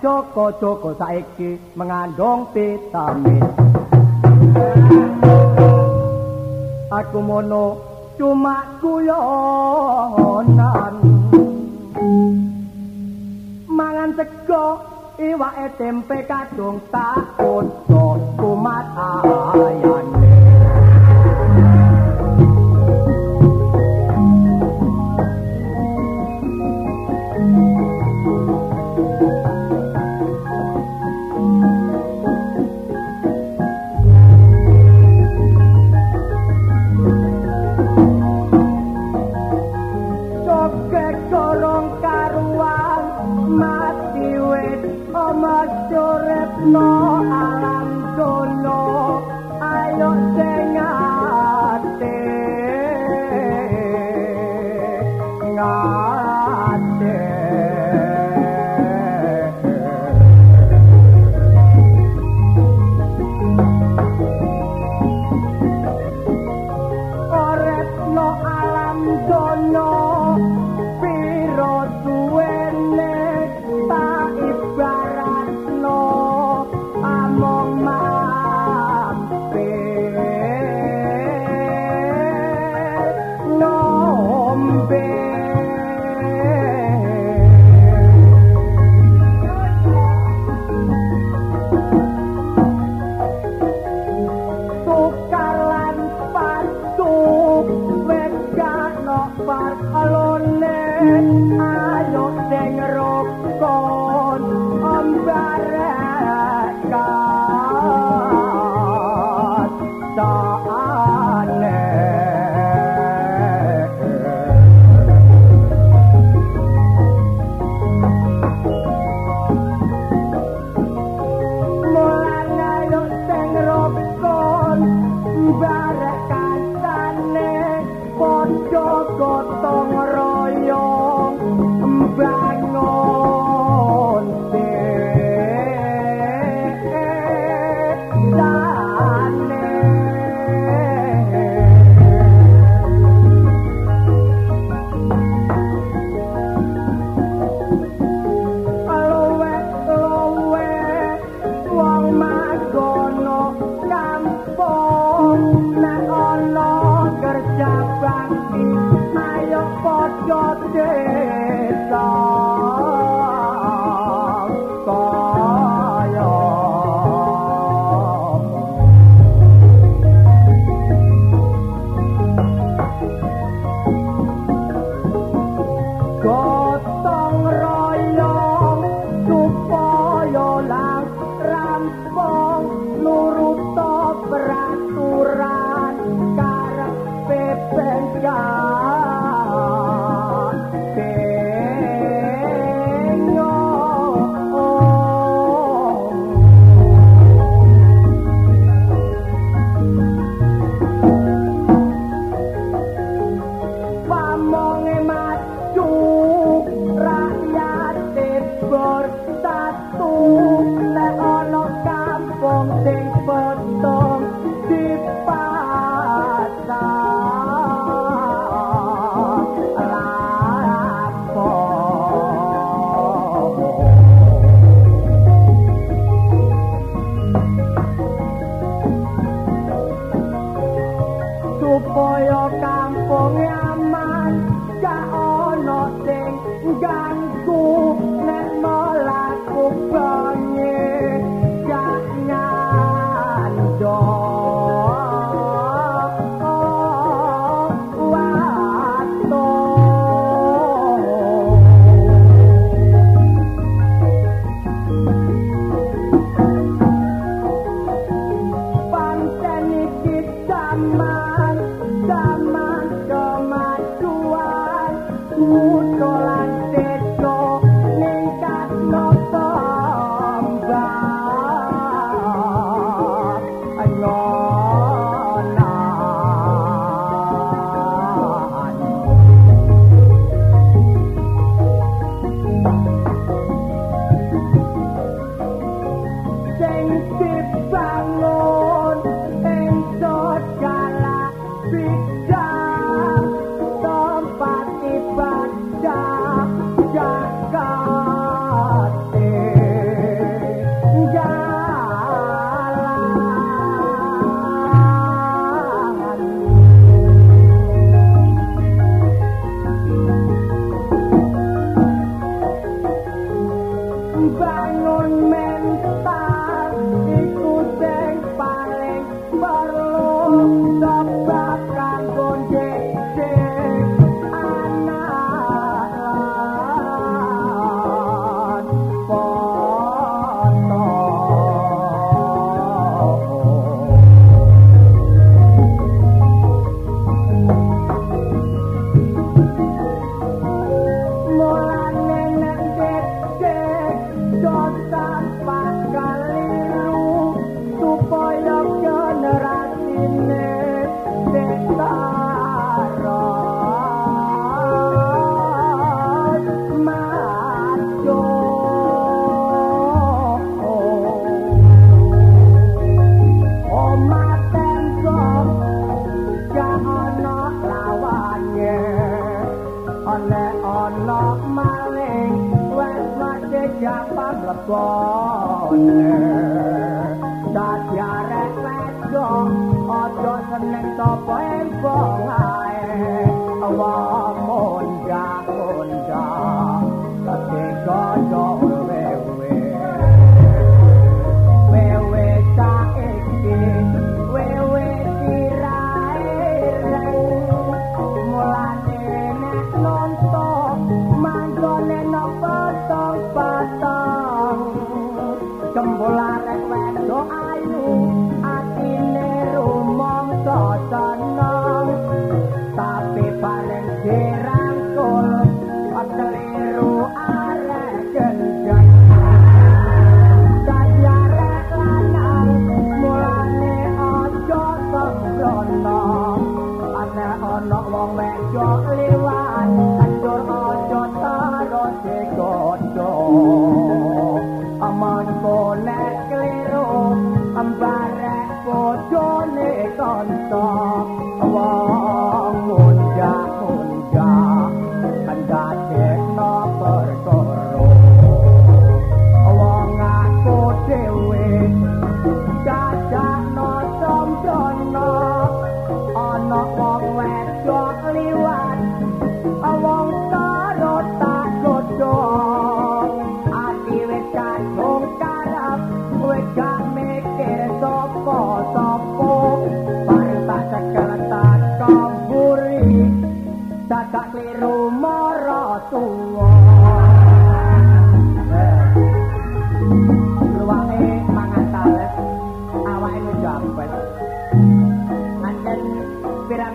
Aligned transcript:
jok 0.00 0.32
ngenyek 0.32 0.32
Joko 0.32 0.44
Joko 0.60 0.90
saiki 0.96 1.60
mengandung 1.76 2.48
vitamin. 2.56 3.44
Aku 6.90 7.20
mono 7.20 7.76
cuma 8.16 8.64
guyonan. 8.80 9.84
Mangan 13.68 14.10
sego 14.16 14.80
iwake 15.20 15.66
tempe 15.78 16.24
kadung 16.24 16.80
tak 16.88 17.36
kudu 17.36 18.16
kumat 18.40 18.86
ayane 18.96 20.49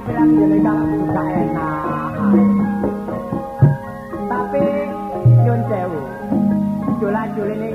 bilang 0.05 0.29
jadi 0.37 0.57
jalan 0.61 0.87
bisa 1.01 1.23
enak 1.33 2.13
tapi 4.29 4.65
yun 5.41 5.61
sewu 5.65 5.99
jula-jula 7.01 7.53
ini 7.57 7.69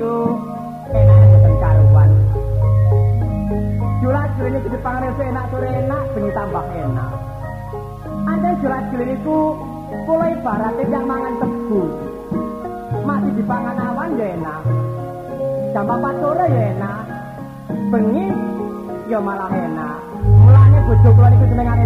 enak 0.95 1.17
ada 1.19 1.37
pencaruan 1.43 2.09
jula-jula 3.99 4.47
ini 4.47 4.59
ke 4.63 4.69
Jepang 4.71 4.95
itu 5.03 5.21
enak 5.27 5.45
sore 5.51 5.67
enak 5.75 6.01
bunyi 6.15 6.31
tambah 6.31 6.65
enak 6.71 7.11
ada 8.31 8.49
jula-jula 8.63 9.03
niku 9.11 9.37
ku 9.91 9.95
pulau 10.07 10.31
ibarat 10.31 10.75
yang 10.87 11.03
mangan 11.03 11.35
tebu 11.35 11.81
masih 13.03 13.31
dipangan 13.35 13.75
awan 13.91 14.15
ya 14.15 14.27
enak 14.39 14.61
jam 15.75 15.83
4 15.83 16.23
sore 16.23 16.45
ya 16.47 16.63
enak 16.79 16.99
bengi 17.91 18.25
ya 19.11 19.19
malah 19.19 19.51
enak 19.51 19.99
Mulane 20.21 20.79
bojo 20.85 21.09
kula 21.17 21.27
niku 21.33 21.45
jenengane 21.49 21.85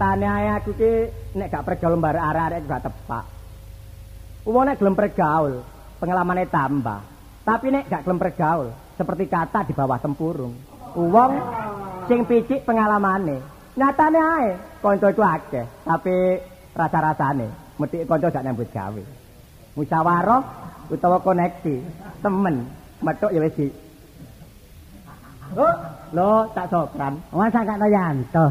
Nyatane 0.00 0.24
ae 0.32 0.48
aku 0.56 0.72
ki 0.80 0.92
nek 1.36 1.52
gak 1.52 1.64
pergaul 1.68 1.92
lembar 1.92 2.16
arek-arek 2.16 2.64
gak 2.64 2.88
tepak. 2.88 3.24
Wong 4.48 4.64
nek 4.64 4.80
gelem 4.80 4.96
pergaul, 4.96 5.60
pengalamane 6.00 6.48
tambah. 6.48 7.04
Tapi 7.44 7.68
nek 7.68 7.84
gak 7.84 8.08
gelem 8.08 8.16
pergaul, 8.16 8.72
seperti 8.96 9.28
kata 9.28 9.68
di 9.68 9.76
bawah 9.76 10.00
tempurung. 10.00 10.56
Wong 10.96 11.32
sing 12.08 12.24
picik 12.24 12.64
pengalamane. 12.64 13.44
Nyatane 13.76 14.20
ae 14.40 14.48
kanca 14.80 15.12
iku 15.12 15.20
akeh, 15.20 15.68
tapi 15.84 16.16
rasa-rasane 16.72 17.76
mesti 17.76 18.08
kanca 18.08 18.32
gak 18.32 18.44
nyambut 18.48 18.72
gawe. 18.72 19.04
Musyawarah 19.76 20.42
utawa 20.88 21.20
koneksi, 21.20 21.76
temen, 22.24 22.72
metuk 23.04 23.36
ya 23.36 23.44
wis 23.44 23.68
Oh, 25.60 25.74
lo 26.14 26.46
tak 26.56 26.72
sopran. 26.72 27.20
Masa 27.36 27.66
gak 27.68 27.84
Yanto. 27.90 28.46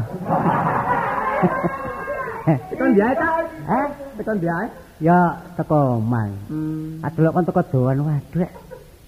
Tekan 2.70 2.90
dia 2.96 3.08
tak? 3.14 3.32
Eh, 3.68 3.86
tekan 4.18 4.36
dia. 4.40 4.56
Ya 5.00 5.20
teko 5.56 6.00
mang. 6.00 6.32
Hmm. 6.48 7.00
Adelok 7.04 7.32
kon 7.36 7.44
teko 7.48 7.62
doan 7.72 7.98
waduh. 8.04 8.50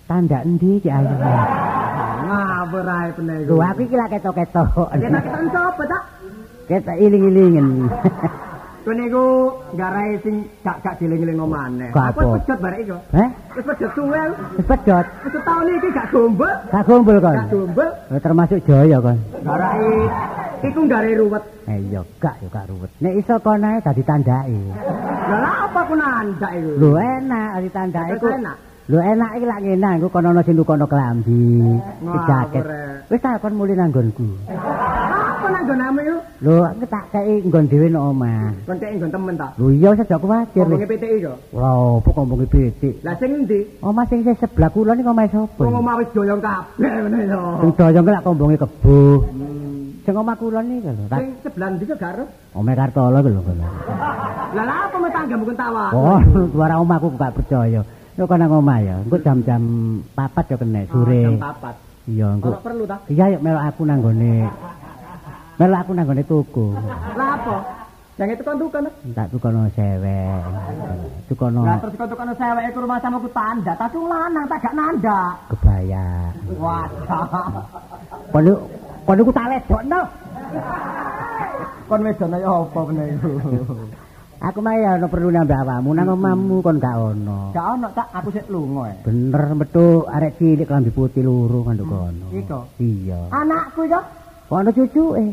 Tanda 0.08 0.38
endi 0.44 0.80
iki 0.80 0.88
ayo. 0.88 1.16
Ngawur 2.28 2.86
ae 2.86 3.08
peneh. 3.16 3.36
Lho 3.48 3.56
aku 3.60 3.80
iki 3.84 3.96
lak 3.96 4.08
ketok-ketok. 4.12 4.88
Kita 4.96 5.18
ketok 5.20 5.42
sapa 5.52 5.82
tak? 5.88 6.02
Ketok 6.68 6.96
iling-ilingen. 6.96 7.66
Kowe 8.82 8.94
niku 8.94 9.24
garai 9.78 10.18
sing 10.26 10.42
gak 10.60 10.82
gak. 10.82 11.94
Gak 11.94 12.06
Aku 12.10 12.18
apa. 12.18 12.34
pejot 12.42 12.58
barek 12.58 12.80
iku. 12.82 12.96
Heh, 13.14 13.28
Wis 13.54 13.64
pejot 13.64 13.90
suwe. 13.94 14.22
wis 14.58 14.66
pedot. 14.66 15.06
Wis 15.22 15.34
tahun 15.38 15.66
iki 15.70 15.88
gak 15.94 16.06
gombel. 16.10 16.50
Gak 16.66 16.82
kumpul 16.82 17.16
kon. 17.18 17.36
Gak 17.36 17.48
gombel. 17.48 17.88
Oh, 18.10 18.18
termasuk 18.18 18.58
Jaya 18.66 18.98
kon. 18.98 19.18
Garai 19.40 19.86
iku 20.62 20.80
garai 20.90 21.12
ruwet. 21.14 21.44
Eh 21.70 21.78
iya 21.86 22.02
gak 22.18 22.34
yo 22.42 22.48
gak 22.50 22.66
ruwet. 22.66 22.90
Nek 22.98 23.14
iso 23.16 23.34
kon 23.38 23.62
ae 23.62 23.78
dadi 23.78 24.02
tandake. 24.02 24.58
Lah 25.30 25.56
apa 25.70 25.80
ku 25.86 25.94
nandak 25.94 26.52
iku? 26.52 26.70
Lho 26.76 26.90
enak 26.98 27.48
dadi 27.54 27.68
tandake 27.70 28.10
Terus 28.18 28.22
ku. 28.22 28.28
enak? 28.34 28.56
Lho 28.92 29.00
enak 29.00 29.40
iki 29.40 29.46
lak 29.48 29.60
ngene 29.64 29.88
aku 29.96 30.08
kono 30.12 30.36
ana 30.36 30.44
sing 30.44 30.52
dukono 30.52 30.84
klambi, 30.84 31.64
jaket. 32.28 32.60
keren. 32.60 33.08
Wis 33.08 33.24
tak 33.24 33.40
kon 33.40 33.56
muli 33.56 33.72
nang 33.72 33.88
nggonku. 33.88 34.28
Apa 34.52 35.48
nang 35.48 35.64
nggonmu 35.64 36.00
iku? 36.04 36.16
Lho 36.44 36.54
aku 36.68 36.84
tak 36.92 37.04
kei 37.08 37.40
nggon 37.40 37.72
dhewe 37.72 37.88
nang 37.88 38.12
omah. 38.12 38.52
Kon 38.68 38.76
kek 38.76 38.92
nggon 38.92 39.08
temen 39.08 39.34
ta? 39.40 39.48
Lho 39.56 39.72
iya 39.72 39.96
wis 39.96 40.04
aja 40.04 40.20
kuwatir. 40.20 40.68
Ngomongi 40.68 40.88
PTI 40.92 41.16
kok. 41.24 41.38
Lha 41.56 41.70
opo 41.72 42.10
kompongi 42.12 42.46
pitik. 42.52 43.00
Lah 43.00 43.16
sing 43.16 43.32
endi? 43.32 43.64
Omah 43.80 44.04
sing 44.12 44.20
sing 44.28 44.36
sebelah 44.36 44.68
kula 44.68 44.92
niku 44.92 45.08
omahe 45.08 45.28
sapa? 45.32 45.62
Wong 45.64 45.76
omah 45.80 45.94
wis 45.96 46.08
doyong 46.12 46.40
kabeh 46.44 46.92
ngene 46.92 47.18
lho. 47.32 47.42
Sing 47.64 47.70
doyong 47.72 48.04
lak 48.12 48.24
kombonge 48.28 48.56
kebo. 48.60 49.00
Sing 50.04 50.14
omah 50.20 50.36
kula 50.36 50.60
niku 50.60 50.92
lho. 50.92 51.04
Sing 51.16 51.28
sebelah 51.40 51.68
ndi 51.72 51.88
kok 51.88 51.96
gak 51.96 52.12
ero? 52.20 52.24
omahe 52.52 52.76
Kartolo 52.76 53.18
ku 53.24 53.28
lho. 53.32 53.40
Lah 54.52 54.64
lha 54.68 54.74
apa 54.84 54.96
metanggamu 55.00 55.48
kon 55.48 55.56
tawa? 55.56 55.96
Oh, 55.96 56.20
suara 56.52 56.76
omahku 56.76 57.08
gak 57.16 57.40
percaya. 57.40 57.80
Yo 58.12 58.28
kono 58.28 58.44
nang 58.44 58.52
omah 58.60 58.78
ya. 58.84 58.96
Engko 59.00 59.16
jam-jam 59.24 59.62
4 60.12 60.52
yo 60.52 60.56
kena 60.60 60.84
sore. 60.92 61.22
Jam 61.24 61.40
4. 61.40 62.12
Iya, 62.12 62.26
engko. 62.36 62.48
Ora 62.52 62.60
perlu 62.60 62.84
ta? 62.84 62.96
Iya, 63.08 63.24
yuk 63.32 63.40
melok 63.40 63.64
aku 63.72 63.82
nang 63.88 63.98
gone. 64.04 64.34
Melok 65.56 65.78
aku 65.80 65.90
nang 65.96 66.04
gone 66.04 66.22
tuku. 66.28 66.66
Lah 67.16 67.28
apa? 67.40 67.56
Yang 68.20 68.28
itu 68.36 68.42
kan. 68.44 68.84
Tak 69.16 69.26
tukono 69.32 69.64
sewek. 69.72 70.40
Tukono 71.32 71.64
Lah 71.64 71.80
terus 71.80 71.96
kau 71.96 72.04
tukan 72.04 72.36
sewek 72.36 72.64
ke 72.76 72.78
rumah 72.84 73.00
sama 73.00 73.16
ku 73.16 73.28
tanda. 73.32 73.72
Tapi 73.80 73.96
lanang 73.96 74.44
tak 74.44 74.60
gak 74.60 74.74
nanda. 74.76 75.20
kebaya. 75.48 76.06
Wah. 76.60 76.84
Kono 78.28 78.52
kono 79.08 79.20
ku 79.24 79.32
tak 79.32 79.46
ledokno. 79.48 80.00
Kon 81.88 82.04
wedone 82.04 82.36
ya 82.44 82.50
apa 82.52 82.80
iku? 82.92 83.28
Aku 84.42 84.58
mah 84.58 84.74
ya 84.74 84.98
ono 84.98 85.06
perlu 85.06 85.30
nambah 85.30 85.54
awakmu 85.54 85.94
nang 85.94 86.18
omahmu 86.18 86.66
kon 86.66 86.82
gak 86.82 86.98
ono. 86.98 87.54
Gak 87.54 87.66
ono 87.78 87.86
tak 87.94 88.10
aku 88.10 88.34
sik 88.34 88.50
lunga. 88.50 88.90
eh. 88.90 88.96
Bener 89.06 89.54
metu 89.54 90.02
arek 90.02 90.34
cilik 90.34 90.66
klambi 90.66 90.90
putih 90.90 91.22
loro 91.22 91.62
kan 91.62 91.78
kono. 91.78 92.26
Iko? 92.34 92.66
Iya. 92.82 93.30
Anakku 93.30 93.86
ya 93.86 94.02
Ono 94.50 94.68
cucuke. 94.74 95.24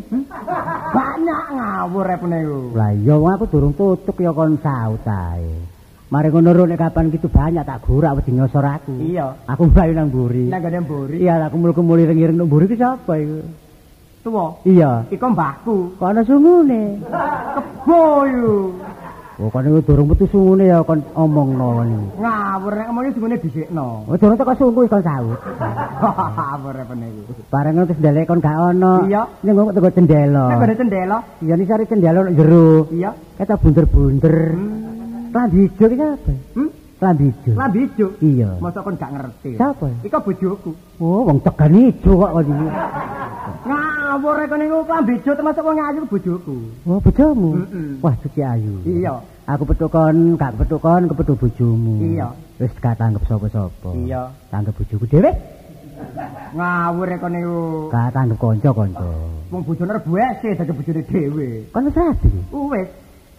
banyak 0.93 1.41
ngawur 1.57 2.05
e 2.05 2.15
pene 2.21 2.37
iku. 2.45 2.59
Lah 2.77 2.91
iya 2.93 3.15
aku 3.17 3.43
durung 3.49 3.73
tutuk 3.73 4.21
ya 4.21 4.29
kon 4.29 4.61
saut 4.61 5.01
ae. 5.03 5.57
Mari 6.13 6.29
ngono 6.29 6.53
nek 6.69 6.77
kapan 6.77 7.09
gitu 7.09 7.33
banyak 7.33 7.65
tak 7.65 7.81
gurak 7.89 8.13
wedi 8.21 8.37
nyosor 8.37 8.61
aku. 8.61 8.93
Iya. 8.93 9.41
Aku 9.49 9.73
mlayu 9.73 9.93
nang 9.97 10.13
mburi. 10.13 10.53
Nang 10.53 10.61
gone 10.61 10.79
mburi. 10.85 11.17
Iya, 11.17 11.49
aku 11.49 11.57
mulu-mulu 11.57 12.05
ring-ring 12.05 12.37
nang 12.37 12.45
mburi 12.45 12.69
ki 12.69 12.77
sapa 12.77 13.17
iku? 13.17 13.41
Tuwa. 14.21 14.45
Iya. 14.69 15.09
Iku 15.09 15.25
mbahku. 15.33 15.97
Kok 15.97 16.09
sungune? 16.29 17.01
Kebo 17.09 18.01
iku. 18.29 18.57
Oh, 19.39 19.47
kon 19.47 19.63
iku 19.63 19.79
durung 19.87 20.11
metu 20.11 20.27
sungune 20.27 20.67
ya 20.67 20.83
kon 20.83 20.99
omongno. 21.15 21.79
Ngawur 22.19 22.73
nek 22.75 22.85
ngomongnya 22.91 23.15
sungune 23.15 23.35
dhisikno. 23.39 24.03
Oh, 24.03 24.15
durung 24.19 24.35
teko 24.35 24.51
sungguh 24.51 24.83
kon 24.91 24.99
saut. 24.99 25.39
Ngawur 25.39 26.75
iku. 26.75 27.31
Bareng 27.47 27.73
ngono 27.79 27.87
terus 27.87 28.03
ndelek 28.03 28.27
kon 28.27 28.43
gak 28.43 28.59
ono. 28.59 29.07
Iya. 29.07 29.23
Ning 29.47 29.55
kok 29.55 29.75
teko 29.79 29.89
cendela. 29.95 30.43
Nek 30.51 30.59
gone 30.59 30.75
cendela. 30.75 31.17
Iya 31.39 31.53
ni 31.55 31.63
sare 31.63 31.87
cendela 31.87 32.19
nang 32.19 32.35
jero. 32.35 32.91
Iya. 32.91 33.15
Kata 33.39 33.55
bunder-bunder. 33.55 34.37
Klambi 35.31 35.71
ijo 35.71 35.85
ki 35.87 35.95
sapa? 35.95 36.31
Hmm? 36.59 36.69
Klambi 36.99 37.31
ijo. 37.31 37.51
Lambi 37.55 37.79
ijo. 37.87 38.07
Iya. 38.19 38.59
Masa 38.59 38.83
kon 38.83 38.99
gak 38.99 39.11
ngerti. 39.15 39.55
Siapa? 39.55 39.87
Iku 40.03 40.19
bojoku. 40.19 40.71
Oh, 40.99 41.23
wong 41.23 41.39
tegan 41.39 41.71
ijo 41.79 42.11
kok 42.19 42.31
kon 42.35 42.43
iki. 42.43 42.67
Ngawur 43.63 44.35
e 44.43 44.45
kene 44.51 44.63
iku 44.67 44.77
lambi 44.83 45.13
ijo 45.15 45.31
termasuk 45.31 45.63
wong 45.63 45.79
ayu 45.79 46.03
bojoku. 46.03 46.55
Oh, 46.83 46.99
bojomu. 46.99 47.49
Mm-mm. 47.55 48.03
Wah, 48.03 48.15
suci 48.19 48.43
ayu. 48.43 48.83
Iya. 48.83 49.23
Aku 49.47 49.63
petukon, 49.63 50.35
gak 50.35 50.59
petukon 50.59 51.07
kepethuk 51.07 51.39
bojomu. 51.39 52.03
Iya. 52.03 52.35
Wis 52.59 52.75
gak 52.83 52.99
tanggep 52.99 53.23
sapa-sapa. 53.31 53.89
Iya. 53.95 54.35
Tanggep 54.51 54.75
bojoku 54.75 55.07
dhewe. 55.07 55.31
Ngawur 56.51 57.07
e 57.07 57.15
kene 57.15 57.39
iku. 57.47 57.59
Gak 57.95 58.11
tanggep 58.11 58.37
kanca-kanca. 58.43 59.09
Wong 59.55 59.61
bojone 59.63 59.91
rebuese 59.95 60.49
dadi 60.51 60.71
bojone 60.75 61.01
dhewe. 61.07 61.47
Kon 61.71 61.87
wis 61.87 61.95
rabi. 61.95 62.29
Wis. 62.51 62.89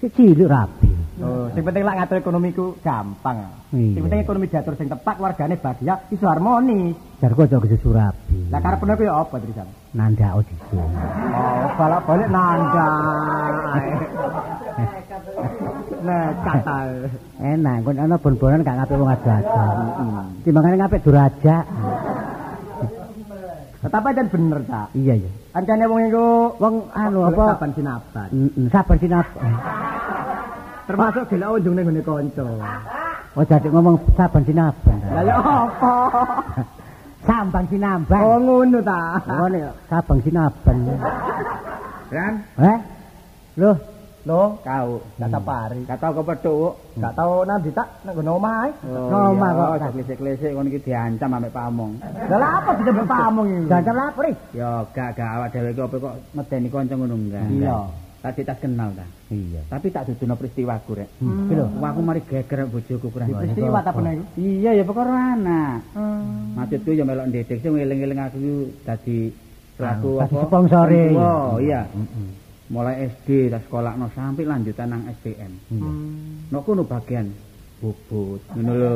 Cilik 0.01 0.49
rabi. 0.49 0.89
Oh, 1.21 1.53
sing 1.53 1.61
penting 1.61 1.85
lak 1.85 2.01
ngatur 2.01 2.25
ekonomiku 2.25 2.81
gampang. 2.81 3.45
Sing 3.69 4.01
penting 4.01 4.25
ekonomi 4.25 4.49
diatur 4.49 4.73
sing 4.81 4.89
tepat, 4.89 5.21
keluargane 5.21 5.61
bahagia, 5.61 6.01
iso 6.09 6.25
harmonis. 6.25 6.97
Jarku 7.21 7.45
aja 7.45 7.61
kesusu. 7.61 7.93
Lah 7.93 8.61
karepne 8.65 8.97
ku 8.97 9.05
apa, 9.05 9.37
Trisan? 9.37 9.69
Nandak 9.93 10.41
dhisik. 10.49 10.81
Oh, 10.81 11.69
balak-balik 11.77 12.29
nanda. 12.33 12.89
Nah, 16.01 16.33
kata. 16.41 16.77
Enak, 17.45 17.77
kon 17.85 18.01
ana 18.01 18.17
bon-bonan 18.17 18.65
gak 18.65 18.77
ngapik 18.81 18.97
wong 18.97 19.13
ado-ado. 19.13 19.65
Timbangane 20.41 20.77
ngapik 20.81 21.05
durajak. 21.05 21.65
Tetap 23.85 24.09
aja 24.09 24.23
bener, 24.25 24.61
tak? 24.65 24.89
Iya, 24.97 25.21
iya. 25.21 25.31
Kancane 25.51 25.85
wong 25.91 26.01
iku 26.07 26.27
Wong 26.63 26.75
anu 26.95 27.19
apa? 27.27 27.45
Saban 27.59 27.71
sinaban. 27.75 28.29
Mm, 28.31 28.67
sabar 28.71 28.97
sinap. 29.03 29.27
Termasuk 30.87 31.25
gelek 31.31 31.51
unjung 31.59 31.75
ning 31.75 31.87
gone 32.03 32.31
kanca. 32.31 32.47
Oh, 33.39 33.45
jadi 33.47 33.69
ngomong 33.71 33.97
saban 34.15 34.43
sinaban. 34.47 34.97
Lah 35.11 35.23
ya 35.27 35.35
apa? 35.39 35.95
Sambang 37.29 37.67
sinambang. 37.69 38.23
Oh 38.25 38.39
ngono 38.41 38.81
ta. 38.81 39.21
Oh, 39.29 39.47
nek 39.51 39.77
sabang 39.93 40.19
sinaban. 40.25 40.77
Ran, 42.11 42.35
Eh? 42.59 42.79
Loh, 43.61 43.77
lo 44.29 44.61
kau 44.61 45.01
gak 45.17 45.31
sapari. 45.33 45.81
Gak 45.89 45.99
tau 46.01 46.13
kepethuk. 46.21 46.73
Gak 47.01 47.15
tau 47.17 47.41
nandi 47.49 47.71
tak 47.73 47.89
nang 48.05 48.13
gone 48.13 48.31
omah. 48.37 48.69
Oh, 48.85 49.33
omah 49.33 49.51
kok. 49.57 49.69
Kok 49.81 49.93
klesek-klesek 49.97 50.53
ngono 50.53 50.69
iki 50.69 50.85
diancam 50.85 51.41
ambek 51.41 51.55
pamong. 51.57 51.93
Lah 52.29 52.61
apa 52.61 52.71
bisa 52.77 52.91
berpamong 52.93 53.47
iki? 53.49 53.71
jancam 53.73 53.95
lapor 53.97 54.25
iki. 54.29 54.61
Ya 54.61 54.85
gak 54.93 55.17
gak 55.17 55.31
awak 55.41 55.49
dhewe 55.57 55.73
iki 55.73 55.81
kok 55.81 56.15
medeni 56.37 56.69
kanca 56.69 56.95
ngono 57.01 57.17
enggak. 57.17 57.49
Iya. 57.49 57.77
Tadi 58.21 58.41
tas 58.45 58.61
kenal 58.61 58.93
ta. 58.93 59.07
Iya. 59.33 59.65
Tapi 59.73 59.89
tak 59.89 60.05
duduno 60.13 60.37
peristiwaku 60.37 60.91
rek. 60.93 61.09
Hmm. 61.25 61.49
Iki 61.49 61.55
lho. 61.57 61.67
Aku 61.81 62.01
mari 62.05 62.21
geger 62.21 62.69
bojoku 62.69 63.09
kurang. 63.09 63.33
Peristiwa 63.33 63.81
ta 63.81 63.97
pene 63.97 64.21
iku? 64.21 64.25
Iya 64.37 64.71
ya 64.77 64.85
perkara 64.85 65.41
anak. 65.41 65.81
Maksudku 66.61 66.93
ya 66.93 67.09
melok 67.09 67.33
ndedek 67.33 67.65
sing 67.65 67.73
eling-eling 67.73 68.21
aku 68.21 68.69
dadi 68.85 69.33
pelaku 69.81 70.21
Dadi 70.21 70.37
apa? 70.37 70.45
sponsore. 70.45 71.03
Oh, 71.17 71.57
iya. 71.57 71.89
Heeh. 71.89 72.40
Mulai 72.71 73.11
SD 73.11 73.51
tak 73.51 73.67
sekolahno 73.67 74.07
sampai 74.15 74.47
lanjutan 74.47 74.95
nang 74.95 75.03
STM. 75.19 75.53
Iya. 75.75 75.91
Nok 76.55 76.63
kono 76.63 76.87
bagian 76.87 77.27
bubut. 77.83 78.39
Ngono 78.55 78.73
lho. 78.79 78.95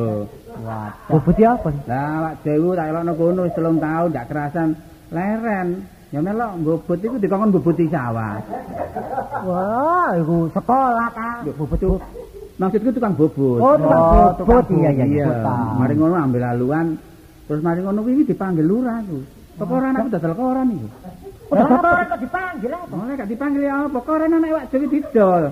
Bubut 1.11 1.35
ya 1.35 1.59
apa? 1.59 1.75
Lah 1.91 2.07
awak 2.23 2.35
dhewe 2.47 2.79
tak 2.79 2.95
elokno 2.95 3.13
kono 3.19 3.41
wis 3.51 3.55
3 3.59 3.83
tahun 3.83 4.09
ndak 4.15 4.27
kerasan 4.31 4.69
leren. 5.11 5.69
Ya 6.15 6.23
melok 6.23 6.55
bubut 6.63 6.99
iku 7.03 7.19
dikongkon 7.19 7.51
bubuti 7.51 7.91
sawah. 7.91 8.39
Wah, 9.43 10.15
iku 10.23 10.47
sekolah 10.55 11.09
ta. 11.11 11.31
Bubut 11.43 11.75
itu 11.75 11.99
maksudku 12.55 12.95
tukang 12.95 13.19
bubut. 13.19 13.59
Oh, 13.59 13.75
tukang 13.75 13.99
Oh, 13.99 14.31
bubut. 14.39 14.63
tukang 14.71 14.95
Iya, 14.95 15.03
iya. 15.03 15.27
Mari 15.75 15.99
ngono 15.99 16.15
ambil 16.15 16.47
laluan. 16.47 16.95
Terus 17.51 17.59
mari 17.59 17.83
ngono 17.83 18.07
kuwi 18.07 18.23
dipanggil 18.23 18.63
lurah 18.63 19.03
ku. 19.03 19.19
Perkara 19.59 19.91
anakku 19.91 20.15
dodol 20.15 20.33
koran 20.39 20.67
iku. 20.79 20.89
Udah 21.45 21.67
koran 21.69 22.05
kok 22.09 22.19
dipanggil 22.19 22.71
apa? 22.73 22.95
Oleh 22.97 23.15
gak 23.15 23.29
dipanggil 23.29 23.63
ya 23.63 23.75
apa? 23.85 23.99
Koran 24.01 24.33
anak 24.33 24.51
wak 24.51 24.65
Jawa 24.71 24.87
didol. 24.89 25.45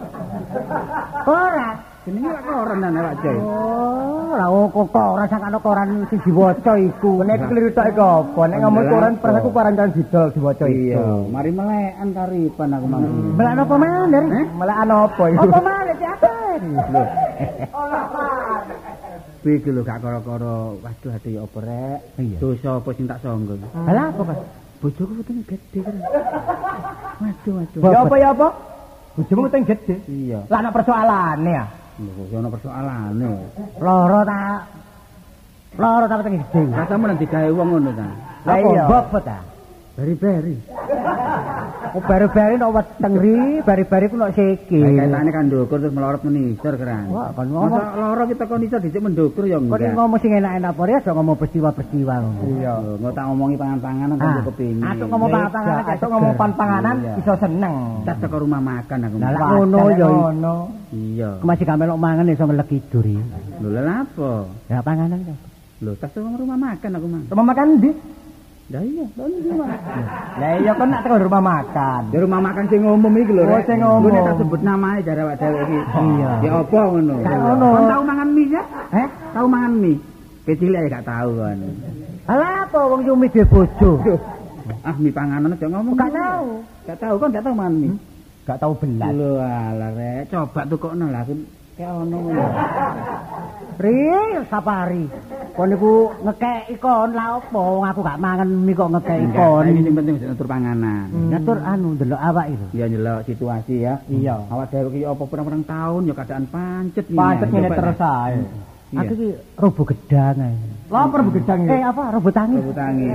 Koran. 1.23 1.75
Jenenge 2.03 2.29
wak 2.33 2.43
koran 2.43 2.79
anak 2.81 3.03
wak 3.05 3.15
Jawa. 3.21 3.41
Oh, 3.45 4.33
lah 4.33 4.49
kok 4.73 4.87
koran 4.91 5.27
sak 5.29 5.43
ana 5.43 5.59
koran 5.61 5.89
sing 6.09 6.19
diwaca 6.25 6.73
iku. 6.75 7.13
Nek 7.23 7.39
keliru 7.45 7.69
tok 7.71 7.87
iku 7.93 8.03
apa? 8.03 8.41
Nek 8.49 8.59
ngomong 8.61 8.85
koran 8.89 9.13
pernah 9.21 9.39
aku 9.39 9.51
koran 9.53 9.75
kan 9.77 9.89
didol 9.93 10.27
diwaca 10.33 10.65
Iya, 10.67 10.97
iku. 10.97 11.29
mari 11.29 11.51
melekan 11.53 12.09
karipan 12.11 12.69
aku 12.73 12.87
mang. 12.89 13.05
Melak 13.37 13.53
apa 13.61 13.75
mandir? 13.77 14.25
Eh? 14.33 14.47
Malah 14.57 14.77
ana 14.81 14.95
apa 15.07 15.25
iku? 15.29 15.45
Apa 15.45 15.59
malih 15.61 15.97
siapa? 16.01 16.29
Kuwi 19.43 19.59
iki 19.59 19.75
lho 19.75 19.83
gak 19.83 19.99
karo-karo. 19.99 20.79
Waduh 20.79 21.11
ati 21.11 21.35
apa 21.35 21.59
rek? 21.59 21.99
Iya. 22.15 22.39
Dosa 22.39 22.79
apa 22.79 22.89
sing 22.95 23.11
tak 23.11 23.19
sangga. 23.21 23.59
Lah 23.75 24.07
apa, 24.09 24.23
Mas? 24.23 24.39
Bojoku 24.83 25.13
wetenge 25.15 25.43
gede 25.47 25.79
kan. 25.87 25.95
Waduh 27.23 27.53
waduh. 27.55 27.81
Ya 27.87 27.99
apa 28.03 28.17
ya 28.19 28.29
apa? 28.35 28.49
Bojomu 29.15 29.47
teng 29.47 29.63
gede. 29.63 29.95
Iya. 30.11 30.43
Lah 30.51 30.59
ana 30.59 30.75
persoalane 30.75 31.53
ya. 31.55 31.65
Lho 32.03 32.23
kok 32.27 32.35
ana 32.35 32.49
persoalane. 32.51 33.29
Loro 33.79 34.21
ta. 34.27 34.41
Loro 35.79 36.05
ta 36.11 36.15
penting 36.19 36.43
gede. 36.43 36.63
Rasamu 36.75 37.05
nanti 37.07 37.27
gawe 37.31 37.51
wong 37.55 37.69
ngono 37.71 37.91
ta. 37.95 38.09
Lah 38.43 38.57
iya. 38.59 38.85
bobot 38.91 39.23
ta? 39.23 39.39
Bari-bari. 39.93 40.57
Oh, 41.93 42.01
bari-bari 42.01 42.57
nok 42.57 42.73
weteng 42.73 43.15
ri, 43.15 43.37
bari-bari 43.61 44.09
ku 44.09 44.17
nok 44.17 44.33
sikil. 44.33 44.97
Kaitane 44.97 45.29
kan 45.29 45.45
ndukur 45.45 45.77
terus 45.77 45.93
melorot 45.93 46.25
menisor 46.25 46.81
keran. 46.81 47.13
Wah, 47.13 47.29
kan 47.31 47.45
ngomong. 47.45 47.69
Masa 47.69 48.01
loro 48.01 48.25
kita 48.25 48.49
kon 48.49 48.65
iso 48.65 48.81
dicek 48.81 49.05
mendukur 49.05 49.45
ya 49.45 49.61
Kok 49.61 49.69
enggak. 49.69 49.93
ngomong 49.93 50.17
sing 50.17 50.33
enak-enak 50.33 50.73
apa 50.73 50.83
ya, 50.89 50.97
aja 50.97 51.11
ngomong 51.13 51.37
peristiwa-peristiwa 51.37 52.15
ngono. 52.17 52.41
Iya. 52.57 52.75
Nggak 52.97 53.13
tak 53.13 53.25
ngomongi 53.29 53.57
pangan-panganan 53.61 54.17
kan 54.17 54.25
Ah, 54.25 54.33
yo 54.33 54.43
kepingin. 54.49 54.81
atuk 54.83 55.07
ngomong 55.13 55.29
pangan-panganan, 55.29 55.85
Atuk 55.85 56.09
ngomong 56.09 56.35
pan-panganan 56.41 56.97
Iya. 56.97 57.13
iso 57.21 57.33
seneng. 57.37 57.75
Kita 58.01 58.13
teko 58.17 58.37
rumah 58.41 58.61
makan 58.65 58.99
aku. 59.05 59.17
Lah, 59.21 59.31
ngono 59.37 59.79
ya. 59.93 60.07
Ngono. 60.09 60.57
Iya. 60.89 61.31
Ku 61.37 61.45
masih 61.45 61.65
gak 61.69 61.77
melok 61.77 61.99
mangan 62.01 62.25
iso 62.27 62.45
ngelek 62.49 62.69
tidur 62.71 63.05
iki. 63.05 63.21
Lho 63.61 63.69
lha 63.69 63.95
apa? 64.01 64.31
Ya 64.73 64.81
panganan 64.81 65.21
kan. 65.21 65.37
Lho 65.85 65.93
tas 66.01 66.09
teko 66.09 66.33
rumah 66.33 66.57
makan 66.57 66.91
aku 66.97 67.05
mang. 67.05 67.25
Rumah 67.29 67.45
makan 67.45 67.67
ndi? 67.77 67.93
Lah 68.71 68.79
iya, 68.87 69.05
lho 69.05 69.25
ndi 69.27 69.51
Mas? 69.59 69.75
Lah 70.39 70.53
iya 70.63 70.73
kon 70.79 70.89
nak 70.95 71.03
teko 71.03 71.19
rumah 71.19 71.43
makan. 71.43 72.03
Di 72.15 72.19
rumah 72.23 72.41
makan 72.41 72.65
sing 72.71 72.81
umum 72.87 73.13
iki 73.19 73.33
lho. 73.35 73.43
Oh, 73.43 73.63
sing 73.67 73.83
umum. 73.83 74.09
Nek 74.15 74.23
tak 74.23 74.37
sebut 74.39 74.61
namanya 74.63 75.03
jare 75.03 75.21
awak 75.27 75.37
dhewe 75.43 75.59
iki. 75.67 75.79
Iya. 75.83 76.31
Ya 76.47 76.51
apa 76.63 76.79
ngono? 76.89 77.15
Ngono. 77.21 77.67
Kon 77.75 77.85
tau 77.91 78.03
mangan 78.07 78.29
mie 78.31 78.49
ya? 78.55 78.63
Eh? 78.95 79.09
Tau 79.35 79.47
mangan 79.51 79.73
mie? 79.75 79.99
Kecil 80.47 80.73
ya 80.73 80.81
gak 80.89 81.05
tau 81.05 81.31
kan. 81.43 81.59
Lah 82.31 82.55
apa 82.65 82.79
wong 82.87 83.01
Yumi 83.03 83.27
dhewe 83.29 83.45
bojo? 83.51 83.91
Ah 84.87 84.95
mie 84.95 85.11
panganan 85.11 85.53
aja 85.53 85.67
ngomong. 85.67 85.99
Gak 85.99 86.15
tahu. 86.15 86.47
Gak 86.87 86.99
tahu 87.03 87.15
kan 87.19 87.29
gak 87.35 87.45
tahu 87.45 87.55
mangan 87.59 87.75
mie. 87.77 87.95
Gak 88.47 88.59
tau 88.59 88.73
belas. 88.79 89.11
Lho 89.11 89.31
alah 89.39 89.91
rek, 89.95 90.31
coba 90.31 90.61
tukokno 90.67 91.07
lah 91.11 91.23
aku 91.27 91.35
kayak 91.77 91.93
ono 91.93 92.17
ngono. 92.21 92.45
Ri, 93.81 93.99
sapari. 94.47 95.05
Kon 95.53 95.69
niku 95.69 96.13
ngekeki 96.25 96.77
kon 96.81 97.13
la 97.13 97.37
apa 97.37 97.59
wong 97.61 97.85
aku 97.85 98.01
gak 98.01 98.21
mangan 98.21 98.49
mie 98.49 98.73
kok 98.73 98.89
ngekeki 98.93 99.25
Enggak, 99.29 99.37
kon. 99.37 99.65
Ini 99.69 99.81
sing 99.85 99.95
penting 99.97 100.15
wis 100.17 100.25
atur 100.33 100.49
panganan. 100.49 101.09
Ngatur 101.13 101.59
anu 101.61 101.89
ndelok 101.97 102.21
awak 102.21 102.47
itu. 102.53 102.67
Ya 102.77 102.85
ndelok 102.89 103.21
situasi 103.29 103.75
ya. 103.85 103.95
Iya. 104.09 104.37
Awak 104.49 104.73
dhewe 104.73 104.89
iki 104.97 105.01
apa 105.05 105.23
pirang-pirang 105.29 105.65
tahun 105.65 106.09
ya 106.09 106.15
keadaan 106.17 106.47
pancet 106.49 107.07
ini. 107.09 107.19
Pancet 107.19 107.49
ngene 107.53 107.69
terus 107.73 108.01
ae. 108.01 108.37
Aku 108.93 109.13
iki 109.17 109.29
robo 109.57 109.83
gedang 109.89 110.37
ae. 110.37 110.53
Lapar 110.93 111.25
begedang 111.25 111.65
Eh 111.65 111.81
iki. 111.81 111.89
apa 111.89 112.03
robo 112.13 112.29
tangis? 112.29 112.61
Rebut 112.61 112.77
tangi. 112.77 113.09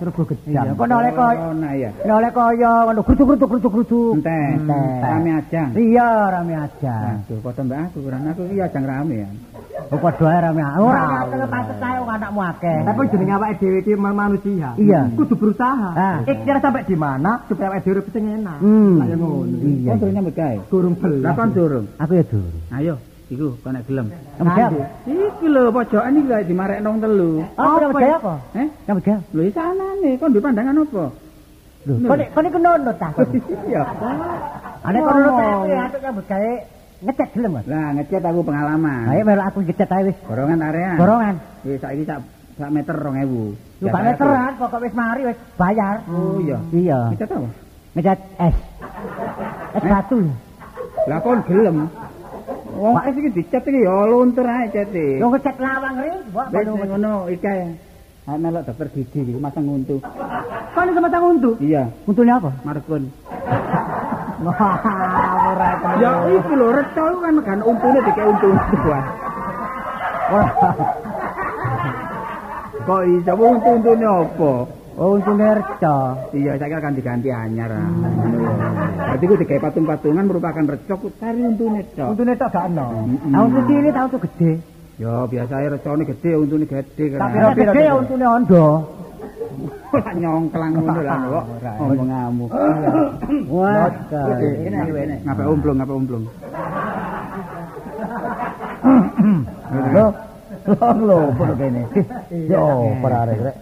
Terus 0.00 0.12
gedang. 0.32 0.66
Kok 0.72 0.86
oleh 0.88 1.12
kok 1.12 1.30
ya. 1.76 1.90
oleh 2.08 2.30
kaya 2.32 2.72
ngono 2.88 3.00
grutuk-grutuk 3.04 3.48
grutuk-grutuk. 3.52 4.12
Entek. 4.16 4.64
Entek. 4.64 5.04
Rame 5.04 5.30
ajang. 5.36 5.68
Iya, 5.76 6.08
rame 6.32 6.54
aja. 6.56 6.96
Aduh, 7.20 7.36
padha 7.44 7.60
mbak 7.68 7.78
aku 7.92 7.98
kurang 8.00 8.22
aku 8.32 8.48
iki 8.48 8.64
ajang 8.64 8.84
rame 8.88 9.14
ya. 9.20 9.30
Oh, 9.92 10.00
padha 10.00 10.24
ae 10.32 10.40
rame. 10.40 10.62
Ora 10.80 11.02
ngate 11.04 11.46
pancet 11.52 11.84
ae 11.84 11.98
anakmu 12.00 12.40
akeh. 12.40 12.78
Tapi 12.88 13.00
jenenge 13.12 13.32
awake 13.36 13.56
dhewe 13.60 13.78
iki 13.84 13.92
manusia. 14.00 14.68
Iya. 14.80 15.00
Kudu 15.12 15.34
berusaha. 15.36 15.90
Ah. 15.92 16.18
Ikhtiar 16.24 16.64
sampai 16.64 16.88
di 16.88 16.96
mana 16.96 17.44
supaya 17.44 17.76
awake 17.76 17.84
dhewe 17.84 18.00
sing 18.08 18.24
enak. 18.24 18.56
Hmm. 18.64 19.04
Lah 19.04 19.06
ngono. 19.12 19.56
Iya. 19.60 19.92
Kon 19.92 19.96
durung 20.00 20.14
nyambut 20.16 20.32
gawe. 20.32 20.56
Belas. 20.96 21.20
Lah 21.20 21.32
kon 21.36 21.50
durung. 21.52 21.86
Aku 22.00 22.12
ya 22.16 22.24
dur. 22.24 22.48
Ayo, 22.72 22.94
iku 23.30 23.54
kon 23.62 23.72
nek 23.72 23.86
gelem. 23.86 24.06
Kamu 24.36 24.50
siap? 24.52 24.70
Iki 25.06 25.46
lho 25.46 25.62
pojokan 25.70 26.18
iki 26.18 26.26
lho 26.26 26.36
dimarekno 26.44 26.88
wong 26.90 27.00
telu. 27.00 27.30
Apa 27.54 27.76
kamu 27.78 27.94
gaya 27.94 28.16
apa? 28.18 28.34
Eh? 28.58 28.68
Kamu 28.86 29.00
gaya? 29.00 29.18
Lho 29.30 29.40
iki 29.46 29.54
sanane 29.54 30.10
kon 30.18 30.30
duwe 30.34 30.42
pandangan 30.42 30.74
apa? 30.82 31.04
Lho, 31.86 31.94
kok 32.04 32.16
nek 32.18 32.28
kok 32.34 32.42
niku 32.42 32.58
nonton 32.58 32.94
ta? 32.98 33.08
Iya. 33.70 33.82
Ane 34.82 34.98
kok 34.98 35.14
nonton 35.14 35.46
aku 35.46 35.64
ya 35.70 35.80
aku 35.86 35.96
nyambut 36.02 36.26
gawe 36.26 36.52
ngecat 37.00 37.28
gelem, 37.32 37.50
Mas. 37.56 37.64
Lah 37.64 37.86
ngecet 37.96 38.22
aku 38.26 38.40
pengalaman. 38.44 39.04
Ayo 39.08 39.22
melu 39.24 39.42
aku 39.46 39.58
ngecat 39.64 39.88
ae 39.88 40.02
wis. 40.10 40.16
Borongan 40.26 40.60
area. 40.60 40.90
Borongan. 40.98 41.34
Wis 41.64 41.78
saiki 41.80 42.04
sak 42.04 42.20
sak 42.58 42.70
meter 42.74 42.96
2000. 42.98 43.80
Lu 43.80 43.86
gak 43.88 44.02
meteran 44.04 44.52
pokok 44.58 44.80
wis 44.84 44.92
mari 44.92 45.22
wis 45.24 45.38
bayar. 45.54 46.02
Oh 46.10 46.36
iya. 46.42 46.58
Iya. 46.74 46.98
Ngecet 47.14 47.30
apa? 47.30 47.48
Ngecat 47.94 48.18
es. 48.42 48.56
Es 49.78 49.82
Eh? 49.86 49.88
batu. 49.88 50.18
Lah 51.08 51.18
kon 51.22 51.40
gelem. 51.46 51.88
Wong 52.80 52.94
es 53.04 53.14
iki 53.16 53.30
dicet 53.36 53.64
iki 53.66 53.80
ya 53.84 53.96
luntur 54.08 54.46
ae 54.46 54.66
cete. 54.72 55.20
Yo 55.20 55.28
ngecat 55.28 55.56
lawang 55.60 55.96
ring, 56.00 56.18
mbok 56.32 56.46
kono 56.48 56.72
ngono 56.86 57.12
iki. 57.28 57.56
Ah 58.28 58.36
melok 58.36 58.62
dokter 58.68 58.88
gigi 58.94 59.20
iki 59.26 59.40
masang 59.40 59.66
untu. 59.68 59.96
Kon 60.74 60.86
iso 60.92 61.00
matang 61.00 61.24
untu. 61.24 61.50
Iya, 61.60 61.88
Untune 62.06 62.32
apa? 62.32 62.50
markun. 62.64 63.08
Wah, 64.44 64.76
Ya 66.00 66.12
iki 66.32 66.54
lho 66.56 66.68
reca 66.72 67.04
kan 67.20 67.34
kan 67.44 67.58
untune 67.60 67.98
dikek 68.00 68.26
untu. 68.28 68.50
Kok 72.80 73.00
iso 73.12 73.30
Apa 73.34 73.42
untu-untune 73.44 74.06
apa? 74.08 74.52
Oh, 75.00 75.16
reca. 75.16 75.96
Iya, 76.36 76.60
saya 76.60 76.76
akan 76.76 76.92
diganti 76.92 77.32
anyar. 77.32 77.72
ah. 77.72 77.80
Ya. 77.80 77.88
Berarti 79.00 79.24
ku 79.24 79.34
digawe 79.40 79.60
patung-patungan 79.64 80.28
merupakan 80.28 80.64
recok 80.76 81.08
cari 81.16 81.40
untune 81.40 81.88
cok. 81.96 82.08
Untune 82.12 82.36
tok 82.36 82.48
gak 82.52 82.68
ono. 82.68 82.86
Tahun 83.32 83.64
cilik 83.64 83.92
tahun 83.96 84.08
tuh 84.12 84.20
gede. 84.28 84.52
Ya 85.00 85.24
biasa 85.24 85.72
recone 85.72 86.04
gede, 86.04 86.30
untune 86.36 86.68
gede. 86.68 87.04
Tapi 87.16 87.32
Piro-piro 87.32 87.72
gede 87.72 87.80
ya 87.88 87.94
untune 87.96 88.26
ondo. 88.28 88.66
Lah 89.96 90.14
nyongklang 90.14 90.70
ngono 90.76 91.00
lah 91.02 91.18
kok. 91.26 91.44
Ora. 91.58 91.72
Ngomong 91.80 92.08
ngamu. 92.12 92.44
Wah, 93.56 93.88
ngapa 95.24 95.42
umplung, 95.48 95.76
ngapa 95.80 95.94
umplung. 95.96 96.24
Lho, 99.90 100.06
lho, 100.68 101.18
podo 101.34 101.54
kene. 101.56 101.82
Yo, 102.48 102.92
parare 103.00 103.34
rek. 103.38 103.56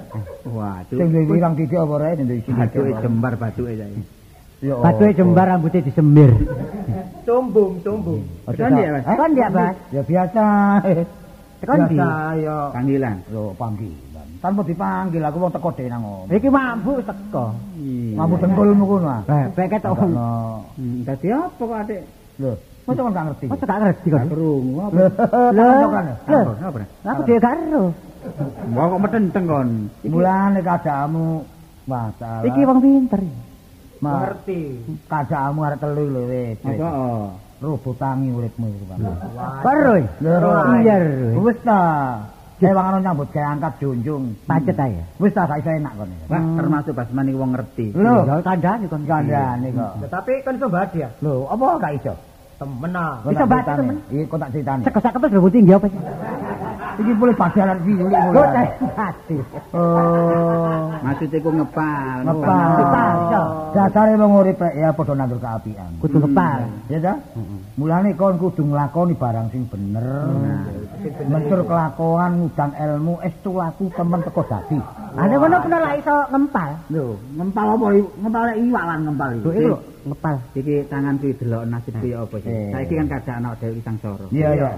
Waduh. 0.49 0.97
Sing 0.99 1.09
wirang 1.29 1.55
titik 1.55 1.79
apa 1.79 1.95
rek 1.99 2.13
ndek 2.23 2.39
sini. 2.45 2.59
Batuke 2.59 2.93
jembar 3.03 3.33
batuke 3.39 3.73
saya. 3.79 3.87
Yo. 4.59 4.77
Batuke 4.83 5.13
jembar 5.15 5.47
rambutnya 5.49 5.81
disemir. 5.85 6.31
Sombong, 7.23 7.79
sombong. 7.85 8.23
Tekan 8.49 8.71
dia, 8.75 8.89
Mas? 8.97 9.05
Kan 9.07 9.31
dia, 9.37 9.49
Mas. 9.53 9.77
Ya 9.95 10.03
biasa. 10.03 10.45
Tekan 11.63 11.79
biasa 11.87 12.09
ya. 12.43 12.57
Panggilan. 12.75 13.17
Yo 13.31 13.43
panggilan. 13.55 14.27
Tanpa 14.39 14.63
dipanggil 14.63 15.23
aku 15.27 15.37
wong 15.43 15.51
teko 15.51 15.69
dhewe 15.75 15.91
nang 15.91 16.03
ngono. 16.07 16.31
Iki 16.31 16.49
mampu 16.51 17.03
teko. 17.03 17.45
Mampu 18.15 18.35
dengkulmu 18.39 18.85
kono 18.87 19.09
ah. 19.11 19.23
Lah, 19.27 19.51
peket 19.51 19.83
tok. 19.83 19.99
Ono. 19.99 20.63
Hmm, 20.79 21.03
dadi 21.03 21.27
apa 21.35 21.59
kok 21.59 21.79
Adik? 21.83 22.03
Lho, 22.39 22.53
mosok 22.87 23.03
kon 23.03 23.13
gak 23.13 23.25
ngerti. 23.27 23.45
Masa 23.51 23.65
gak 23.67 23.81
ngerti 23.83 24.07
kok. 24.09 24.21
Krungu 24.31 24.79
apa? 24.79 24.95
Lho, 24.95 25.67
Lho, 25.67 25.87
kan. 25.91 26.05
lho. 26.07 26.15
Apa? 26.23 26.51
Apa? 26.63 26.79
Aku 27.11 27.21
dhewe 27.27 27.41
karo. 27.43 27.85
Wah 28.75 28.85
kok 28.87 29.01
metenteng 29.03 29.45
kon. 29.45 29.69
Mulane 30.07 30.61
kadamu 30.63 31.27
masalah. 31.85 32.47
Iki 32.47 32.61
wong 32.63 32.79
pinter. 32.79 33.21
Ngerti. 33.99 34.61
kadamu 35.11 35.59
arek 35.67 35.79
telu 35.83 36.05
lho 36.07 36.23
wis. 36.31 36.59
Apa? 36.63 36.89
Robo 37.59 37.91
tangi 37.99 38.31
uripmu 38.31 38.71
iku, 38.71 38.85
Bang. 38.87 39.03
Karo. 39.67 39.99
Lho, 40.23 40.51
Iya. 40.79 40.97
Wis 41.35 41.59
ta. 41.67 41.83
Saya 42.59 42.75
wangono 42.75 42.99
nyambut 42.99 43.31
gawe 43.31 43.55
angkat 43.55 43.79
junjung. 43.79 44.35
Pacet 44.43 44.75
ae. 44.75 44.99
Wis 45.17 45.31
ta 45.31 45.47
iso 45.47 45.71
enak 45.71 45.95
kon. 45.95 46.11
Wah, 46.27 46.43
termasuk 46.59 46.91
Basman 46.91 47.31
iki 47.31 47.39
wong 47.39 47.51
ngerti. 47.55 47.87
Lho, 47.95 48.27
Ya 48.27 48.35
kandhane 48.43 48.87
kon. 48.87 49.07
kandhane 49.07 49.69
kok. 49.71 49.93
Tetapi 50.03 50.33
kan 50.43 50.59
iso 50.59 50.67
hadiah. 50.69 51.11
Lho, 51.23 51.47
apa 51.47 51.67
gak 51.79 51.93
iso? 51.95 52.15
Temenan. 52.59 53.23
Kok 53.23 53.31
Iso 53.31 53.45
critani? 53.47 53.79
temen. 53.79 53.97
Iki 54.11 54.23
kok 54.27 54.39
tak 54.39 54.51
critani. 54.51 54.83
Sekok-sekok 54.83 55.19
terus 55.23 55.35
rambut 55.39 55.53
tinggi 55.55 55.73
apa 55.73 55.87
sih? 55.87 56.01
Iki 56.99 57.13
boleh 57.15 57.35
cilik 57.39 57.79
Lho, 57.87 58.19
mulai. 58.35 58.67
hati. 58.99 59.39
Oh. 59.71 60.91
Maksudnya 60.99 61.39
ku 61.39 61.51
ngepal. 61.55 62.17
Ngepal. 62.27 63.15
Iso. 63.23 63.43
Dasare 63.71 64.13
wong 64.19 64.33
urip 64.43 64.59
ya 64.75 64.91
padha 64.91 65.15
nandur 65.15 65.39
keapian. 65.39 65.91
Kudu 66.03 66.27
ngepal. 66.27 66.61
Ya 66.91 66.99
ta? 66.99 67.15
Mulane 67.79 68.19
kon 68.19 68.35
kudu 68.43 68.67
nglakoni 68.67 69.15
barang 69.15 69.47
sing 69.55 69.71
bener. 69.71 70.05
Mencur 71.31 71.63
kelakuan 71.63 72.31
ngudang 72.43 72.75
ilmu 72.75 73.23
estu 73.23 73.55
laku 73.55 73.95
temen 73.95 74.19
teko 74.27 74.43
dadi. 74.51 74.79
Ane 75.15 75.35
ngono 75.39 75.57
kena 75.63 75.79
lak 75.79 75.95
iso 76.03 76.17
ngempal. 76.35 76.71
Lho, 76.91 77.15
ngempal 77.39 77.67
apa? 77.79 77.87
Ngempal 77.95 78.43
iwak 78.59 78.85
lan 78.91 78.99
ngempal 79.07 79.31
iki. 79.39 79.71
Lho 80.07 80.15
iki. 80.15 80.59
Iki 80.61 80.75
tanganku 80.87 81.29
delok 81.39 81.63
nasib 81.67 81.95
piye 81.99 82.15
apa 82.15 82.37
sih. 82.39 82.51
Eh. 82.51 82.71
Saiki 82.71 82.95
kan 82.95 83.07
kadang 83.09 83.37
ana 83.43 83.51
Dewi 83.59 83.81
Sangsara. 83.83 84.27
Iya, 84.31 84.49
iya. 84.55 84.71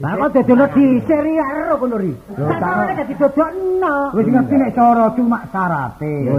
Lah 0.00 0.12
kok 0.16 0.30
dedono 0.32 0.64
di 0.72 0.86
seri 1.04 1.34
ero 1.36 1.74
kono 1.76 1.96
ri. 2.00 2.12
Sakjane 2.32 2.92
dadi 2.96 3.14
dodokno. 3.18 3.96
Wis 4.16 4.26
ngerti 4.30 4.54
nek 4.56 4.70
cara 4.72 5.04
cuma 5.12 5.38
syarate. 5.52 6.12
Oh. 6.30 6.38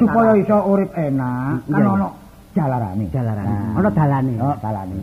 Supaya 0.00 0.32
iso 0.34 0.56
urip 0.66 0.90
enak, 0.96 1.62
kan 1.70 1.84
ono 1.86 2.08
jalarane. 2.56 3.04
Jalarane. 3.12 3.56
Ono 3.78 3.88
dalane. 3.92 4.34
Oh, 4.40 4.56
dalane. 4.58 4.96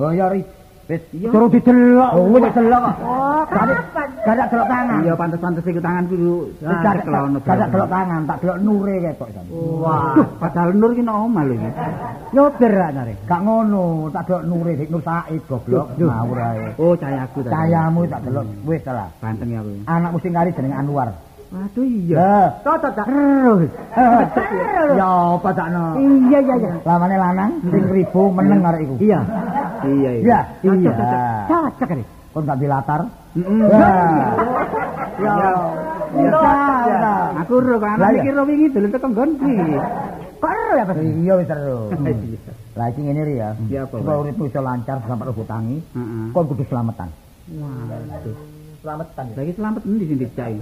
Oh, 0.00 0.10
ya 0.10 0.26
ri. 0.32 0.42
Wis 0.84 1.00
Turu 1.16 1.48
didelok. 1.48 2.10
Oh, 2.12 2.28
wis 2.28 2.44
delok. 2.52 2.84
Oh, 3.00 3.40
kapan? 3.48 3.80
Gak 4.20 4.34
ada 4.36 4.44
delok 4.52 4.68
tangan. 4.68 5.00
Iya 5.00 5.14
pantes-pantes 5.16 5.64
iku 5.64 5.80
tanganku 5.80 6.12
iku 6.12 6.34
gak 6.60 6.92
ada 7.56 7.66
delok 7.72 7.88
tangan, 7.88 8.20
tak 8.28 8.36
delok 8.44 8.58
nure 8.60 8.94
ketok 9.00 9.28
jan. 9.32 9.44
Wah, 9.80 10.12
padahal 10.36 10.76
Nur 10.76 10.92
iki 10.92 11.00
nang 11.00 11.32
omah 11.32 11.42
lho 11.48 11.54
iki. 11.56 11.70
Nyoder 12.36 12.74
anare. 12.76 13.14
Gak 13.24 13.40
ngono, 13.40 14.12
tak 14.12 14.22
delok 14.28 14.44
nure 14.44 14.72
dik 14.76 14.88
Nur 14.92 15.00
Said 15.00 15.42
goblok 15.48 15.96
ngawur 15.96 16.38
ae. 16.40 16.76
Oh, 16.76 16.92
cahayaku 16.92 17.38
tadi. 17.48 17.52
Cahayamu 17.56 18.00
tak 18.04 18.20
delok 18.28 18.44
wis 18.68 18.84
lah. 18.84 19.08
Banteng 19.24 19.48
ya 19.56 19.60
aku. 19.64 19.72
Anakmu 19.88 20.18
sing 20.20 20.32
kari 20.36 20.50
jenenge 20.52 20.76
Anwar. 20.76 21.08
Waduh 21.54 21.86
iya. 21.86 22.18
Lah, 22.18 22.46
Toto 22.66 22.88
tak 22.90 23.06
terus. 23.06 23.70
ya 24.98 25.06
apa 25.38 25.50
sakno? 25.54 25.84
Iya 26.02 26.38
iya 26.42 26.54
iya. 26.58 26.70
Lamane 26.82 27.14
lanang 27.14 27.50
sing 27.62 27.84
ribu 27.94 28.22
meneng 28.34 28.58
arek 28.66 28.80
iku. 28.82 28.94
Iya. 28.98 29.20
Iya 29.86 30.10
Iya, 30.66 30.72
iya. 30.74 30.92
Cocok 31.46 31.88
ini. 31.94 32.04
Kon 32.34 32.42
gak 32.42 32.58
dilatar. 32.58 33.00
Heeh. 33.38 33.70
Ya. 33.70 33.94
Ya. 35.22 35.34
Ya. 36.18 37.14
Aku 37.46 37.62
ro 37.62 37.78
kan 37.78 38.02
iki 38.18 38.30
ro 38.34 38.42
wingi 38.42 38.66
dolen 38.74 38.90
teko 38.90 39.06
nggonku. 39.14 39.46
Kok 40.42 40.50
ero 40.50 40.72
ya, 40.74 40.84
Pak? 40.90 40.94
Iya 40.98 41.32
wis. 41.38 41.48
Iya. 41.54 42.52
Lah 42.74 42.86
iki 42.90 43.00
ngene 43.06 43.22
ri 43.22 43.34
ya. 43.38 43.54
Iya, 43.70 43.86
apa, 43.86 43.94
Supaya 44.02 44.18
uripmu 44.26 44.50
iso 44.50 44.58
lancar 44.58 44.98
sampai 45.06 45.30
rebu 45.30 45.46
tangi, 45.46 45.78
Heeh. 45.94 46.24
kon 46.34 46.50
kudu 46.50 46.66
selametan. 46.66 47.06
Waduh. 47.46 48.34
Selametan. 48.84 49.32
Lagi 49.32 49.52
selamat 49.56 49.82
endi 49.88 50.04
sing 50.04 50.18
dicai? 50.20 50.60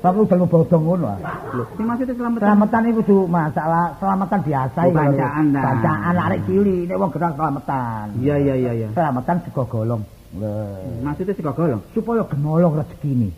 Sampe 0.00 0.18
udah 0.24 0.48
bodong 0.48 0.80
ngono 0.80 1.12
ah. 1.12 1.20
Lho, 1.52 1.68
sing 1.76 1.84
maksudnya 1.84 2.16
selamat. 2.16 2.38
Selamatan 2.40 2.80
itu 2.88 2.96
kudu 3.04 3.18
masalah 3.28 3.84
selamatan 4.00 4.40
biasa 4.40 4.78
Oh, 4.80 4.88
iki 4.88 4.96
bacaan. 4.96 5.44
Bacaan 5.52 6.14
arek 6.16 6.40
cilik 6.48 6.82
nek 6.88 6.96
wong 6.96 7.10
gerang 7.12 7.32
selamatan. 7.36 8.04
Iya 8.16 8.36
iya 8.40 8.54
iya 8.56 8.72
iya. 8.72 8.88
Selamatan 8.96 9.44
sego 9.44 9.68
golong. 9.68 10.00
Lho. 10.30 10.54
Maksudnya 11.02 11.34
sego 11.34 11.50
golong. 11.50 11.82
Supaya 11.90 12.22
gemolong 12.30 12.78
rezekine. 12.78 13.34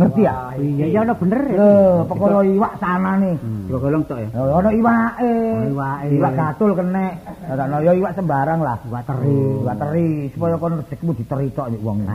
Ngerti 0.00 0.24
ya? 0.24 0.56
Iya, 0.56 0.86
iya 0.88 0.98
ono 1.04 1.12
bener. 1.20 1.40
Lho, 1.52 2.08
perkara 2.08 2.40
iwak 2.48 2.72
sanane. 2.80 3.36
Golong 3.68 4.02
tok 4.08 4.18
ya. 4.24 4.28
Lho, 4.32 4.56
ono 4.56 4.70
iwake. 4.72 5.32
Oh, 5.36 5.68
iwake. 5.68 6.06
Iwak 6.16 6.32
gatul 6.32 6.72
kenek. 6.72 7.12
Ono 7.52 7.76
ya 7.84 7.92
iwak 7.92 8.12
sembarang 8.16 8.60
lah. 8.64 8.80
Iwak 8.88 9.04
teri. 9.04 9.36
Iwak 9.60 9.76
teri 9.76 10.08
supaya 10.32 10.56
kon 10.56 10.80
rezekimu 10.80 11.12
diteri 11.12 11.46
tok 11.52 11.66
nek 11.76 11.80
wong. 11.84 11.98
Ya, 12.00 12.14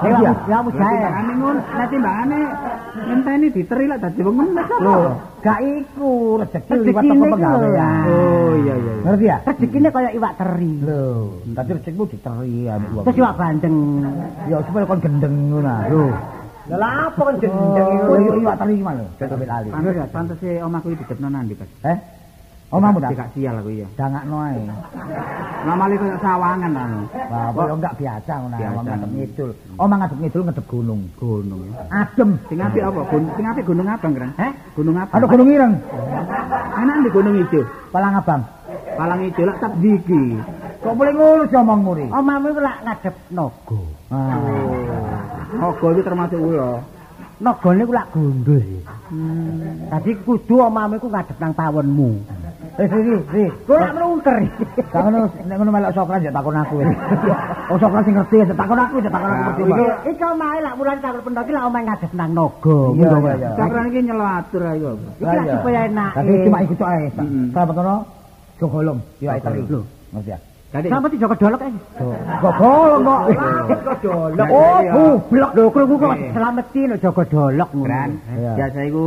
Ngerti 0.00 0.24
ya? 0.24 0.32
ya 0.48 0.58
mu 0.64 0.70
jae. 0.72 0.96
Timbangane 0.96 1.32
ngono, 1.36 1.60
nek 1.60 1.88
timbangane 1.92 2.38
ngenteni 2.96 3.46
diteri 3.52 3.84
lak 3.92 3.98
dadi 4.00 4.20
wong 4.24 4.36
apa? 4.56 4.76
Lho, 4.80 4.96
gak 5.44 5.58
iku 5.60 6.10
rezeki 6.40 6.72
liwat 6.80 7.02
teko 7.04 7.12
lho. 7.12 7.32
penggawean. 7.36 8.04
Oh 8.08 8.52
iya 8.56 8.74
iya. 8.80 8.92
Ngerti 9.04 9.24
ya? 9.28 9.36
Rezekine 9.44 9.88
kaya 9.92 10.10
iwak 10.16 10.32
teri. 10.40 10.72
Lho, 10.80 11.04
dadi 11.52 11.70
rezekimu 11.76 12.04
diteri. 12.08 12.60
Terus 12.86 13.16
iwak 13.18 13.34
bandeng. 13.38 13.76
Ya 14.50 14.56
supaya 14.62 14.84
kon 14.86 15.00
gendeng 15.02 15.34
ngono. 15.50 15.74
Lho. 15.90 16.04
Lah 16.66 17.14
apa 17.14 17.22
kan 17.30 17.34
Oh, 17.46 18.18
iya 18.18 18.32
iwak 18.42 18.56
teri 18.58 18.82
mana? 18.82 19.06
Coba 19.18 19.44
lali. 19.46 19.68
Pantes 19.70 20.10
pantes 20.10 20.38
e 20.42 20.58
omahku 20.58 20.90
iki 20.90 21.02
didepno 21.06 21.28
nandi, 21.30 21.54
Pas. 21.54 21.70
Eh? 21.86 21.98
Omahmu 22.66 22.98
tak? 22.98 23.14
Dikak 23.14 23.30
sial 23.30 23.54
aku 23.62 23.70
iya. 23.70 23.86
Dangakno 23.94 24.42
ae. 24.42 24.58
Lamale 25.62 25.94
koyo 26.02 26.18
sawangan 26.18 26.74
anu. 26.74 27.06
Wah, 27.30 27.54
apa 27.54 27.62
enggak 27.70 27.94
biasa 27.94 28.32
ngono. 28.42 28.56
Biasa. 28.58 28.74
Omah 28.74 28.82
ngadep 28.90 29.10
ngidul. 29.14 29.50
Omah 29.78 29.96
ngadep 30.02 30.18
ngidul 30.18 30.42
ngadep 30.50 30.66
gunung. 30.66 31.00
Gunung 31.14 31.60
ya. 31.62 31.72
Adem. 31.94 32.30
Sing 32.50 32.58
apik 32.58 32.82
apa? 32.82 33.00
Sing 33.38 33.46
apik 33.46 33.64
Gunung 33.70 33.86
Abang, 33.86 34.12
Kran? 34.18 34.30
Heh? 34.34 34.52
Gunung 34.74 34.98
Abang. 34.98 35.14
Ada 35.14 35.26
gunung 35.30 35.48
ireng. 35.54 35.74
Enak 36.74 36.96
di 37.06 37.10
Gunung 37.14 37.34
Ijo. 37.38 37.62
Palang 37.94 38.18
abang. 38.18 38.42
Palang 38.96 39.20
Ijo 39.28 39.42
lak 39.44 39.58
tak 39.60 39.72
diki. 39.84 40.22
Kok 40.80 40.94
boleh 40.96 41.12
ngono 41.12 41.42
sih 41.48 41.58
omongmu 41.60 41.90
ri? 41.98 42.06
Omahmu 42.08 42.46
iku 42.52 42.60
lak 42.64 42.76
ngadep 42.84 43.14
naga. 43.28 43.80
Oh. 44.08 45.68
Ogo 45.72 45.86
itu 45.92 46.02
termasuk 46.04 46.40
ulo. 46.40 46.80
Nagane 47.36 47.84
iku 47.84 47.92
lak 47.92 48.08
gundul. 48.16 48.64
Dadi 49.92 50.10
kudu 50.24 50.54
omahmu 50.64 50.96
iku 50.96 51.08
ngadep 51.12 51.36
nang 51.36 51.52
tawonmu. 51.52 52.10
Eh, 52.76 52.84
Ri, 52.84 53.16
Ri. 53.32 53.44
Kok 53.64 53.76
lak 53.80 53.92
melungker. 53.96 54.36
Gak 54.92 55.00
ngono, 55.00 55.20
nek 55.48 55.56
ngono 55.56 55.70
melok 55.72 55.92
sokran 55.96 56.20
ya 56.24 56.32
takon 56.32 56.56
aku. 56.56 56.74
wis. 56.80 56.88
Oh, 57.66 57.74
sokran 57.82 58.04
sing 58.06 58.14
ngerti 58.14 58.36
ya 58.46 58.54
takon 58.54 58.78
aku, 58.78 58.94
ya 59.02 59.10
takon 59.10 59.32
aku. 59.32 59.50
Iki 59.64 59.72
Pak. 59.74 59.98
iki 60.06 60.22
omahe 60.22 60.58
lak 60.62 60.74
wulan 60.78 60.98
karo 61.02 61.18
pendaki 61.24 61.50
lak 61.56 61.64
omahe 61.66 61.82
ngadep 61.88 62.12
nang 62.14 62.30
naga. 62.36 62.78
Iya, 62.94 63.04
iya, 63.08 63.16
Pak. 63.16 63.34
iya. 63.36 63.50
Cakran 63.58 63.84
iki 63.90 63.98
nyelo 64.06 64.24
atur 64.24 64.62
ae 64.64 64.76
kok. 64.78 64.94
Iki 65.18 65.34
lak 65.34 65.46
supaya 65.56 65.80
enak. 65.88 66.12
Tapi 66.14 66.32
cuma 66.46 66.58
ikut 66.62 66.80
ae. 66.84 67.04
Mm-mm. 67.16 67.46
Gogolong, 68.56 69.00
yo 69.20 69.28
ae 69.30 69.40
teri. 69.40 69.60
Lho. 69.68 69.80
Ngerti 70.16 70.30
ya? 70.32 70.38
Sampe 70.72 71.08
dijoko 71.12 71.34
dolok 71.36 71.60
ae. 71.60 71.72
Gogolong 72.40 73.02
kok. 73.04 73.22
Dolok. 74.02 74.48
Oh, 74.48 74.80
goblok 74.80 75.50
lho, 75.56 75.64
krungu 75.72 75.96
kok 76.00 76.16
selameti 76.32 76.80
lho 76.88 76.96
jaga 76.96 77.22
dolok 77.28 77.70
ngono. 77.76 78.00
Biasa 78.56 78.80
iku 78.88 79.06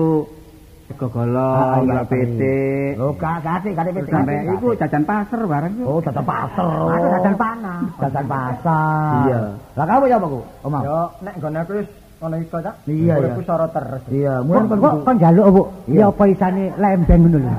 sego 0.89 1.05
golong, 1.13 1.85
iya, 1.85 1.93
gak 2.01 2.05
pitik. 2.09 2.93
Lho, 2.97 3.07
gak 3.17 3.37
gati 3.45 3.69
pitik. 3.73 4.09
Sampai 4.09 4.37
iku 4.53 4.67
jajan 4.73 5.03
pasar 5.05 5.39
bareng. 5.45 5.73
Oh, 5.85 6.01
dadan 6.01 6.25
pasar. 6.25 6.65
Dadan 7.13 7.35
panah. 7.37 7.81
Dadan 8.01 8.25
pasar. 8.25 9.21
Iya. 9.29 9.39
Lah 9.77 9.85
kamu 9.85 10.05
ya 10.09 10.17
apa, 10.17 10.27
Bu? 10.29 10.41
Omah. 10.65 10.81
Yo 10.85 10.99
nek 11.25 11.33
nggone 11.37 11.57
aku 11.61 11.73
wis 11.81 11.89
ngono 12.19 12.35
iku 12.35 12.59
ta. 12.59 12.71
Iya, 12.83 12.95
iya. 12.99 13.13
Uripku 13.15 13.41
soro 13.47 13.65
terus. 13.71 14.01
Iya, 14.11 14.33
Kok 14.39 14.45
mulai 14.45 14.67
kon 14.67 14.79
kok 14.83 14.93
kon 15.07 15.15
njaluk, 15.15 15.45
Bu? 15.55 15.61
Iya. 15.87 15.99
Ya 16.03 16.05
apa 16.11 16.23
isane 16.27 16.63
lembeng 16.75 17.19
ngono 17.23 17.37
lho. 17.39 17.51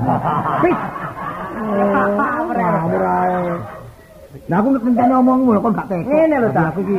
Pis. 0.61 0.77
Ngawur 1.61 2.57
ae. 3.01 3.41
Nah 4.47 4.57
aku 4.63 4.67
ngenteni 4.79 5.13
omongmu 5.17 5.49
lho 5.57 5.61
kon 5.65 5.73
gak 5.73 5.87
teko. 5.89 6.05
Ngene 6.07 6.35
lho, 6.39 6.49
Ta. 6.53 6.61
Aku 6.69 6.79
iki 6.85 6.97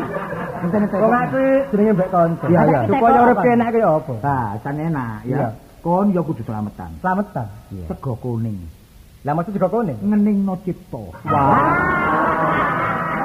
ngenteni 0.61 0.87
teko. 0.90 1.05
Wong 1.07 1.12
aku 1.14 1.40
jenenge 1.70 1.92
mbek 1.94 2.09
kanca. 2.11 2.46
Iya, 2.51 2.61
iya. 2.66 2.79
Supaya 2.90 3.18
urip 3.22 3.38
enak 3.46 3.68
ki 3.70 3.81
apa? 3.87 4.12
Nah, 4.27 4.48
san 4.66 4.77
enak 4.83 5.16
Iya. 5.22 5.38
ya. 5.38 5.48
Kon 5.83 6.07
yo 6.11 6.20
kudu 6.27 6.42
selametan. 6.42 6.90
Slametan. 6.98 7.46
Sego 7.87 8.18
kuning. 8.18 8.59
Lah 9.22 9.38
maksud 9.38 9.55
juga 9.55 9.70
kuning. 9.70 9.98
Ngeningno 10.03 10.59
cipta. 10.66 11.03
Wah. 11.31 11.59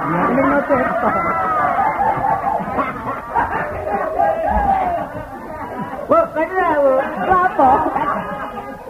Ning 0.07 0.45
ngono 0.45 0.57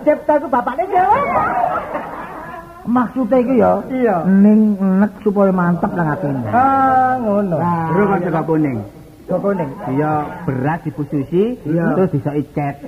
Cipta 0.07 0.39
ku 0.39 0.47
bapakne 0.47 0.87
dhewe. 0.87 1.19
Maksudnya 2.87 3.37
iki 3.43 3.55
ya 3.59 3.71
Iya. 3.91 4.15
ning 4.23 4.79
nek 4.79 5.19
supaya 5.19 5.51
mantep 5.51 5.91
nang 5.91 6.07
atine. 6.07 6.47
Ah, 6.47 7.19
ngono. 7.19 7.59
Bro 7.91 8.03
kan 8.07 8.19
sego 8.23 8.41
kuning. 8.47 8.79
Sego 9.27 9.43
kuning. 9.43 9.67
Iya, 9.91 10.11
beras 10.47 10.79
dipususi, 10.87 11.59
Iya. 11.67 11.99
terus 11.99 12.15
bisa 12.15 12.31
icet. 12.31 12.87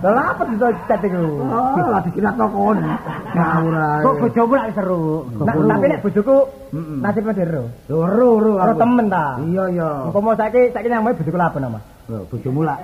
Lah 0.00 0.32
apa 0.32 0.48
bisa 0.48 0.72
cat 0.88 1.04
iku? 1.04 1.44
Oh, 1.44 1.76
lah 1.84 2.00
dikira 2.00 2.32
kok 2.32 2.48
kon. 2.48 2.80
Ngawur 3.36 3.74
ae. 3.76 4.00
Kok 4.00 4.14
bojomu 4.24 4.52
lak 4.56 4.68
seru. 4.72 5.04
Tapi 5.36 5.84
nek 5.92 6.00
bojoku 6.00 6.36
Mm-mm. 6.72 6.98
nasibnya 7.04 7.36
dero. 7.36 7.64
Loro, 7.92 8.40
loro. 8.40 8.52
Karo 8.56 8.72
temen 8.80 9.06
ta. 9.12 9.36
Iya, 9.44 9.64
iya. 9.68 9.90
Umpama 10.08 10.32
saiki 10.32 10.72
saiki 10.72 10.88
nang 10.88 11.04
bojoku 11.04 11.36
lha 11.36 11.52
apa 11.52 11.58
nama? 11.60 11.80
Bojomu 12.32 12.64
lak 12.64 12.80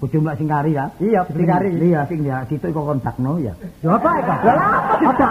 bojomu 0.00 0.28
sing 0.36 0.48
kari 0.48 0.72
ya. 0.76 0.90
Iya, 1.00 1.20
bojoku 1.24 1.46
kari. 1.48 1.68
Iya, 1.80 2.00
sing 2.08 2.20
ya 2.24 2.44
situ 2.48 2.68
kok 2.68 2.84
kontakno 2.84 3.38
ya. 3.40 3.52
Lho 3.80 3.90
apa 3.96 4.10
iku? 4.20 4.32
Lah 4.44 4.56
apa 5.08 5.26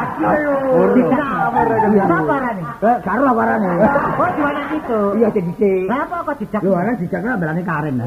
Apa 2.06 2.34
arane? 2.34 2.64
Eh, 2.82 2.98
karo 3.06 3.24
awarane. 3.30 3.70
Kok 4.18 4.30
jualan 4.38 4.68
itu? 4.74 5.00
Iya, 5.22 5.28
sing 5.34 5.44
dhisik. 5.54 5.86
Lah 5.90 6.00
apa 6.10 6.18
kok 6.26 6.36
dijak? 6.42 6.62
Lho, 6.66 6.74
ana 6.74 6.92
dijakna 6.98 7.38
belane 7.38 7.62
karen. 7.62 8.02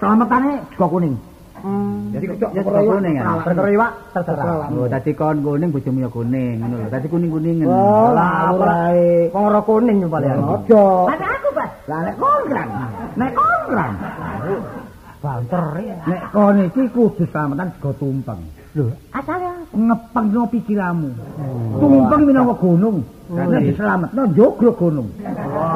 Selamatane 0.00 0.50
sego 0.74 0.86
kuning. 0.90 1.14
Jadi 1.64 2.24
ya 2.52 2.60
sego 2.60 2.80
kuning 2.84 3.14
ya. 3.16 3.40
Perkara 3.40 3.68
iwak 3.72 3.92
terserah. 4.12 4.68
Oh, 4.68 4.84
dadi 4.84 5.10
kon 5.16 5.40
kuning 5.40 5.72
bojomu 5.72 6.04
ya 6.04 6.10
kuning 6.12 6.60
ngono 6.60 6.74
lho. 6.84 6.88
Dadi 6.92 7.06
kuning-kuningen. 7.08 7.64
Oh, 7.64 8.12
Lah, 8.12 8.52
ae. 8.92 9.32
Wong 9.32 9.44
ora 9.48 9.60
kuning 9.64 9.96
yo 10.04 10.08
paling. 10.12 10.44
Ojo. 10.44 11.08
Ada 11.08 11.26
aku, 11.40 11.48
Bas. 11.56 11.70
Lah 11.88 12.00
nek 12.04 12.14
kon 12.20 12.42
kan. 12.52 12.68
Nek 13.16 13.30
kon 13.32 13.62
kan. 13.72 13.92
Banter. 15.24 15.64
Nek 16.04 16.22
kon 16.36 16.56
iki 16.68 16.82
kudu 16.92 17.24
selamatan 17.32 17.72
sego 17.72 17.90
tumpeng. 17.96 18.40
Lho, 18.74 18.90
asale 19.14 19.70
ngepengno 19.70 20.50
pikiranmu. 20.50 21.10
Tumpeng 21.78 22.22
minangka 22.26 22.58
gunung. 22.58 23.06
Nek 23.30 23.62
diselametno 23.70 24.26
njogro 24.34 24.74
gunung. 24.74 25.08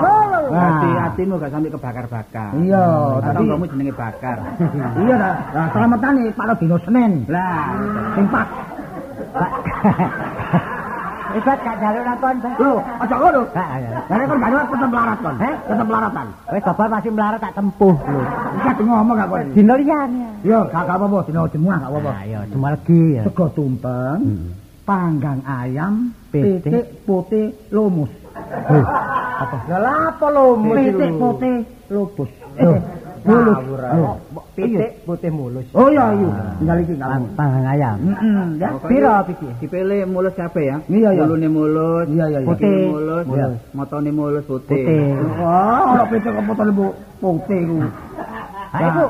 Lho. 0.02 0.18
Hati 0.48 0.88
hatimu 0.96 1.38
gak 1.38 1.52
sampai 1.52 1.70
kebakar-bakar. 1.70 2.50
Iya, 2.58 2.84
tapi 3.20 3.44
kamu 3.46 3.64
jenenge 3.70 3.94
bakar. 3.94 4.36
iya 5.04 5.14
ta. 5.14 5.30
Lah 5.54 5.66
selamatane 5.70 6.32
Pak 6.34 6.58
dino 6.58 6.76
Senin. 6.82 7.12
Lah, 7.30 7.70
Sing 8.16 8.26
pas. 8.32 8.48
Ibat 11.38 11.58
gak 11.62 11.76
jalur 11.78 12.02
nakon. 12.02 12.34
Lho, 12.58 12.72
aja 12.98 13.14
ngono. 13.14 13.40
Gak 13.54 13.68
ya. 13.78 13.90
Lah 14.10 14.26
kon 14.26 14.38
gak 14.42 14.50
tetep 14.50 14.88
melarat 14.90 15.18
kon. 15.22 15.34
Heh? 15.38 15.54
Tetep. 15.70 15.86
Wis 16.50 16.62
bapak 16.66 16.86
masih 16.90 17.10
melarat 17.14 17.38
tak 17.38 17.52
tempuh 17.54 17.94
lho. 17.94 18.20
Iki 18.58 18.82
ngomong 18.82 19.14
gak 19.14 19.28
kon. 19.30 19.46
Dino 19.54 19.74
liyane. 19.78 20.26
Yo, 20.42 20.58
gak 20.68 20.84
apa-apa, 20.90 21.18
dino 21.30 21.46
jemuah 21.46 21.76
gak 21.78 21.90
apa-apa. 21.94 22.10
Nah, 22.10 22.24
ya 22.26 22.40
cuma 22.50 22.68
legi 22.74 23.02
ya. 23.14 23.22
Sego 23.22 23.46
tumpeng, 23.54 24.18
Hmm. 24.18 24.50
panggang 24.82 25.40
ayam, 25.46 26.10
Pitik. 26.34 27.06
putih 27.06 27.54
lumus. 27.70 28.10
Heh, 28.38 28.84
apa? 29.38 29.56
Lah 29.68 30.14
apa 30.14 30.26
lo 30.30 30.58
Pitik 30.58 31.10
putih 31.14 31.56
lubus. 31.90 32.30
Mulus. 33.20 33.56
Loh, 33.90 34.16
pitik 34.52 34.90
putih 35.02 35.30
mulus. 35.30 35.66
Oh 35.72 35.88
iya 35.88 36.12
iya, 36.12 36.30
tinggal 36.56 36.76
iki 36.78 36.94
kamu. 36.94 37.08
Pang- 37.08 37.30
Panggang 37.34 37.66
ayam. 37.68 37.96
Heeh, 37.98 38.44
ya. 38.56 38.68
Piro 38.82 39.12
pitik? 39.24 39.50
dipilih 39.58 40.00
mulus 40.04 40.34
kabeh 40.34 40.64
ya. 40.64 40.76
Iya, 40.86 41.08
iya. 41.12 41.22
Mulune 41.24 41.48
mulus, 41.48 42.06
Iya, 42.06 42.24
iya, 42.28 42.38
putih 42.42 42.76
mulus, 42.86 43.24
motone 43.72 44.10
mulus 44.10 44.44
putih. 44.44 44.84
Putih. 44.84 45.08
Wah, 45.36 45.82
ora 45.92 46.04
pitik 46.06 46.30
kok 46.30 46.44
potone 46.44 46.70
bu 46.70 46.86
putih 47.18 47.60
ku. 47.64 47.76
Ha 48.68 48.78
iku 48.84 49.04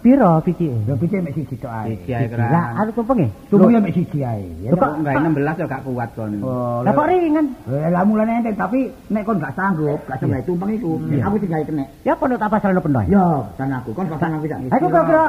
piro 0.00 0.40
pitik? 0.40 0.72
Ya 0.88 0.94
pitik 0.96 1.18
mek 1.20 1.32
siji 1.34 1.54
tok 1.58 1.68
ae. 1.68 1.92
Iki 1.94 2.10
ae 2.10 2.24
Lah, 2.24 2.30
keran. 2.30 2.72
anu 2.78 2.90
tumpenge. 2.92 3.26
Tumpengnya 3.50 3.80
mek 3.82 3.92
siji 3.92 4.18
ae. 4.22 4.44
Ya. 4.62 4.70
Kok 4.72 4.90
Enggak 5.02 5.14
16 5.20 5.60
ya 5.60 5.66
gak 5.66 5.82
kuat 5.84 6.08
kon. 6.14 6.32
Oh, 6.40 6.80
Lah 6.80 6.92
kok 6.92 7.06
ringan? 7.08 7.46
Eh, 7.68 7.88
lah 7.90 8.02
mulane 8.02 8.32
enten 8.40 8.54
tapi 8.56 8.80
nek 9.10 9.22
kon 9.26 9.36
gak 9.36 9.52
sanggup, 9.52 10.00
gak 10.08 10.16
sanggup 10.18 10.32
gawe 10.32 10.44
tumpeng 10.48 10.70
iku, 10.74 10.92
aku 11.20 11.36
tinggal 11.42 11.62
kene. 11.66 11.84
Ya 12.02 12.12
kono 12.16 12.34
tak 12.40 12.48
pasrahno 12.48 12.80
penuh. 12.80 13.04
Yo, 13.10 13.26
dan 13.60 13.68
aku 13.76 13.90
kon 13.92 14.06
pasang 14.08 14.32
aku 14.38 14.46
sak. 14.48 14.58
Aku 14.72 14.86
kira-kira 14.88 15.24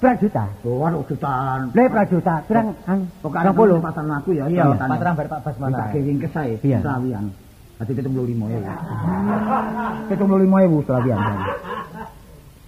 berapa 0.00 0.16
juta? 0.20 0.44
Oh, 0.66 0.84
anu 0.84 1.00
jutaan. 1.08 1.60
Lah 1.72 1.84
berapa 1.88 2.06
juta? 2.10 2.34
Pirang 2.44 2.68
Berapa 3.24 3.50
puluh? 3.56 3.78
pasang 3.80 4.06
aku 4.10 4.30
ya. 4.36 4.44
Iya, 4.50 4.74
pasrah 4.76 5.12
bar 5.16 5.26
Pak 5.30 5.40
Bas 5.44 5.56
saya, 6.34 6.56
Iya. 6.60 6.78
selawian. 6.82 7.24
Nanti 7.74 7.90
kita 7.90 8.06
puluh 8.06 8.26
lima 8.30 8.46
ya. 8.50 8.74
Kita 10.06 10.22
puluh 10.22 10.46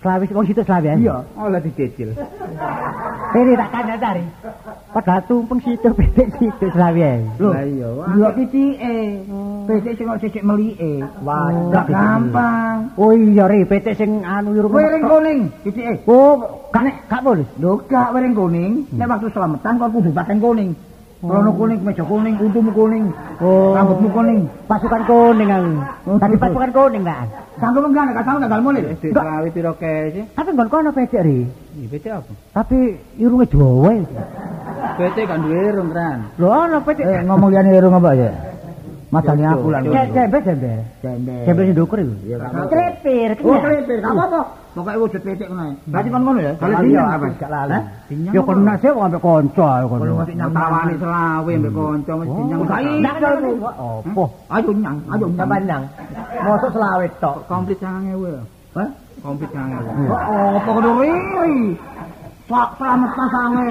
Selawis 0.06 0.30
wong 0.30 0.46
situ 0.46 0.62
selawis. 0.62 1.02
Iya. 1.02 1.16
Oh, 1.34 1.50
lah 1.50 1.58
dicicil. 1.58 2.14
Ini 3.42 3.52
tak 3.58 3.68
kandang 3.74 3.98
dari. 3.98 4.24
Padahal 4.94 5.22
tumpeng 5.26 5.58
situ 5.66 5.90
pitik 5.98 6.30
situ 6.38 6.66
selawis. 6.70 7.26
Loh, 7.42 7.50
Lah 7.50 7.66
iya, 7.66 7.88
wah. 7.90 8.06
Dua 8.14 8.30
pitik 8.38 8.78
eh. 8.78 9.18
Pitik 9.66 9.92
sing 9.98 10.06
kok 10.06 10.22
sisik 10.22 10.46
melike. 10.46 11.02
Wah, 11.26 11.50
Gak 11.74 11.90
gampang. 11.90 12.94
Oh 12.94 13.10
iya 13.10 13.50
ri 13.50 13.66
pitik 13.66 13.98
sing 13.98 14.22
anu 14.22 14.54
yurung. 14.54 14.70
Wering 14.70 15.02
kuning, 15.10 15.40
pitik 15.66 15.84
eh. 15.90 15.96
Oh, 16.06 16.38
gak 16.70 17.10
gak 17.10 17.26
boleh. 17.26 17.46
Lho, 17.58 17.82
gak 17.90 18.14
wering 18.14 18.38
kuning. 18.38 18.86
Nek 18.94 19.10
waktu 19.10 19.26
selamatan 19.34 19.74
kon 19.82 19.90
kudu 19.90 20.14
paten 20.14 20.38
kuning. 20.38 20.70
Krono 21.26 21.50
kuning, 21.58 21.80
meja 21.82 22.04
kuning, 22.06 22.34
untumu 22.38 22.70
kuning, 22.70 23.10
Oh. 23.42 23.74
rambutmu 23.74 24.08
kuning. 24.14 24.40
Pasukan 24.70 25.02
kuning 25.04 25.48
aku. 25.50 25.70
Tadi 26.22 26.34
pasukan 26.38 26.70
kuning 26.70 27.02
kan. 27.02 27.26
Sanggup 27.58 27.84
enggak, 27.88 28.14
gak 28.14 28.24
sanggup 28.24 28.46
gak 28.46 28.62
mulai. 28.62 28.82
Wis 28.86 29.00
diklawi 29.00 29.48
piro 29.50 29.72
sih? 29.80 30.24
Tapi 30.36 30.48
nggon 30.54 30.68
kono 30.68 30.90
pitik 30.94 31.24
ri. 31.24 31.48
Iki 31.76 31.86
pitik 31.90 32.12
apa? 32.14 32.32
Tapi 32.54 32.78
irunge 33.18 33.46
Jawa. 33.50 33.90
ya. 33.96 34.04
Pitik 34.96 35.24
kan 35.28 35.40
duwe 35.42 35.60
irung 35.72 35.88
kran. 35.92 36.18
Lho 36.38 36.48
ana 36.48 36.78
pitik. 36.80 37.04
Eh, 37.04 37.20
ngomong 37.24 37.48
liane 37.52 37.70
irung 37.74 37.96
apa 37.96 38.10
ya? 38.14 38.30
Masane 39.06 39.44
aku 39.46 39.70
lan. 39.70 39.82
Jembe. 39.86 40.38
Jembe. 40.42 40.72
Jembe 41.46 41.60
sing 41.62 41.74
ndukur 41.78 41.98
iku. 42.02 42.14
Iya, 42.26 42.36
gak 42.42 42.50
apa-apa. 42.50 42.70
Krepir, 42.70 43.30
Oh, 43.38 43.54
kena. 43.54 43.60
klipir, 43.62 43.98
gak 44.02 44.12
apa-apa. 44.12 44.40
Pokoknya 44.76 44.98
wujud 45.00 45.22
pitik 45.24 45.48
ngono. 45.48 45.72
Berarti 45.88 46.08
kon 46.10 46.22
ngono 46.26 46.40
ya? 46.42 46.52
Kalau 46.58 46.74
aku 46.76 46.90
apa? 46.98 47.26
gak 47.38 47.50
lali. 47.54 47.78
Ya 48.34 48.40
kena 48.42 48.72
sih 48.76 48.88
wong 48.90 49.04
ambek 49.08 49.22
kanca 49.22 49.70
Kalau 49.78 49.88
kono. 49.88 50.12
masih 50.20 50.34
nyang 50.36 50.52
Tawani 50.52 50.94
selawe 50.98 51.52
mbek 51.56 51.72
kanca 51.72 52.12
wis 52.18 52.28
dinyang. 52.28 52.58
Oh, 52.60 52.66
gak 52.66 52.80
iso 52.82 53.28
iku. 53.40 53.68
Opo? 53.78 54.24
Ayo 54.52 54.70
nyang, 54.74 54.96
ayo 55.08 55.26
nyang. 55.32 55.62
Nang. 55.64 55.82
Mosok 56.44 56.70
selawet 56.74 57.12
tok. 57.22 57.36
Komplit 57.46 57.78
9000 57.80 58.28
ya. 58.28 58.42
Hah? 58.76 58.88
Komplit 59.24 59.50
9000. 59.54 60.10
Kok 60.12 60.22
apa 60.60 60.70
kudu 60.76 60.90
riri? 61.00 61.54
Sak 62.46 62.78
selamat 62.78 63.10
pasange. 63.18 63.70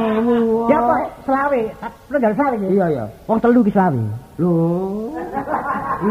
Ya 0.68 0.78
kok 0.84 1.00
selawe, 1.24 1.62
lu 2.12 2.18
jalan 2.20 2.36
selawe 2.36 2.56
iki. 2.60 2.68
Iya, 2.76 2.86
iya. 2.92 3.06
Wong 3.24 3.40
telu 3.40 3.64
ki 3.64 3.72
selawe. 3.72 4.04
Lho. 4.36 4.52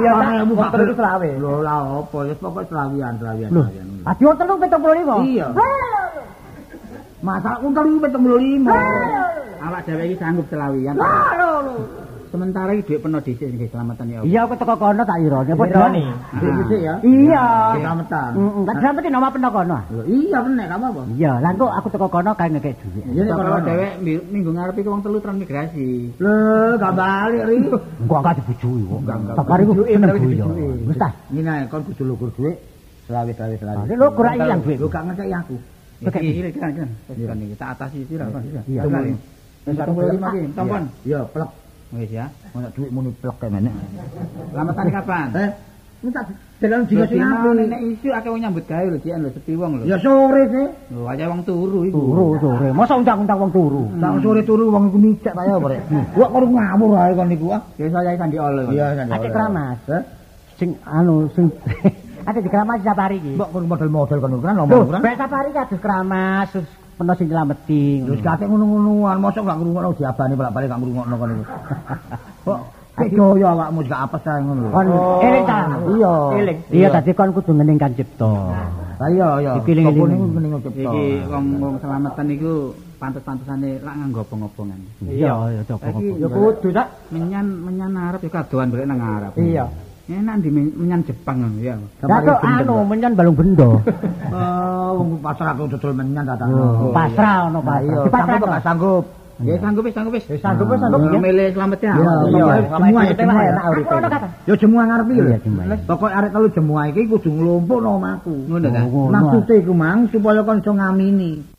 Iya, 0.00 0.10
Pak, 0.16 0.24
Pak. 0.24 0.48
Wong 0.48 0.70
telu 0.72 0.92
selawe. 0.96 1.28
Lho, 1.36 1.52
lah 1.60 1.80
apa? 2.00 2.18
Ya 2.24 2.34
pokok 2.40 2.64
selawian, 2.72 3.12
selawian, 3.20 3.50
selawian. 3.52 3.86
ati 4.08 4.22
wong 4.24 4.36
telu 4.40 4.54
75. 4.56 5.28
Iya. 5.28 5.46
Masa 7.20 7.50
untel 7.60 7.84
iki 7.84 7.98
75. 8.00 8.68
Awak 9.64 9.80
dhewe 9.84 10.02
iki 10.08 10.16
sanggup 10.16 10.46
selawian. 10.48 10.96
Sementara 12.34 12.74
iki 12.74 12.82
dhuwit 12.90 12.98
penuh 12.98 13.20
dhisik 13.22 13.46
nggih 13.46 13.70
selamatan 13.70 14.10
ya. 14.10 14.18
Iya 14.26 14.40
aku 14.42 14.58
teko 14.58 14.74
kono 14.74 15.06
tak 15.06 15.22
irone 15.22 15.54
apa 15.54 15.64
Ironi. 15.70 16.02
Dhisik 16.34 16.80
ya. 16.82 16.94
Iya. 17.06 17.44
Selamatan. 17.78 18.30
Heeh, 18.34 18.62
kan 18.66 18.74
sampe 18.82 19.06
nama 19.06 19.30
peno 19.30 19.48
kono. 19.54 19.78
Lho, 19.86 20.02
iya 20.10 20.38
bener, 20.42 20.66
gak 20.66 20.78
apa-apa. 20.82 21.02
Iya, 21.14 21.32
lah 21.38 21.50
engko 21.54 21.66
aku 21.70 21.88
teko 21.94 22.06
kono 22.10 22.30
kae 22.34 22.50
ngekek 22.50 22.74
dhuwit. 22.82 23.04
Iya, 23.06 23.22
nek 23.22 23.34
kono. 23.38 23.58
dhewe 23.62 23.86
mi- 24.02 24.24
minggu 24.34 24.50
ngarep 24.50 24.74
iki 24.74 24.88
wong 24.90 25.02
telu 25.06 25.18
transmigrasi. 25.22 25.88
Lho, 26.18 26.34
gak 26.74 26.92
balik 26.98 27.42
ri. 27.46 27.56
Engko 28.02 28.14
angkat 28.18 28.34
dibujui 28.42 28.82
kok. 28.82 28.98
Enggak. 28.98 29.34
Bakar 29.38 29.58
iku 29.62 29.72
seneng. 29.78 30.10
Wis 30.90 30.96
ta. 30.98 31.08
Ngene 31.30 31.54
kon 31.70 31.82
kudu 31.86 32.02
lugur 32.02 32.28
dhuwit. 32.34 32.58
Selawi 33.06 33.30
selawi 33.38 33.56
selawi. 33.62 33.78
Ini 33.86 33.94
lo 33.94 34.06
kurang 34.10 34.34
ilang 34.42 34.58
duit. 34.58 34.78
Lu 34.82 34.90
gak 34.90 35.06
ngecek 35.06 35.26
aku. 35.38 35.54
Iki 36.02 36.18
iki 36.50 36.58
kan 36.58 36.74
kan. 36.74 36.88
Wis 37.14 37.26
kan 37.30 37.38
iki 37.38 37.54
tak 37.54 37.78
atasi 37.78 38.02
sira 38.10 38.26
kan. 38.26 38.42
Iya. 38.66 38.82
Tunggu. 38.82 39.14
Wis 39.70 39.78
lima 40.10 40.28
iki, 40.34 40.50
tompon. 40.50 40.82
Iya, 41.06 41.22
plek. 41.30 41.50
Wis 41.94 42.10
ya. 42.10 42.26
Ono 42.58 42.66
dhuwit 42.74 42.90
muni 42.90 43.10
plek 43.14 43.36
kae 43.38 43.50
menek. 43.50 43.70
Selamatan 44.50 44.86
kapan? 44.90 45.26
Eh, 45.38 45.48
minta 46.02 46.20
dalan 46.58 46.80
dina 46.90 47.04
sing 47.06 47.22
apik. 47.22 47.64
nek 47.70 47.80
isu 47.86 48.08
akeh 48.10 48.30
wong 48.34 48.40
nyambut 48.42 48.64
gawe 48.66 48.86
lho, 48.90 48.98
jian 48.98 49.22
lho 49.22 49.30
sepi 49.30 49.52
wong 49.54 49.72
lho. 49.78 49.84
Ya 49.86 49.96
sore 50.02 50.42
sih. 50.50 50.66
Lho, 50.90 51.06
aja 51.06 51.30
wong 51.30 51.46
turu 51.46 51.86
iku. 51.86 51.94
Turu 51.94 52.26
sore. 52.42 52.68
Masa 52.74 52.98
undang-undang 52.98 53.38
wong 53.38 53.52
turu. 53.54 53.82
Sak 54.02 54.10
sore 54.26 54.42
turu 54.42 54.64
wong 54.74 54.90
iku 54.90 54.98
nicek 54.98 55.32
ta 55.38 55.42
ya, 55.46 55.54
Rek. 55.54 55.80
Gua 56.18 56.26
kok 56.26 56.50
ngawur 56.50 56.90
ae 56.98 57.12
kon 57.14 57.28
niku 57.30 57.46
ah. 57.54 57.62
Ya 57.78 57.86
saya 57.94 58.18
sandi 58.18 58.36
oleh. 58.42 58.64
Iya, 58.74 58.86
kan. 58.98 59.06
Ate 59.14 59.28
keramas. 59.30 59.78
Heh? 59.86 60.02
Sing 60.58 60.70
anu 60.82 61.30
sing 61.34 61.46
Ate 62.28 62.40
di 62.40 62.48
keramas 62.48 62.80
setiap 62.80 62.98
hari 62.98 63.20
iki. 63.22 63.36
Mbok 63.38 63.48
kon 63.54 63.64
model-model 63.70 64.18
kan 64.18 64.30
Loh, 64.32 64.40
ngomong 64.40 64.88
kan. 64.90 65.00
ben 65.04 65.12
setiap 65.14 65.30
hari 65.30 65.50
kados 65.54 65.78
keramas 65.78 66.50
penuh 66.94 67.14
sing 67.18 67.26
nylameti. 67.28 67.84
Terus 68.06 68.20
kate 68.22 68.44
ngono-ngonoan, 68.46 69.16
mosok 69.18 69.42
gak 69.44 69.58
ngrungokno 69.58 69.96
diabani 69.98 70.34
bolak-balik 70.38 70.68
gak 70.70 70.80
ngrungokno 70.80 71.14
kon 71.18 71.28
niku. 71.34 71.44
Kok 72.46 72.58
Kaya 72.94 73.50
awakmu 73.50 73.82
gak 73.90 74.06
apes 74.06 74.22
ae 74.22 74.38
ngono 74.38 74.60
lho. 74.62 74.70
Kon 74.70 74.86
eling 75.26 75.44
ta? 75.50 75.58
Iya. 75.90 76.14
Eling. 76.38 76.58
Iya, 76.70 76.88
tadi 76.94 77.10
kon 77.10 77.34
kudu 77.34 77.50
ngeningkan 77.58 77.90
cipta. 77.98 78.32
Lah 79.02 79.08
iya 79.10 79.28
iya. 79.42 79.52
Iki 79.58 79.70
niku 79.74 80.06
mending 80.06 80.62
cipta. 80.62 80.90
Iki 80.94 81.06
wong 81.26 81.44
wong 81.58 81.74
selamatan 81.82 82.26
iku 82.30 82.70
pantes-pantesane 83.02 83.82
lak 83.82 83.94
nganggo 83.98 84.22
obong-obongan. 84.22 84.78
Iya, 85.10 85.34
iya 85.50 85.62
coba. 85.66 85.90
Lagi 85.90 86.06
Ya 86.22 86.28
kudu 86.30 86.68
tak. 86.70 86.86
menyan 87.10 87.46
menyan 87.66 87.98
Arab 87.98 88.22
ya 88.22 88.30
kadoan 88.30 88.70
balik 88.70 88.86
nang 88.86 89.02
Arab. 89.02 89.32
Iya. 89.42 89.64
Enak 90.04 90.44
di 90.44 90.52
men- 90.52 90.76
menyan 90.76 91.00
Jepang 91.08 91.48
ya. 91.64 91.80
Kok 92.04 92.40
anu 92.44 92.84
menyan 92.84 93.16
balung 93.16 93.36
bendo. 93.36 93.80
Oh, 94.34 95.00
wong 95.00 95.18
pasar 95.24 95.56
aku 95.56 95.64
dodol 95.74 95.96
menyan 95.96 96.28
ta. 96.28 96.36
Oh, 96.44 96.92
pasrah 96.92 97.48
ono 97.48 97.58
Pak. 97.64 97.80
pasrah. 97.80 97.82
Iya, 97.82 97.98
pasrah 98.12 98.26
sanggup 98.28 98.44
kok. 98.44 98.52
gak 98.52 98.64
sanggup. 98.68 99.04
Ya 99.42 99.54
sanggup 99.58 99.82
wis 99.82 99.94
sanggup 99.96 100.12
wis. 100.12 100.24
Sanggup 100.38 100.66
wis 100.70 100.78
sanggup. 100.78 100.98
Wong 101.02 101.22
milih 101.24 101.48
selametnya. 101.56 101.92
Iya, 101.96 102.12
Iya, 102.30 102.44
semua 102.68 103.00
ya 103.02 103.12
semua 103.16 103.40
ya. 103.42 103.50
enak 103.50 103.64
uripe. 103.72 103.94
Kata. 103.96 104.28
Yo 104.44 104.54
semua 104.60 104.82
ngarep 104.86 105.06
iki 105.08 105.20
lho. 105.24 105.36
Pokoke 105.88 106.12
arek 106.12 106.30
telu 106.36 106.48
jemuah 106.52 106.84
iki 106.92 107.02
kudu 107.08 107.30
nglumpukno 107.32 107.90
omahku. 107.96 108.34
Ngono 108.46 108.66
ta. 108.68 108.82
Oh. 108.84 109.08
Maksude 109.08 109.54
iku 109.64 109.72
mang 109.72 110.06
supaya 110.12 110.44
iso 110.44 110.70
ngamini. 110.70 111.53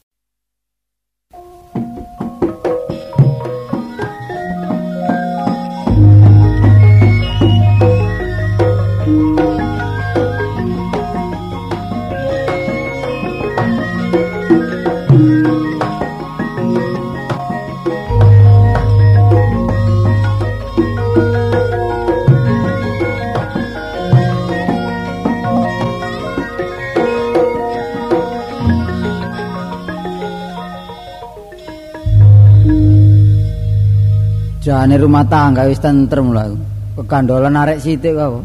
Jane 34.86 35.02
rumah 35.02 35.26
tangga 35.26 35.66
wis 35.66 35.82
tentrem 35.82 36.30
lho 36.30 36.38
aku. 36.46 36.58
Kekandolan 37.02 37.58
arek 37.58 37.82
sithik 37.82 38.14
kok. 38.14 38.38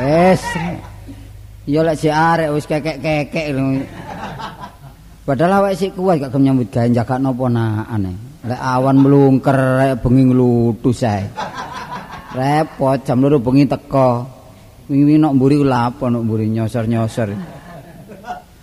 Wes. 0.00 0.40
Ya 1.68 1.84
lek 1.84 2.00
sik 2.00 2.08
arek 2.08 2.48
wis 2.56 2.64
kekek-kekek. 2.64 3.52
Padahal 5.28 5.60
awake 5.60 5.76
sik 5.76 5.92
kuat 5.92 6.24
gak 6.24 6.32
gelem 6.32 6.48
nyambut 6.48 6.72
gawe 6.72 6.88
jaga 6.88 7.20
napa 7.20 7.52
nakane. 7.52 8.16
Lek 8.48 8.60
awan 8.64 8.96
mlungker 8.96 9.52
rek 9.52 10.00
bengi 10.00 10.24
nglutus 10.24 11.04
ae. 11.04 11.28
Repot 12.32 13.04
jam 13.04 13.20
loro 13.20 13.44
bengi 13.44 13.68
teko. 13.68 14.24
Wingi 14.88 15.20
nok 15.20 15.36
mburi 15.36 15.60
lapo 15.60 16.08
nok 16.08 16.24
mburi 16.24 16.48
nyosor-nyosor. 16.48 17.36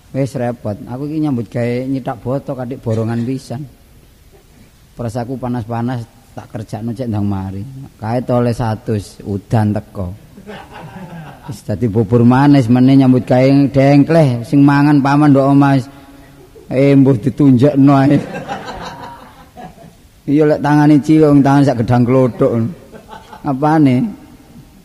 Wis 0.10 0.34
repot. 0.34 0.74
Aku 0.90 1.06
iki 1.06 1.22
nyambut 1.22 1.54
gawe 1.54 1.86
nyitak 1.86 2.18
boto 2.18 2.58
katik 2.58 2.82
borongan 2.82 3.22
pisan. 3.22 3.62
Perasaku 4.98 5.38
panas-panas 5.38 6.17
tak 6.38 6.54
kerjakno 6.54 6.94
cek 6.94 7.10
ndang 7.10 7.26
mari. 7.26 7.66
Kae 7.98 8.22
oleh 8.30 8.54
100 8.54 9.26
udan 9.26 9.74
teko. 9.74 10.14
Wis 11.50 11.66
dadi 11.66 11.90
bubur 11.90 12.22
manis 12.22 12.70
meneh 12.70 12.94
nyambut 13.02 13.26
gawe 13.26 13.50
dengkleh 13.74 14.46
sing 14.46 14.62
mangan 14.62 15.02
paman 15.02 15.34
ndok 15.34 15.50
omah. 15.50 15.82
Eh 16.70 16.94
mbuh 16.94 17.18
ditunjukno 17.18 17.94
ae. 18.06 18.18
Iya 20.28 20.44
lek 20.44 20.62
tangane 20.62 21.02
ciung, 21.02 21.42
tangan 21.42 21.66
sak 21.66 21.82
gedang 21.82 22.06
klothok. 22.06 22.54
Apane? 23.42 23.96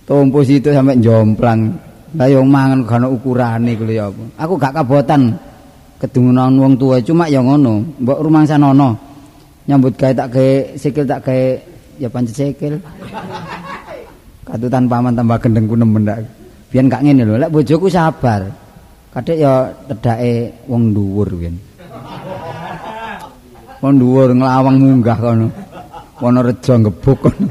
Tumpus 0.09 0.49
itu 0.49 0.73
sampai 0.73 1.03
jomplang. 1.05 1.69
Lah 2.17 2.33
yo 2.33 2.47
mangan 2.49 2.89
ono 2.89 3.13
ukurane 3.13 3.77
kuwi 3.77 4.01
apa. 4.01 4.41
Aku 4.41 4.57
gak 4.57 4.73
kabotan 4.73 5.37
kedungunan 6.01 6.55
wong 6.57 6.81
tua 6.81 6.97
cuma 7.05 7.29
ya 7.29 7.45
ngono. 7.45 8.01
Mbok 8.01 8.23
rumangsa 8.25 8.57
nono. 8.57 9.12
Nyambut 9.63 9.95
gawe 9.95 10.11
tak 10.11 10.29
gawe 10.35 10.53
sikil 10.75 11.07
tak 11.07 11.23
gawe 11.23 11.45
ya 12.03 12.09
pancet 12.11 12.35
sikil. 12.35 12.83
Katutan 14.43 14.91
paman 14.91 15.15
tambah 15.15 15.39
gendengku 15.39 15.79
nemen 15.79 16.03
ndak. 16.03 16.27
Biyen 16.73 16.91
gak 16.91 17.05
ngene 17.07 17.23
lho, 17.23 17.39
lek 17.39 17.53
bojoku 17.53 17.87
sabar. 17.87 18.49
Kadek 19.13 19.39
ya 19.39 19.71
tedake 19.87 20.67
wong 20.67 20.91
dhuwur 20.97 21.29
biyen. 21.37 21.55
Wong 23.85 23.95
dhuwur 24.01 24.35
nglawang 24.35 24.77
munggah 24.83 25.19
kono. 25.21 25.47
Wono 26.19 26.41
rejo 26.43 26.73
ngebuk 26.81 27.19
kono. 27.29 27.47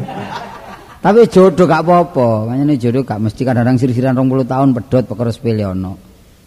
Tapi 1.02 1.26
jodoh 1.32 1.66
gak 1.66 1.82
apa-apa. 1.82 2.52
Makanya 2.52 2.76
jodoh 2.76 3.02
gak 3.08 3.22
mesti 3.24 3.42
kadang-kadang 3.42 3.80
sir-siran 3.80 4.18
20 4.20 4.46
tahun 4.46 4.70
pedot 4.76 5.04
perkara 5.08 5.32
sepele 5.32 5.64
ono. 5.64 5.96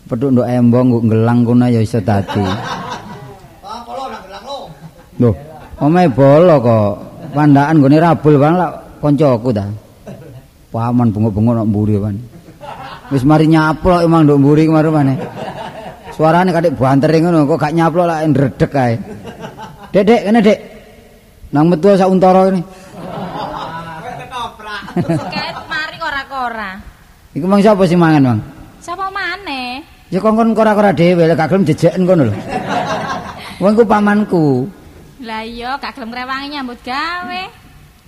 Pedut 0.04 0.28
nduk 0.34 0.44
embong 0.44 0.86
nggo 0.92 1.00
ngelang 1.08 1.40
kono 1.46 1.66
ya 1.72 1.80
iso 1.80 1.98
dadi. 2.04 2.44
Loh, 5.22 5.34
omahe 5.80 6.08
bolo 6.10 6.56
kok. 6.62 6.94
Pandakan 7.34 7.82
gone 7.82 7.98
rabul 7.98 8.34
kan 8.38 8.54
lak 8.54 8.72
kancaku 9.02 9.50
ta. 9.50 9.66
Paman 10.70 11.10
bengok-bengok 11.10 11.54
nok 11.58 11.68
mburi 11.70 11.94
kan. 11.98 12.14
Wis 13.10 13.26
mari 13.26 13.46
nyaplok 13.50 14.06
emang 14.06 14.26
nduk 14.26 14.38
mburi 14.38 14.66
kemarin 14.66 14.92
maneh. 14.94 15.16
Suarane 16.14 16.54
kadek 16.54 16.78
bantering 16.78 17.26
ngono 17.26 17.46
kok 17.50 17.58
gak 17.58 17.74
nyaplok 17.74 18.06
lak 18.06 18.22
ndredeg 18.30 18.70
kae. 18.70 18.94
Dek, 19.90 20.02
dek, 20.06 20.20
kene 20.26 20.40
dek. 20.42 20.58
Nang 21.54 21.70
metu 21.70 21.94
sak 21.94 22.10
untara 22.10 22.50
ini. 22.50 22.62
Ket 25.30 25.58
mari 25.70 25.96
ora-ora. 25.98 26.70
Iku 27.34 27.46
mang 27.50 27.62
sapa 27.62 27.82
sing 27.86 27.98
mangan, 27.98 28.22
Mang? 28.22 28.40
Sapa 28.78 29.10
maneh? 29.10 29.82
Ya 30.10 30.22
kongkon 30.22 30.54
kora-kora 30.54 30.94
dhewe 30.94 31.26
lek 31.26 31.34
gak 31.34 31.50
gelem 31.50 31.66
jejeken 31.66 32.06
kono 32.06 32.30
lho. 32.30 32.34
Wong 33.58 33.74
ku 33.74 33.82
pamanku. 33.82 34.44
Lah 35.24 35.40
iya 35.40 35.80
gak 35.80 35.96
gelem 35.96 36.12
ngrewangi 36.12 36.52
nyambut 36.52 36.78
gawe. 36.84 37.42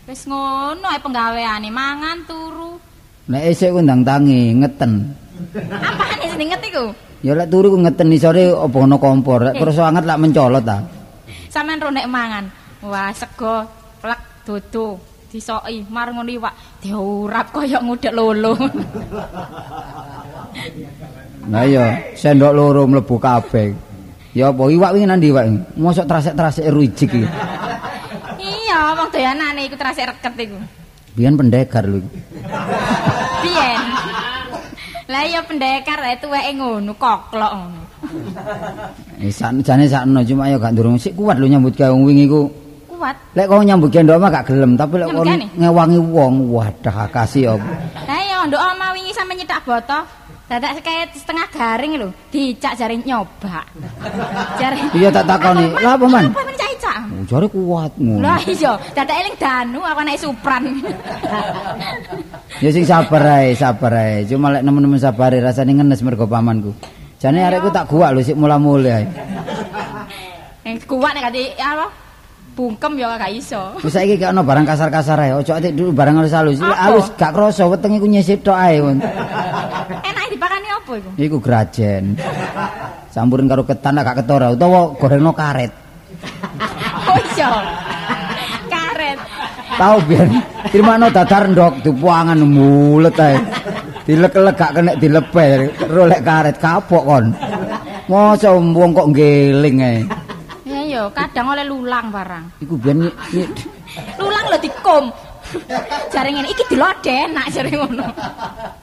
Wis 0.05 0.29
ngono 0.29 0.85
ae 0.85 1.01
penggaweane 1.01 1.73
mangan 1.73 2.29
turu. 2.29 2.77
Nek 3.33 3.43
esuk 3.51 3.73
ku 3.75 3.81
ndang 3.81 4.05
tangi 4.05 4.53
ngeten. 4.53 5.17
Apane 5.57 6.27
sing 6.37 6.47
nget 6.53 6.63
iku? 6.69 6.93
Ya 7.25 7.33
lek 7.33 7.49
turu 7.49 7.73
ku 7.73 7.79
ngeten 7.81 8.13
isore 8.13 8.53
apa 8.53 8.77
ana 8.85 9.01
kompor. 9.01 9.41
Lek 9.49 9.57
kerasa 9.57 9.89
anget 9.89 10.05
lak 10.05 10.21
mencolot 10.21 10.61
ta. 10.61 10.85
Sampeyan 11.49 11.81
ro 11.81 11.89
nek 11.89 12.07
mangan. 12.07 12.45
Wah, 12.85 13.11
sego, 13.17 13.65
plek, 13.99 14.45
dudu, 14.45 15.01
disoki, 15.33 15.89
mar 15.89 16.13
ngono 16.13 16.29
iwak, 16.29 16.55
diurap 16.85 17.51
kaya 17.51 17.81
ngudek 17.81 18.13
lolo. 18.13 18.53
Nah 21.49 21.65
iya, 21.65 22.15
sendok 22.15 22.53
loro 22.53 22.85
mlebu 22.85 23.17
kabeh. 23.17 23.86
Ya 24.37 24.53
apa 24.53 24.69
iwak 24.69 24.93
wingi 24.93 25.09
nang 25.09 25.17
ndi 25.17 25.33
iwak? 25.33 25.49
Mosok 25.81 26.05
trasek-trasek 26.05 26.69
ruijik 26.69 27.09
iki. 27.09 27.25
iya, 28.37 28.93
wong 28.93 29.09
doyanane 29.09 29.65
iku 29.65 29.81
terasik 29.81 30.13
reket 30.13 30.37
iku. 30.37 30.61
Biyen 31.17 31.41
pendekar 31.41 31.89
lho. 31.89 32.05
iku. 32.05 32.09
Biyen. 33.41 33.81
Lah 35.09 35.23
iya 35.25 35.41
pendekar 35.41 36.05
ae 36.05 36.21
tuweke 36.21 36.53
ngono, 36.53 36.93
koklok 37.01 37.53
ngono. 37.57 37.83
Eh 39.25 39.33
sak 39.33 39.57
jane 39.65 39.89
sakno 39.89 40.21
cuma 40.21 40.53
ya 40.53 40.61
gak 40.61 40.77
durung 40.77 41.01
sik 41.01 41.17
kuat 41.17 41.41
lho 41.41 41.49
nyambut 41.49 41.73
gawe 41.73 41.97
wong 41.97 42.05
wingi 42.05 42.29
ku. 42.29 42.53
Kuat. 42.93 43.17
Lek 43.33 43.49
kok 43.49 43.65
nyambut 43.65 43.89
gawe 43.89 44.05
ndok 44.05 44.21
gak 44.21 44.47
gelem, 44.53 44.77
tapi 44.77 45.01
lek 45.01 45.09
kon 45.17 45.33
ngewangi 45.57 45.99
wong, 46.13 46.53
wadah 46.53 47.09
kasih 47.09 47.57
apa. 47.57 47.73
Lah 48.05 48.21
iya 48.21 48.45
nduk 48.45 48.61
oma 48.61 48.93
wingi 48.93 49.17
sampe 49.17 49.33
nyetak 49.33 49.65
boto. 49.65 50.26
Dadak 50.47 50.79
kayak 50.79 51.11
setengah 51.11 51.51
garing 51.51 51.99
lho, 51.99 52.15
dicak 52.31 52.79
jare 52.79 52.95
nyoba. 53.03 53.67
Jare 54.63 54.79
Iya 54.99 55.11
tak 55.11 55.27
takoni, 55.27 55.75
lha 55.75 55.99
apa 55.99 56.07
man? 56.07 56.31
Apa 56.31 56.43
men 56.47 56.55
cak? 56.55 56.99
Oh, 57.11 57.25
jare 57.27 57.47
kuat 57.51 57.93
ngono. 57.99 58.23
Lah 58.23 58.39
iya, 58.47 58.73
dadak 58.95 59.17
eling 59.27 59.37
danu 59.43 59.81
apa 59.83 60.01
naik 60.07 60.23
supran. 60.23 60.63
Ya 62.65 62.73
sing 62.73 62.89
sabar 62.89 63.43
ae, 63.43 63.53
sabar 63.53 63.93
ae. 64.01 64.25
Cuma 64.25 64.49
lek 64.49 64.65
nemen-nemen 64.65 64.97
sabare 64.97 65.45
rasane 65.45 65.77
ngenes 65.77 66.01
mergo 66.01 66.25
pamanku. 66.25 66.73
Jane 67.21 67.45
arekku 67.45 67.69
tak 67.69 67.85
guak 67.91 68.17
lho 68.17 68.25
sik 68.25 68.39
mula-mula 68.39 69.03
ae. 69.03 69.05
Yang 70.65 70.89
kuat 70.89 71.13
nek 71.13 71.27
kate 71.29 71.59
apa? 71.59 71.91
Bungkem 72.57 72.97
ya 72.97 73.21
gak 73.21 73.35
iso. 73.37 73.77
Wis 73.85 73.93
saiki 73.93 74.17
gak 74.17 74.33
ono 74.33 74.41
barang 74.41 74.65
kasar-kasar 74.65 75.21
ae. 75.21 75.37
Ojo 75.37 75.53
atik 75.53 75.77
dulu 75.77 75.93
barang 75.93 76.17
halus 76.17 76.33
halus. 76.33 76.59
Gak 77.13 77.35
krasa 77.37 77.69
wetenge 77.69 78.01
ku 78.01 78.09
nyisip 78.09 78.41
tok 78.41 78.57
ae. 78.57 78.81
Apa 80.87 81.03
iku? 81.03 81.11
Iku 81.19 81.37
grajen. 81.43 82.15
Campurin 83.11 83.51
karo 83.51 83.67
ketan 83.67 83.99
gak 83.99 84.23
ketara 84.23 84.55
utawa 84.55 84.95
gorengno 84.95 85.35
karet. 85.35 85.73
Oh 87.07 87.23
iya. 87.35 87.51
Karet. 88.71 89.19
Tahu 89.79 89.97
biyen 90.07 90.31
terima 90.71 90.95
dadar 91.11 91.51
ndok 91.51 91.83
dipuangan 91.83 92.39
mulet 92.47 93.19
ae. 93.19 93.35
Dilek-lek 94.07 94.55
gak 94.55 94.73
kena 94.79 94.95
dilepe 94.95 95.75
rolek 95.91 96.23
karet 96.23 96.57
kapok 96.63 97.03
kon. 97.03 97.27
Mosok 98.07 98.55
wong 98.79 98.91
kok 98.95 99.11
ngeling 99.11 99.77
ae. 99.83 99.99
Ya 100.67 100.81
iya, 100.87 101.03
kadang 101.11 101.51
oleh 101.51 101.67
lulang 101.67 102.15
barang. 102.15 102.63
Iku 102.63 102.79
biyen 102.79 103.11
Lulang 104.23 104.45
lho 104.55 104.59
dikum. 104.63 105.05
Jare 106.15 106.31
ngene 106.31 106.47
iki 106.47 106.63
dilode 106.71 107.11
enak 107.11 107.47
jare 107.51 107.71
ngono. 107.75 108.07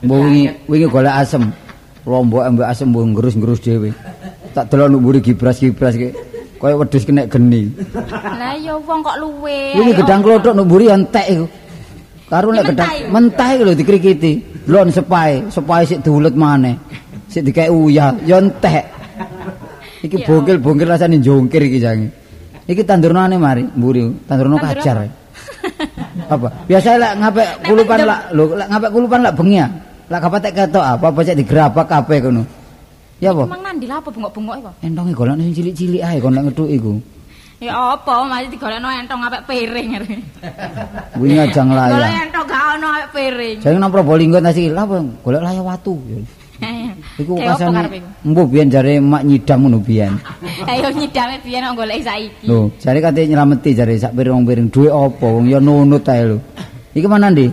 wingi 0.04 0.52
wingi 0.68 0.88
golek 0.88 1.16
asem. 1.16 1.63
Lombok 2.04 2.44
ambek 2.44 2.68
asem 2.68 2.92
mbok 2.92 3.16
ngerus-ngerus 3.16 3.60
dhewe. 3.64 3.90
Tak 4.52 4.68
delok 4.68 4.92
nuk 4.92 5.00
mburi 5.00 5.18
gibras-gibras 5.24 5.96
ki. 5.96 6.12
Kaya 6.60 6.76
wedhus 6.76 7.04
kena 7.08 7.24
geni. 7.28 7.72
Lah 8.40 8.52
iya 8.56 8.76
wong 8.76 9.00
kok 9.00 9.16
luwe. 9.20 9.76
Ayo. 9.76 9.92
gedang 9.96 10.20
klothok 10.20 10.52
nuk 10.52 10.68
mburi 10.68 10.92
ya 10.92 10.96
entek 11.00 11.26
iku. 11.32 11.46
Karo 12.28 12.52
nek 12.52 12.64
gedang 12.72 12.88
mentah 13.08 13.48
iku. 13.56 13.62
lho 13.68 13.72
dikrikiti. 13.72 14.32
Lon 14.68 14.88
sepae, 14.88 15.48
sepae 15.52 15.84
sik 15.84 16.00
diulet 16.04 16.32
maneh. 16.36 16.76
Sik 17.28 17.44
dikek 17.44 17.68
uyah, 17.68 18.16
ya 18.24 18.40
entek. 18.40 18.84
Iki 20.04 20.20
Ya. 20.20 20.26
bongkil-bongkil 20.28 20.88
rasane 20.88 21.16
jongkir 21.20 21.64
iki 21.64 21.80
jange. 21.80 22.08
Iki 22.68 22.84
tandurnane 22.84 23.36
mari, 23.40 23.64
mburi, 23.64 24.24
tandurno 24.28 24.56
Tandur 24.60 24.76
kajar. 24.80 24.96
apa? 26.28 26.48
Biasa 26.68 26.96
lek 26.96 27.12
Nek 27.20 27.48
kulupan 27.64 28.00
lak 28.04 28.20
lho, 28.32 28.44
lek 28.56 28.68
ngapek 28.68 28.90
kulupan 28.92 29.20
lak 29.24 29.34
bengi 29.36 29.56
ya. 29.60 29.68
Lek 30.04 30.20
kapatek 30.20 30.52
ketok 30.52 30.84
apa 30.84 31.06
apa 31.08 31.20
cek 31.24 31.36
digerabak 31.40 31.86
kabeh 31.88 32.18
kono. 32.20 32.42
Ya 33.22 33.32
apa? 33.32 33.48
Emang 33.48 33.62
nandi 33.64 33.86
lah 33.88 34.02
apa 34.04 34.10
bengok-bengok 34.12 34.56
iku? 34.60 34.70
Entonge 34.84 35.12
golekno 35.16 35.42
sing 35.48 35.54
cilik-cilik 35.56 36.02
ae 36.04 36.16
kon 36.20 36.32
nek 36.36 36.44
ngethuk 36.50 36.68
iku. 36.68 36.92
Ya 37.62 37.72
apa, 37.72 38.12
masih 38.28 38.52
digolekno 38.52 38.90
entong 38.92 39.24
apik 39.24 39.48
piring 39.48 39.86
ngene. 39.96 40.16
Wingi 41.16 41.38
aja 41.40 41.62
Golek 41.64 41.96
nglayang. 41.96 42.24
entong 42.28 42.44
gak 42.44 42.62
ono 42.76 42.88
apik 42.92 43.08
piring. 43.16 43.56
Jangan 43.64 43.80
nang 43.80 43.92
Probolinggo 43.94 44.38
ta 44.44 44.50
sih, 44.52 44.68
lha 44.68 44.82
apa 44.84 45.00
golek 45.24 45.40
layang 45.40 45.64
watu. 45.64 45.94
Iku 47.20 47.32
apa 47.38 47.54
rasane 47.54 47.80
iku? 47.98 48.08
embuh 48.26 48.46
biyen 48.50 48.68
jare 48.68 48.98
mak 49.00 49.22
nyidam 49.24 49.58
ngono 49.64 49.78
biyen. 49.80 50.12
Ayo 50.70 50.88
nyidame 50.92 51.40
biyen 51.40 51.64
kok 51.64 51.76
golek 51.80 51.98
saiki. 52.04 52.44
Lho, 52.44 52.68
jare 52.76 52.98
kate 53.00 53.20
nyelameti 53.24 53.70
jare 53.72 53.94
sak 53.96 54.12
piring-piring 54.12 54.68
duwe 54.68 54.90
apa 54.92 55.24
wong 55.24 55.48
ya 55.48 55.58
nunut 55.62 56.04
ae 56.10 56.22
lho. 56.28 56.36
Iki 56.92 57.08
mana 57.08 57.32
ndi? 57.32 57.48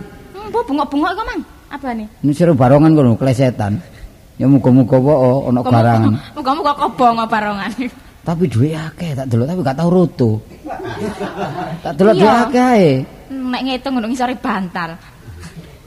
Bu 0.52 0.60
bengok-bengok 0.68 1.12
iku, 1.16 1.22
Mang. 1.24 1.40
Apane? 1.72 2.04
Ini 2.20 2.32
seru 2.36 2.52
barongan 2.52 2.92
kono 2.92 3.16
klesetan. 3.16 3.80
Ya 4.36 4.44
muga-muga 4.44 5.00
wae 5.00 5.48
ana 5.48 5.60
garangan. 5.64 6.14
Muga-muga 6.36 6.72
kobong 6.76 7.24
barongan. 7.24 7.72
Tapi 8.22 8.44
duwe 8.46 8.76
akeh 8.76 9.16
tak 9.16 9.26
delok 9.32 9.48
tapi 9.48 9.60
gak 9.64 9.78
tau 9.80 9.88
roto. 9.88 10.30
Tak 11.80 11.96
delok 11.96 12.14
duwe 12.20 12.28
akeh 12.28 12.64
ae. 12.76 12.90
Nek 13.32 13.62
ngitung 13.64 13.92
ngono 13.96 14.06
ngisore 14.12 14.36
bantal. 14.36 15.00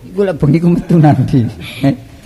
Iku 0.09 0.25
lek 0.25 0.35
bengi 0.41 0.57
ku 0.57 0.69
metu 0.73 0.95
nandi. 0.97 1.39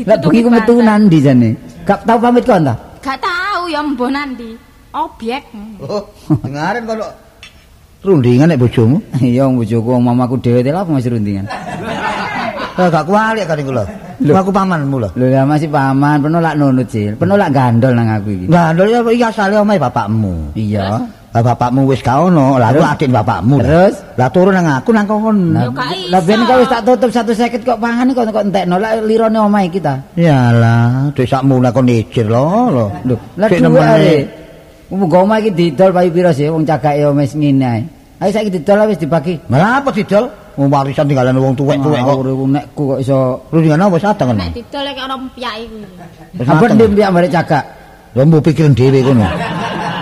Lek 0.07 0.17
bengi 0.23 0.39
ku 0.39 0.49
metu 0.49 0.73
nandi 0.79 1.17
jane. 1.19 1.49
Gak 1.83 2.07
tau 2.07 2.15
pamit 2.15 2.47
kon 2.47 2.63
ta? 2.63 2.79
Gak 3.03 3.19
tahu 3.19 3.67
ya 3.67 3.83
mbah 3.83 4.07
nandi. 4.07 4.55
Objek. 4.95 5.43
Oh, 5.83 6.07
dengaren 6.47 6.87
kono 6.87 7.05
rundingan 8.07 8.55
nek 8.55 8.59
bojomu. 8.63 9.03
Iya 9.19 9.51
wong 9.51 9.59
bojoku 9.59 9.87
wong 9.91 10.03
mamaku 10.07 10.39
dhewe 10.39 10.63
teh 10.63 10.71
lha 10.71 10.79
apa 10.79 10.95
masih 10.95 11.11
rundingan. 11.19 11.43
Eh 12.79 12.87
gak 12.87 13.05
kualik 13.05 13.43
kan 13.43 13.59
iku 13.59 13.71
lho. 13.75 13.85
Aku 14.31 14.51
pamanmu 14.55 14.95
lho. 15.03 15.09
Lho 15.19 15.27
ya 15.27 15.43
masih 15.43 15.67
paman, 15.67 16.23
peno 16.23 16.39
lak 16.39 16.55
nunut 16.55 16.87
sih. 16.87 17.11
Peno 17.19 17.35
lak 17.35 17.51
gandol 17.51 17.91
nang 17.91 18.07
aku 18.07 18.29
iki. 18.31 18.45
Lah 18.47 18.71
lho 18.71 18.87
ya 18.87 18.99
iki 19.03 19.23
asale 19.23 19.59
omahe 19.59 19.75
bapakmu. 19.75 20.55
Iya. 20.55 21.03
Lah 21.29 21.41
bapakmu 21.45 21.85
wis 21.85 22.01
ka 22.01 22.25
ono, 22.25 22.57
lah 22.57 22.73
aku 22.73 22.81
adik 22.81 23.09
bapakmu. 23.13 23.61
lah. 23.61 23.65
Terus? 23.67 23.95
lah 24.17 24.27
turun 24.33 24.55
nang 24.55 24.65
aku 24.79 24.89
nang 24.95 25.05
gak 25.05 25.91
iso. 25.93 26.09
Lah 26.09 26.21
ben 26.23 26.39
kok 26.47 26.57
wis 26.57 26.69
tak 26.71 26.81
tutup 26.87 27.09
150 27.13 27.67
kok 27.67 27.77
pangan 27.77 28.07
kok 28.15 28.23
kok 28.33 28.43
entekno 28.49 28.75
lak 28.81 29.05
lirone 29.05 29.37
omahe 29.37 29.67
kita. 29.69 29.93
Yalah, 30.17 31.13
dhuwit 31.13 31.29
sakmu 31.29 31.61
nak 31.61 31.75
kon 31.75 31.85
ijir 31.85 32.25
lho 32.31 32.47
lho. 32.73 32.85
Lho, 33.05 33.15
lah 33.37 33.47
are. 33.93 34.39
Muga 34.89 35.21
omah 35.21 35.37
iki 35.37 35.53
didol 35.53 35.93
payu 35.93 36.09
pira 36.09 36.33
sih 36.33 36.49
wong 36.49 36.65
cagake 36.65 37.05
wis 37.13 37.37
ngene 37.37 37.61
ae. 37.61 37.81
Ayo 38.25 38.31
saiki 38.33 38.49
didol 38.49 38.89
wis 38.89 38.97
dibagi. 38.97 39.37
Lah 39.53 39.85
apa 39.85 39.93
didol? 39.93 40.48
Wong 40.59 40.67
warisan 40.67 41.07
tinggalan 41.07 41.39
wong 41.39 41.55
tuwek-tuwek 41.55 42.03
kok. 42.03 42.19
Iku 42.19 42.45
nekku 42.51 42.83
kok 42.91 42.99
iso. 42.99 43.47
Rundingan 43.47 43.79
apa 43.79 43.95
sateng 43.95 44.35
Nek 44.35 44.51
ngono? 44.51 44.55
didol 44.59 44.81
lek 44.83 44.97
ana 44.99 45.15
empyake 45.15 45.63
kuwi. 45.71 45.85
Wis 46.35 46.47
Apa 46.51 46.65
ndim 46.75 46.91
piak 46.99 47.11
barek 47.15 47.31
cagak. 47.31 47.63
Lah 48.11 48.23
mbok 48.27 48.41
pikirin 48.43 48.75
dhewe 48.75 48.99
kono. 48.99 49.23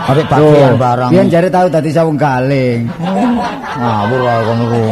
Arek 0.09 0.25
bagian 0.25 0.73
barang. 0.81 1.09
Biyen 1.13 1.29
jare 1.29 1.47
tau 1.53 1.69
dadi 1.69 1.93
sawung 1.93 2.17
galing. 2.17 2.89
ngawur 3.77 4.21
ae 4.25 4.41
kono 4.49 4.63
ku. 4.65 4.83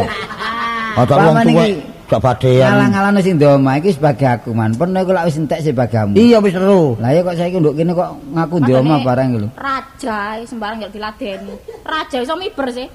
Ada 1.01 1.13
wong 1.17 1.35
tuwek 1.49 1.69
gak 2.13 2.21
badean. 2.21 2.69
Ngalang-alane 2.69 3.19
sing 3.25 3.33
ndok 3.41 3.57
omah 3.57 3.75
iki 3.81 3.89
sebagai 3.97 4.27
aku 4.29 4.53
man. 4.53 4.77
Peno 4.77 5.01
iku 5.01 5.17
lak 5.17 5.25
wis 5.25 5.41
entek 5.41 5.65
sih 5.65 5.73
bagamu. 5.73 6.13
Iya 6.13 6.37
wis 6.45 6.53
seru. 6.53 6.93
Lah 7.01 7.09
ya 7.09 7.25
kok 7.25 7.41
saiki 7.41 7.57
nduk 7.57 7.73
kene 7.73 7.97
kok 7.97 8.13
ngaku 8.37 8.55
ndok 8.61 8.77
omah 8.85 8.99
barang 9.01 9.27
iki 9.33 9.39
lho. 9.41 9.49
Raja 9.57 10.17
sembarang 10.45 10.77
gak 10.85 10.93
diladeni. 10.93 11.57
Raja 11.81 12.21
iso 12.21 12.37
miber 12.37 12.69
sih. 12.69 12.85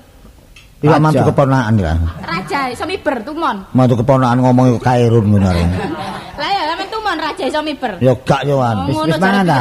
Iya 0.80 0.96
mantu 0.96 1.20
keponakan 1.28 1.76
ya. 1.76 1.92
Raja 2.24 2.60
iso 2.72 2.84
miber 2.88 3.20
tumon. 3.20 3.56
Mantu 3.76 4.00
keponakan 4.00 4.40
ngomong 4.40 4.64
iku 4.72 4.78
kairun 4.80 5.28
ngono 5.28 5.46
arek. 5.52 5.68
Lah 6.40 6.48
ya 6.48 6.62
sampean 6.72 6.88
tumon 6.88 7.16
raja 7.20 7.42
iso 7.44 7.60
miber. 7.60 7.92
Ya 8.00 8.12
gak 8.24 8.48
yo 8.48 8.64
an. 8.64 8.88
Wis- 8.88 8.96
Ngono 8.96 9.12
wis 9.12 9.20
mangan 9.20 9.44
ta? 9.44 9.58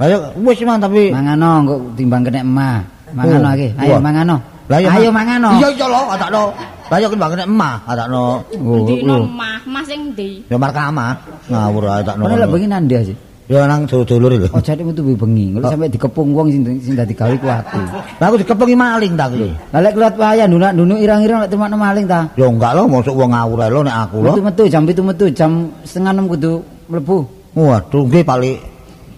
Lah 0.00 0.06
yo 0.08 0.18
wis 0.40 0.58
man 0.64 0.80
tapi 0.80 1.12
Mangano 1.12 1.50
kok 1.68 1.78
timbang 2.00 2.22
kena 2.24 2.40
emah. 2.40 2.76
Mangano 3.12 3.48
Oh, 3.48 3.56
iki. 3.60 3.68
Ayo 3.76 3.92
wah. 3.96 4.00
mangano. 4.00 4.36
Lah 4.68 4.78
ya 4.80 4.88
Ayo 4.96 5.08
mangano. 5.12 5.50
Iya 5.60 5.68
iya 5.72 5.86
lho, 5.88 6.02
adakno. 6.12 6.42
Lah 6.88 6.96
yo 6.96 7.06
kembangane 7.12 7.44
emah, 7.44 7.74
adakno. 7.84 8.24
Oh, 8.56 8.84
Dino 8.88 9.16
oh. 9.20 9.24
mah, 9.28 9.60
mah 9.68 9.84
sing 9.84 10.16
ndi? 10.16 10.48
Ya 10.48 10.56
markamah. 10.56 11.12
Ngawur 11.48 11.84
ae 11.92 12.00
adakno. 12.04 12.24
Peno 12.24 12.36
lek 12.40 12.48
bengi 12.48 12.68
nandi 12.68 12.94
sih. 13.04 13.16
Ya 13.48 13.64
nang 13.64 13.88
dulur 13.88 14.28
lho. 14.28 14.48
Oh 14.52 14.60
jadi 14.60 14.84
metu 14.84 15.00
bengi. 15.00 15.56
Kalau 15.56 15.72
sampai 15.72 15.88
dikepung 15.88 16.36
wong 16.36 16.52
sing 16.52 16.60
sing 16.84 16.92
dadi 16.92 17.16
gawe 17.16 17.32
ku 17.40 17.48
aku. 17.48 17.80
Lah 18.20 18.26
aku 18.28 18.36
dikepengi 18.44 18.76
maling 18.76 19.16
ta 19.16 19.24
kuwi. 19.32 19.48
Lah 19.72 19.80
lek 19.80 19.96
keluar 19.96 20.12
wayah 20.20 20.44
ndunak-ndunuk 20.44 21.00
irang-irang 21.00 21.40
lek 21.40 21.48
temakno 21.48 21.80
maling 21.80 22.04
ta. 22.04 22.28
Ya 22.36 22.44
enggak 22.44 22.76
lho, 22.76 22.84
mosok 22.84 23.16
wong 23.16 23.32
ngawur 23.32 23.56
lho 23.72 23.80
nek 23.88 23.96
aku 24.04 24.16
lho. 24.20 24.36
Metu-metu 24.36 24.62
jam 24.68 24.82
7 24.84 25.00
metu 25.00 25.24
jam 25.32 25.50
setengah 25.80 26.12
6 26.12 26.28
kudu 26.36 26.52
mlebu. 26.92 27.18
Waduh, 27.56 28.02
nggih 28.04 28.22
paling 28.28 28.56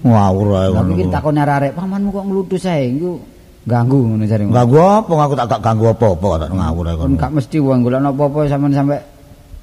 ngawur 0.06 0.46
ae 0.54 0.68
Lah 0.70 0.80
ngono. 0.80 0.90
pikir 0.94 1.06
takon 1.10 1.34
arek 1.36 1.72
pamanmu 1.74 2.08
kok 2.14 2.24
nglutus 2.30 2.64
ae 2.70 2.86
iku 2.86 3.18
ganggu 3.66 3.98
ngono 4.14 4.24
jare. 4.30 4.46
Ganggu 4.46 4.78
apa 4.78 5.10
aku 5.10 5.34
tak 5.34 5.46
gak 5.50 5.60
ganggu 5.66 5.84
apa-apa 5.90 6.46
kok 6.46 6.54
ngawur 6.54 6.84
ae 6.86 6.94
Kon 6.94 7.02
kono. 7.12 7.18
gak 7.18 7.32
mesti 7.34 7.56
wong 7.58 7.78
golek 7.82 7.98
apa-apa 7.98 8.38
sampean 8.46 8.72
sampe 8.78 8.96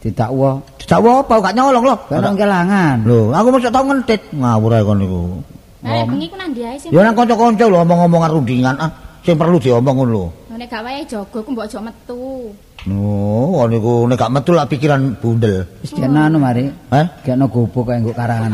didakwa. 0.03 0.59
Dijawab 0.87 1.27
apa 1.27 1.51
gak 1.51 1.55
nyolong 1.59 1.83
lho. 1.83 1.95
Nang 2.15 2.39
kelangan. 2.39 3.03
Lho, 3.03 3.35
aku 3.35 3.47
mosok 3.51 3.75
tau 3.75 3.83
ngentit 3.91 4.23
ngawur 4.31 4.71
ae 4.71 4.83
kono 4.87 4.99
niku. 5.03 5.23
Lah 5.83 6.07
bengi 6.07 6.31
ku 6.31 6.35
nandi 6.39 6.61
ae 6.63 6.79
sih. 6.79 6.95
Ya 6.95 7.03
nang 7.03 7.11
kanca-kanca 7.11 7.67
lho 7.67 7.83
omong-omongan 7.83 8.31
rundingan 8.31 8.75
ah 8.79 8.87
sing 9.19 9.35
perlu 9.35 9.59
diomong 9.59 9.95
ngono 9.99 10.11
lho. 10.15 10.25
Nek 10.55 10.71
gak 10.71 10.87
wayahe 10.87 11.03
jaga 11.03 11.43
ku 11.43 11.49
mbok 11.51 11.67
aja 11.67 11.83
metu. 11.83 12.55
Oh, 12.87 13.45
ngono 13.51 13.67
niku 13.67 13.93
nek 14.07 14.15
gak 14.15 14.31
metu 14.31 14.51
lah 14.55 14.63
pikiran 14.63 15.19
bundel. 15.19 15.67
Wis 15.83 15.91
kena 15.91 16.31
anu 16.31 16.39
mari. 16.39 16.71
Heh? 16.71 17.05
Gekno 17.19 17.51
gobok 17.51 17.91
kaya 17.91 17.99
nggo 17.99 18.15
karangan. 18.15 18.51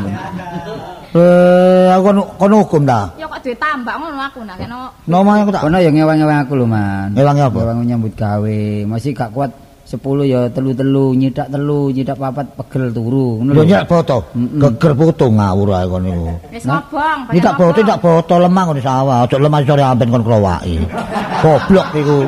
Eh, 1.14 1.94
aku 1.94 2.02
kono 2.02 2.22
kono 2.42 2.56
hukum 2.66 2.82
ta. 2.90 3.14
Ya 3.22 3.30
kok 3.30 3.46
duwe 3.46 3.54
tambak 3.62 3.94
ngono 4.02 4.18
aku 4.18 4.42
nak 4.42 4.58
kena 4.58 4.90
Nomah 5.06 5.46
aku 5.46 5.54
tak. 5.54 5.70
Kono 5.70 5.78
ya 5.78 5.94
ngewang-ngewang 5.94 6.50
aku 6.50 6.58
lho, 6.58 6.66
Man. 6.66 7.14
Ngewangi 7.14 7.46
apa? 7.46 7.60
Ngewang 7.62 7.86
nyambut 7.86 8.14
gawe. 8.18 8.62
Masih 8.90 9.14
gak 9.14 9.30
kuat 9.30 9.54
10 9.94 10.26
ya 10.26 10.50
telu-telu, 10.50 11.14
nyidak 11.14 11.48
telu, 11.54 11.94
nyidak 11.94 12.18
papat 12.18 12.48
pegel 12.58 12.90
turu. 12.90 13.38
Ngono 13.46 13.54
Lho 13.54 13.64
nyek 13.64 13.86
foto. 13.86 14.26
Geger 14.34 14.94
foto 14.98 15.26
ngawur 15.30 15.70
ae 15.78 15.86
niku. 16.02 16.34
wis 16.50 16.66
ngobong. 16.66 17.20
Ini 17.30 17.40
tak 17.46 17.56
foto, 17.62 17.80
tak 17.86 18.02
foto 18.02 18.34
lemah 18.42 18.64
ngono 18.66 18.82
sawah. 18.82 19.18
Ojo 19.30 19.38
lemah 19.38 19.60
sore 19.62 19.84
amben 19.86 20.10
kon 20.10 20.26
krowaki. 20.26 20.76
Goblok 21.46 21.88
iku. 21.94 22.20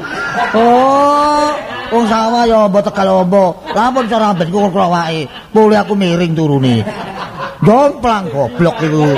Oh, 0.54 1.50
wong 1.90 2.06
sawah 2.06 2.44
ya 2.46 2.70
mbok 2.70 2.86
tegal 2.86 3.26
ombo. 3.26 3.58
Lampun 3.74 4.06
sore 4.06 4.26
amben 4.30 4.54
ku 4.54 4.58
kon 4.62 4.74
krowaki. 4.74 5.26
Boleh 5.50 5.82
aku 5.82 5.98
miring 5.98 6.38
turune. 6.38 6.86
Jomplang 7.66 8.30
goblok 8.30 8.78
iku. 8.86 9.10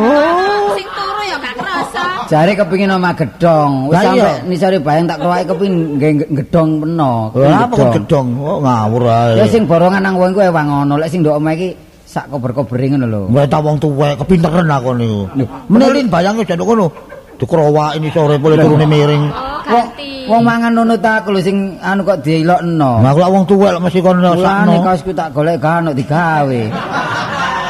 Oh. 0.00 0.72
Sing 0.72 0.88
turu 0.88 1.22
ya 1.28 1.36
gak 1.36 1.54
kerasa. 1.60 2.19
Jare 2.30 2.54
kepingin 2.54 2.94
omah 2.94 3.10
gedong. 3.18 3.90
Wis 3.90 3.98
Lah 3.98 4.02
sampe 4.06 4.30
nisare 4.46 4.78
bayang 4.78 5.10
tak 5.10 5.18
kroake 5.18 5.50
kepingin 5.50 5.98
nggae 5.98 6.10
gedong 6.38 6.78
peno. 6.78 7.34
Lah 7.34 7.66
apa? 7.66 7.74
Oh, 7.74 8.62
ngawur 8.62 9.02
ae. 9.10 9.42
Ya 9.42 9.46
sing 9.50 9.66
borongan 9.66 9.98
nang 9.98 10.14
wong 10.14 10.30
iku 10.30 10.46
ewang 10.46 10.70
ngono. 10.70 10.94
Lek 11.02 11.10
sing 11.10 11.26
ndok 11.26 11.42
omah 11.42 11.58
iki 11.58 11.74
sak 12.06 12.30
kober-kobering 12.30 12.94
ngono 12.94 13.06
lho. 13.10 13.22
Mbak 13.34 13.46
ta 13.50 13.58
wong 13.58 13.82
tuwek 13.82 14.14
kepinteran 14.22 14.70
aku 14.70 14.94
niku. 14.94 15.20
Lho, 15.42 15.44
Menelin 15.66 16.06
bayange 16.06 16.46
jane 16.46 16.62
kono. 16.62 16.86
Dikrowaki 17.34 17.98
ini 17.98 18.08
sore 18.14 18.38
boleh 18.38 18.56
turune 18.62 18.86
miring. 18.86 19.24
Oh, 19.70 19.74
Wong 19.74 19.86
wong 20.30 20.42
mangan 20.46 20.70
nunut 20.70 21.02
aku 21.02 21.34
lho 21.34 21.42
sing 21.42 21.82
anu 21.82 22.06
kok 22.06 22.22
dielokno. 22.22 23.02
Aku 23.02 23.18
lak 23.18 23.30
wong 23.34 23.42
tuwek 23.42 23.74
lek 23.74 23.82
mesti 23.82 23.98
kono 23.98 24.38
sakno. 24.38 24.86
kaosku 24.86 25.10
tak 25.10 25.34
golek 25.34 25.58
gak 25.58 25.82
ono 25.82 25.90
digawe. 25.90 26.62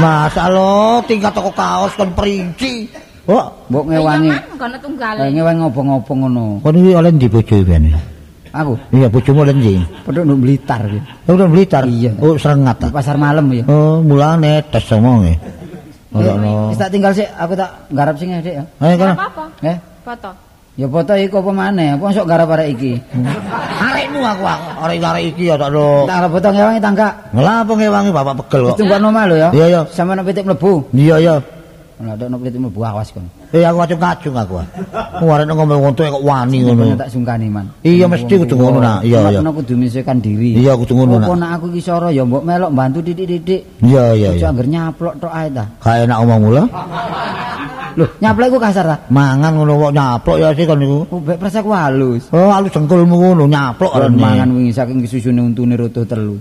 Masa 0.04 0.52
lo 0.52 1.00
tingkat 1.08 1.32
toko 1.32 1.48
kaos 1.56 1.96
kon 1.96 2.12
perinci. 2.12 3.08
Oh, 3.30 3.46
Mbok 3.70 3.84
ngewangi. 3.86 4.30
Kono 4.58 4.76
tunggale. 4.82 5.18
Lah 5.22 5.28
ngewangi 5.30 5.60
ngobong-ngobong 5.62 6.18
ngono. 6.26 6.44
kon 6.66 6.74
iki 6.74 6.90
oleh 6.98 7.10
ndi 7.14 7.26
bojo 7.30 7.54
ben? 7.62 7.84
Aku 8.50 8.74
Iya, 8.90 9.06
bojomu 9.06 9.46
oleh 9.46 9.54
ndi? 9.54 9.74
pedhok 10.02 10.24
nduk 10.26 10.38
Blitar 10.42 10.82
iki. 10.82 10.98
Udah 11.30 11.46
Blitar. 11.46 11.82
Iya. 11.86 12.10
Oh, 12.18 12.34
serengat 12.34 12.76
ta. 12.82 12.86
pasar 12.90 13.14
malam 13.14 13.46
ya. 13.54 13.62
Oh, 13.70 14.02
mulane 14.02 14.58
tes 14.66 14.82
omonge. 14.90 15.38
Ora 16.10 16.34
ono. 16.34 16.74
Wis 16.74 16.78
tak 16.82 16.90
tinggal 16.90 17.14
sik, 17.14 17.30
aku 17.38 17.54
tak 17.54 17.86
garap 17.94 18.18
sing 18.18 18.34
Dik 18.42 18.50
ya. 18.50 18.64
Ayo 18.82 18.94
kono. 18.98 19.14
apa-apa. 19.14 19.44
Eh, 19.62 19.76
Foto. 20.02 20.30
ya 20.74 20.86
foto 20.90 21.12
iku 21.14 21.38
apa 21.38 21.50
maneh? 21.54 21.88
Apa 21.94 22.10
sok 22.10 22.26
garap 22.26 22.50
arek 22.50 22.68
iki? 22.74 22.92
Arekmu 23.86 24.18
aku 24.18 24.42
arek-arek 24.82 25.24
iki 25.30 25.46
ya 25.46 25.54
tak 25.54 25.70
lo. 25.70 26.10
Tak 26.10 26.18
garap 26.18 26.30
foto 26.34 26.48
ngewangi 26.50 26.80
tangga. 26.82 27.08
Ngelapo 27.30 27.72
ngewangi 27.78 28.10
bapak 28.10 28.34
pegel 28.42 28.60
kok. 28.66 28.76
Tunggu 28.82 28.96
omah 28.98 29.24
lho 29.30 29.36
ya. 29.38 29.48
Iya, 29.54 29.66
iya. 29.70 29.80
Sama 29.94 30.18
nek 30.18 30.26
pitik 30.26 30.42
mlebu. 30.42 30.90
Iya, 30.90 31.16
iya. 31.22 31.34
Lah 32.00 32.16
nek 32.16 32.40
pitik 32.40 32.64
mlebu 32.64 32.80
awas 32.80 33.12
kon. 33.12 33.28
Eh 33.52 33.60
aku 33.60 33.84
kacung-kacung 33.84 34.32
aku. 34.32 34.56
Warek 35.20 35.52
ngomong 35.52 35.84
wong 35.84 35.92
tuwek 35.92 36.16
kok 36.16 36.24
wani 36.24 36.64
ngono. 36.64 36.96
Tak 36.96 37.12
sungkani 37.12 37.52
man. 37.52 37.68
Iya, 37.84 38.08
mesti 38.08 38.40
kudu 38.40 38.56
ngono, 38.56 38.80
nak. 38.80 39.04
Iya, 39.04 39.28
iya. 39.28 39.40
Nek 39.44 39.52
kudu 39.60 39.76
menyesuaikan 39.76 40.16
diri. 40.16 40.56
Iya, 40.56 40.80
kudu 40.80 40.96
ngono, 40.96 41.20
nak. 41.20 41.28
Apa 41.28 41.36
nak 41.36 41.50
aku 41.60 41.64
iki 41.76 41.80
soro 41.84 42.08
ya 42.08 42.24
mbok 42.24 42.40
melok 42.40 42.72
bantu 42.72 43.04
titik-titik. 43.04 43.84
Iya, 43.84 44.16
iya, 44.16 44.28
iya. 44.32 44.48
angger 44.48 44.64
nyaplok 44.64 45.14
tok 45.20 45.28
ae 45.28 45.48
ta. 45.52 45.64
Kayak 45.84 46.08
enak 46.08 46.18
omongmu 46.24 46.48
lho. 46.56 46.64
Lho, 48.00 48.06
nyaplok 48.16 48.48
iku 48.48 48.58
kasar 48.64 48.84
ta? 48.88 48.96
Mangan 49.12 49.52
ngono 49.60 49.72
kok 49.76 49.92
nyaplok 49.92 50.36
ya 50.40 50.48
sih 50.56 50.64
kon 50.64 50.78
niku. 50.80 50.98
Ubek 51.12 51.36
presek 51.36 51.62
ku 51.68 51.72
halus. 51.76 52.32
Oh, 52.32 52.48
alus 52.48 52.72
jengkulmu 52.72 53.12
ngono 53.12 53.44
nyaplok 53.44 53.92
arene. 53.92 54.16
mangan 54.16 54.48
wingi 54.56 54.72
saking 54.72 55.04
susune 55.04 55.44
untune 55.44 55.76
roto 55.76 56.08
telu. 56.08 56.40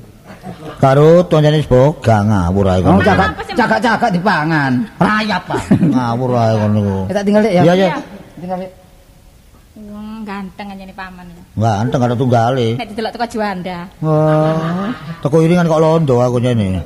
Karo 0.79 1.23
toncane 1.27 1.59
boga 1.67 2.17
ngawur 2.23 2.65
ae 2.71 2.79
Oh, 2.83 2.97
kon. 2.97 3.03
cakak 3.03 3.29
cakak-cakak 3.55 4.09
dipangan. 4.15 4.71
Rayap 4.97 5.43
ah. 5.51 5.61
ngawur 5.69 6.31
ae 6.35 6.53
kon 6.55 6.71
niku. 6.75 6.97
Eh, 7.09 7.13
tak 7.15 7.23
tinggal 7.27 7.41
ya. 7.45 7.61
Iya, 7.63 7.73
iya. 7.75 7.89
Tinggal. 8.39 8.57
Wong 9.79 10.27
ganteng 10.27 10.67
aja 10.71 10.83
nih 10.83 10.95
paman. 10.95 11.25
Ganteng 11.55 12.01
ada 12.03 12.15
tunggale. 12.15 12.67
Nek 12.79 12.87
didelok 12.93 13.11
teko 13.15 13.27
Juanda. 13.31 13.79
Oh, 14.03 14.89
teko 15.23 15.35
iringan 15.43 15.67
kok 15.67 15.81
londo 15.81 16.15
aku 16.19 16.37
nyene. 16.39 16.79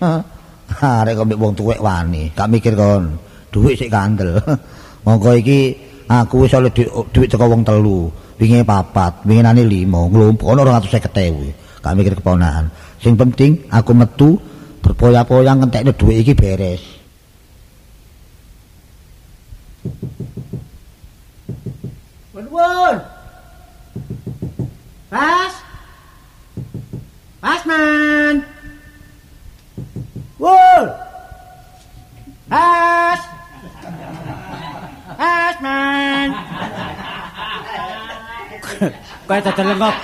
Hah. 0.00 0.20
Arek 1.00 1.16
kok 1.16 1.26
mbek 1.26 1.40
wong 1.40 1.52
tuwek 1.56 1.80
wani, 1.80 2.28
gak 2.36 2.52
mikir 2.52 2.76
kon. 2.76 3.16
Duit 3.48 3.80
sik 3.80 3.88
kandel. 3.88 4.36
Monggo 5.08 5.32
iki 5.32 5.72
aku 6.04 6.44
wis 6.44 6.52
oleh 6.52 6.68
duit 7.08 7.28
teko 7.32 7.48
wong 7.48 7.64
telu. 7.64 8.12
Wingi 8.38 8.62
papat, 8.62 9.26
winginane 9.26 9.66
lima, 9.66 10.06
nglumpuk 10.06 10.46
ono 10.46 10.62
250.000. 10.62 11.82
Gak 11.82 11.94
mikir 11.98 12.14
keponakan. 12.14 12.70
sing 13.02 13.14
penting 13.14 13.66
aku 13.70 13.92
metu 13.94 14.38
berpoya-poya 14.82 15.54
ngentekne 15.58 15.92
dhuwit 15.94 16.22
iki 16.22 16.34
beres 16.34 16.82
Nuwun. 22.58 22.96
Pas. 25.10 25.52
Pasman. 27.38 27.38
Mas 27.38 27.62
man 27.66 28.34
Wul 30.42 30.84
Mas 32.50 33.20
Mas 35.18 35.56
man 35.62 36.28
Kau 39.28 39.36
itu 39.36 39.50
terlengok 39.54 39.94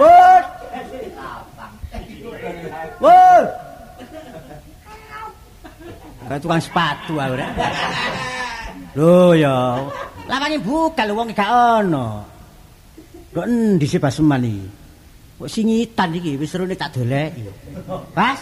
Wus. 0.00 0.44
Wus. 3.00 3.46
Kaya 6.30 6.38
tukang 6.38 6.62
sepatu 6.62 7.18
aku 7.18 7.34
rek. 7.34 7.50
Lho 8.94 9.34
ya, 9.34 9.82
lawange 10.30 10.58
buka 10.62 11.02
lho 11.02 11.18
wong 11.18 11.34
gak 11.34 11.50
ono. 11.50 12.22
Kok 13.34 13.46
endi 13.46 13.86
sih 13.86 13.98
Basman 13.98 14.46
iki? 14.46 14.66
Kok 15.42 15.50
singitan 15.50 16.14
iki 16.14 16.38
wis 16.38 16.50
serune 16.50 16.78
tak 16.78 16.94
doleki. 16.94 17.46
Pas. 18.14 18.38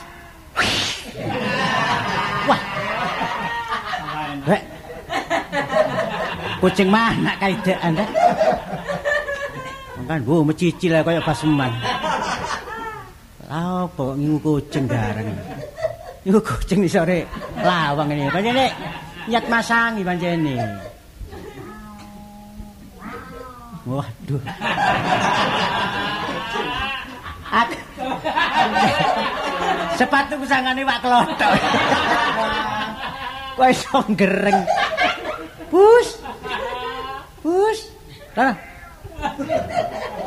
Wah. 2.45 2.61
Rek. 4.49 4.63
Kucing 6.59 6.89
mana 6.93 7.33
kaide 7.39 7.73
Anda? 7.81 8.05
Kan 10.09 10.25
bu 10.25 10.41
mecicil 10.41 10.97
kaya 11.05 11.21
apa 13.49 13.89
kok 13.97 14.13
ngingu 14.17 14.41
kucing 14.41 14.85
garang. 14.89 15.29
Ngingu 16.25 16.41
kucing 16.41 16.85
di 16.85 16.89
sore 16.89 17.29
lawang 17.61 18.13
ini. 18.13 18.29
Pancene 18.33 18.67
nyat 19.29 19.45
masangi 19.53 20.01
pancene. 20.05 20.57
Waduh. 23.89 24.43
Aku 27.49 27.77
Sepatu 29.97 30.37
sangane 30.45 30.85
Pak 30.85 30.99
Klothok. 31.05 31.53
Kok 33.57 33.69
iso 33.73 33.97
gereng. 34.13 34.61
Bus. 35.73 36.09
Bus. 37.41 37.79
Lah. 38.37 38.68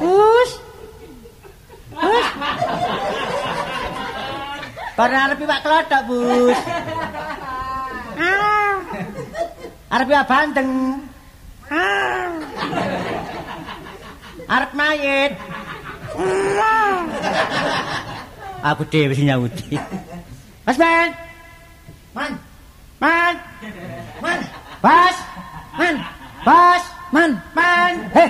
Bus. 0.01 0.49
Bus. 1.95 2.27
Karena 4.95 5.17
arep 5.25 5.39
Pak 5.41 5.61
Klothok, 5.63 6.01
Bus. 6.05 6.59
Ah. 8.21 8.73
Arep 9.91 10.07
ya 10.11 10.21
banteng. 10.27 10.69
Ah. 11.71 12.29
Arep 14.51 14.71
mayit. 14.75 15.33
Aku 18.61 18.85
dhewe 18.85 19.15
sing 19.17 19.25
nyawuti. 19.25 19.79
Mas 20.67 20.77
Man. 20.77 21.09
Man. 22.13 22.33
Man. 23.01 23.35
Man. 24.21 24.39
Bas. 24.83 25.17
Man. 25.79 25.95
Bas. 26.45 27.00
Man. 27.11 27.29
Man. 27.51 27.91
Heh. 28.15 28.29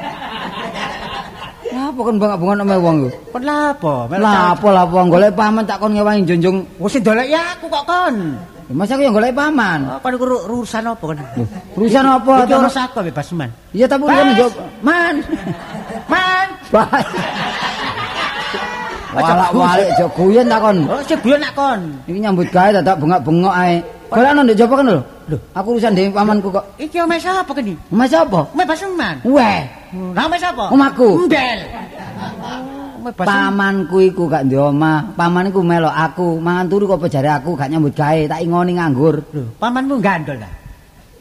Apa 1.71 1.99
kon 2.03 2.19
bangak-bangak 2.19 2.55
nang 2.61 2.69
wong 2.83 2.97
ku? 3.07 3.09
Kon 3.31 3.43
lapo? 3.47 4.05
Lah 4.11 4.53
apa 4.53 4.67
lah 4.69 4.83
wong 4.85 5.07
golek 5.07 5.31
paman 5.33 5.63
tak 5.63 5.79
kon 5.79 5.95
ngewangi 5.95 6.27
jonjong. 6.27 6.57
Wis 6.81 6.99
ndolek 6.99 7.31
ya 7.31 7.55
aku 7.55 7.71
kok 7.71 7.85
kon. 7.87 8.15
Masa 8.71 8.95
aku 8.95 9.03
yang 9.07 9.15
golek 9.15 9.31
paman. 9.31 9.87
Oh, 9.87 9.99
kon 10.03 10.11
iku 10.17 10.25
ru- 10.27 10.43
urusan 10.51 10.83
apa 10.83 10.99
kon? 10.99 11.17
Urusan 11.79 12.03
apa? 12.03 12.33
Iki 12.43 12.53
urus 12.59 12.77
aku 12.77 12.99
bebas 13.07 13.27
man. 13.37 13.49
Iya 13.71 13.85
tapi 13.87 14.03
kan 14.03 14.25
njawab. 14.35 14.53
Man. 14.83 15.15
Man. 16.11 16.47
Bas. 16.71 17.05
Walak 19.11 19.51
walik 19.51 19.87
aja 19.91 20.05
guyon 20.15 20.45
tak 20.47 20.59
kon. 20.63 20.77
Oh, 20.87 20.99
sing 21.03 21.19
guyon 21.23 21.39
nak 21.39 21.53
kon. 21.55 21.79
Iki 22.07 22.19
nyambut 22.19 22.47
gawe 22.51 22.69
dadak 22.79 22.95
bengak-bengok 22.99 23.55
ae. 23.55 23.79
Golekno 24.11 24.41
ndek 24.43 24.57
jopo 24.59 24.75
kan 24.75 24.85
lho. 24.91 24.99
Lho, 25.31 25.37
aku 25.55 25.67
urusan 25.79 25.95
dhewe 25.95 26.11
pamanku 26.11 26.51
kok. 26.51 26.65
Iki 26.75 26.97
omeh 26.99 27.15
sapa 27.15 27.51
kene? 27.55 27.79
Mas 27.95 28.11
apa? 28.11 28.43
Omeh 28.51 28.67
Basuman. 28.67 29.15
Weh, 29.23 29.59
Lah 30.11 30.23
omeh 30.27 30.39
sapa? 30.39 30.67
Omahku. 30.67 31.31
Mbel. 31.31 31.59
Omeh 32.99 33.13
Basuman. 33.15 33.27
pamanku 33.31 33.97
iku 34.03 34.27
gak 34.27 34.43
ndek 34.51 34.59
omah. 34.59 35.15
Paman 35.15 35.47
iku 35.47 35.63
melok 35.63 35.95
aku, 35.95 36.27
mangan 36.43 36.67
turu 36.67 36.91
kok 36.91 37.07
jare 37.07 37.31
aku 37.31 37.55
gak 37.55 37.71
nyambut 37.71 37.95
gawe, 37.95 38.21
tak 38.27 38.43
ingoni 38.43 38.75
nganggur. 38.75 39.15
Lho, 39.31 39.55
pamanmu 39.55 39.95
gandol 40.03 40.35
ta? 40.43 40.51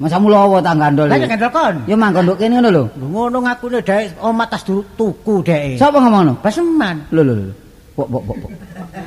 Masa 0.02 0.16
mulowo 0.18 0.58
tak 0.58 0.74
gandol. 0.80 1.06
Lah 1.06 1.14
nek 1.14 1.30
gandol 1.30 1.50
kon. 1.54 1.74
Ya 1.86 1.94
manggon 1.94 2.26
nduk 2.26 2.42
kene 2.42 2.58
ngono 2.58 2.70
lho. 2.74 2.84
Ngono 2.98 3.38
ngakune 3.46 3.78
dhek 3.86 4.18
omah 4.18 4.50
tas 4.50 4.66
tuku 4.66 5.34
dhek. 5.46 5.78
Sapa 5.78 6.02
ngono? 6.02 6.42
Basuman. 6.42 7.06
Lho 7.14 7.22
lho 7.22 7.34
lho. 7.38 7.52
Pok 7.96 8.06
pok 8.06 8.22
pok. 8.22 8.36
pok. 8.42 8.50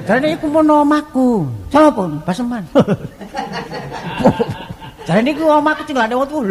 Jarane 0.08 0.28
iku 0.36 0.46
mono 0.52 0.84
omahku. 0.84 1.48
Sapa? 1.72 2.04
Basuman. 2.28 2.64
Jarane 5.08 5.30
iku 5.32 5.44
omahku 5.48 5.82
tinggalane 5.88 6.16
wong 6.16 6.28
tuwa. 6.28 6.44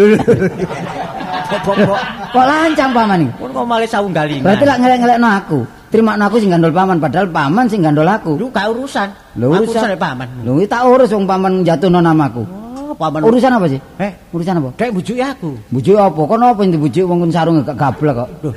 Kok 2.32 2.44
lancang 2.48 2.90
paman 2.96 3.28
iki? 3.28 3.32
Kok 3.36 3.66
malih 3.68 3.88
sawunggalingan. 3.88 4.44
Berarti 4.44 4.64
lak 4.64 4.78
ngelek-ngelekno 4.80 5.28
aku. 5.28 5.60
Terimakno 5.92 6.24
aku 6.24 6.36
sing 6.40 6.48
gandol 6.48 6.72
paman 6.72 6.96
padahal 6.96 7.28
paman 7.28 7.68
sing 7.68 7.84
gandol 7.84 8.08
aku. 8.08 8.40
Lu 8.40 8.48
gak 8.48 8.72
urusan. 8.72 9.08
Aku 9.36 9.68
urusan 9.68 9.92
paman. 10.00 10.28
Iki 10.40 10.64
tak 10.64 10.88
urus 10.88 11.12
wong 11.12 11.28
paman 11.28 11.60
jatuhno 11.60 12.00
namaku. 12.00 12.48
Oh, 12.48 12.96
paman. 12.96 13.20
Urusan 13.24 13.52
apa 13.52 13.68
sih? 13.68 13.80
Eh, 14.00 14.12
Urusan 14.32 14.56
apa? 14.56 14.72
dhek 14.76 14.92
bujuki 14.92 15.20
aku. 15.20 15.52
Bujuk 15.68 15.96
apa? 16.00 16.20
Kono 16.24 16.56
apa 16.56 16.60
yang 16.64 16.80
dibujuk 16.80 17.04
wong 17.04 17.28
kun 17.28 17.32
sarung 17.32 17.60
gak 17.60 17.76
gablek 17.76 18.16
kok. 18.16 18.28
Lho, 18.40 18.50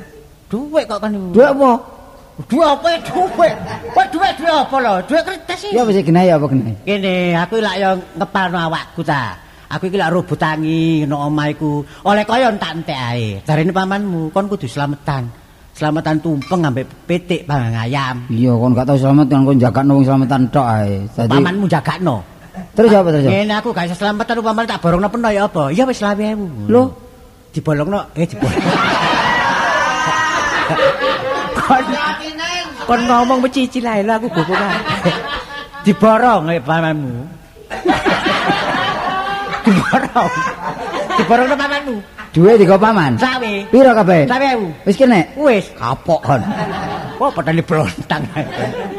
duwe 0.48 0.80
kok 0.88 0.98
kan. 1.00 1.12
Duit 1.12 1.44
apa? 1.44 1.95
Duwe 2.36 2.68
apa 2.68 2.92
ya, 2.92 2.98
duwe? 3.00 3.48
Kok 3.96 4.06
duwe 4.12 4.28
duwe 4.36 4.52
apa 4.52 4.76
lho? 4.76 4.94
Duwe 5.08 5.20
kertas 5.24 5.56
sih. 5.56 5.72
Ya 5.72 5.88
sih 5.88 6.04
genai 6.04 6.28
apa 6.28 6.44
genai? 6.52 6.76
Kene, 6.84 7.32
aku 7.32 7.64
lak 7.64 7.80
yo 7.80 7.96
ngepalno 8.20 8.60
awakku 8.60 9.00
ta. 9.00 9.40
Aku 9.72 9.88
iki 9.88 9.96
lak 9.96 10.12
robot 10.12 10.36
tangi 10.36 11.08
no 11.08 11.32
omah 11.32 11.48
iku. 11.48 11.80
Oleh 12.04 12.28
kaya 12.28 12.52
tak 12.60 12.76
entek 12.76 12.92
ae. 12.92 13.40
Jarene 13.40 13.72
pamanmu, 13.72 14.28
kon 14.36 14.52
kudu 14.52 14.68
slametan. 14.68 15.32
Slametan 15.72 16.20
tumpeng 16.20 16.60
ambek 16.60 16.84
pitik 17.08 17.48
pangang 17.48 17.88
ayam. 17.88 18.28
Iya 18.28 18.52
kon 18.52 18.76
gak 18.76 18.84
tau 18.84 19.00
selamat 19.00 19.26
kan 19.32 19.40
kon 19.48 19.56
jagakno 19.56 19.96
wong 19.96 20.04
selamatan 20.04 20.42
tok 20.52 20.66
ae. 20.68 21.08
Dadi 21.16 21.40
Pamanmu 21.40 21.64
jagakno. 21.72 22.16
terus 22.76 22.92
apa 22.92 23.08
terus? 23.12 23.32
Ngene 23.32 23.54
aku 23.56 23.72
gak 23.72 23.88
iso 23.88 23.96
slametan 23.96 24.44
umpama 24.44 24.68
tak 24.68 24.84
borongno 24.84 25.08
peno 25.08 25.32
ya 25.32 25.48
apa? 25.48 25.72
Ya 25.72 25.88
wis 25.88 26.04
20.000. 26.04 26.68
Lho, 26.68 26.92
dibolongno 27.56 28.12
eh 28.12 28.28
dibolong. 28.28 28.60
kon, 31.66 31.84
kon 32.86 33.00
ngomong 33.10 33.38
becicil 33.44 33.86
ae 33.86 34.02
lho 34.06 34.12
aku 34.16 34.28
gopo 34.30 34.54
kae. 34.54 34.78
Diborong 35.84 36.50
ae 36.50 36.60
pamanmu. 36.62 37.12
Diborong. 39.66 40.30
Diborongno 41.18 41.56
pamanmu. 41.58 41.96
duit 42.36 42.60
digo 42.60 42.76
paman. 42.76 43.16
Sawe. 43.16 43.52
Piro 43.72 43.90
kabeh? 43.96 44.28
Sawe 44.28 44.46
ewu. 44.52 44.68
Wis 44.84 44.96
kene. 45.00 45.24
Wis. 45.40 45.72
Kapok 45.72 46.20
kon. 46.20 46.44
Kok 47.16 47.32
padahal 47.32 47.64
blontang. 47.64 48.22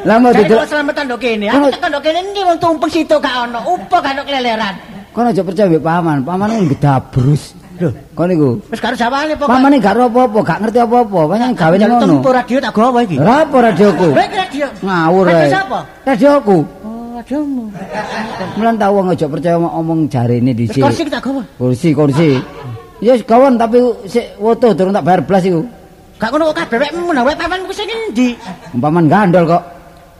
Lah 0.01 0.17
mau 0.17 0.33
Dadi 0.33 0.49
duduk 0.49 0.65
selamatan 0.65 1.05
ndok 1.05 1.21
kene. 1.21 1.45
Aku 1.53 1.69
tekan 1.69 1.89
ndok 1.93 2.01
kene 2.01 2.19
ndi 2.33 2.41
wong 2.41 2.57
tumpeng 2.57 2.89
situ 2.89 3.15
gak 3.21 3.45
ono. 3.45 3.61
Upo 3.69 4.01
gak 4.01 4.17
ono 4.17 4.25
keleleran. 4.25 4.73
kon 5.13 5.29
aja 5.29 5.45
percaya 5.45 5.69
mbek 5.69 5.85
paman. 5.85 6.17
Paman 6.25 6.49
iki 6.57 6.73
gedabrus. 6.73 7.53
Lho, 7.77 7.89
Kon 8.13 8.29
iku. 8.29 8.49
wis 8.67 8.81
karo 8.81 8.95
jawane 8.95 9.33
pokok. 9.37 9.49
Paman 9.49 9.71
iki 9.71 9.81
gak 9.81 9.93
apa-apa, 9.95 10.39
gak 10.41 10.57
ngerti 10.65 10.79
apa-apa. 10.79 11.19
Pancen 11.29 11.51
gawe 11.53 11.75
Jaluk 11.77 11.95
ngono. 11.95 12.13
tempo 12.17 12.29
radio 12.33 12.57
tak 12.57 12.71
gawa 12.73 12.99
iki. 13.05 13.15
Ora 13.17 13.35
apa 13.45 13.57
radioku? 13.69 14.07
Baik 14.11 14.31
radio. 14.33 14.65
Ngawur 14.81 15.23
Radio 15.25 15.45
ae. 15.45 15.53
sapa? 15.53 15.79
Radioku. 16.03 16.57
Oh, 16.81 17.07
radiomu. 17.15 17.63
Mulan 18.55 18.75
tau 18.75 18.91
wong 18.93 19.07
aja 19.11 19.25
percaya 19.25 19.57
omong- 19.57 20.07
jarene 20.07 20.51
Wis 20.51 20.73
dhisik. 20.73 20.81
kursi 20.81 21.01
tak 21.05 21.21
gawa. 21.21 21.41
Kursi, 21.55 21.89
kursi. 21.93 22.29
Ya 22.97 23.13
yes, 23.13 23.21
kawan 23.23 23.61
tapi 23.61 23.77
sik 24.09 24.25
foto 24.35 24.73
durung 24.73 24.89
tak 24.89 25.05
bayar 25.05 25.21
blas 25.21 25.45
iku. 25.45 25.61
Gak 26.17 26.33
ngono 26.33 26.49
kok 26.49 26.65
kabeh 26.65 26.77
wekmu 26.81 27.13
nah 27.13 27.21
wek 27.21 27.37
pamanku 27.37 27.69
sing 27.69 27.85
endi? 27.85 28.33
Paman 28.73 29.05
gandol 29.05 29.45
kok. 29.45 29.61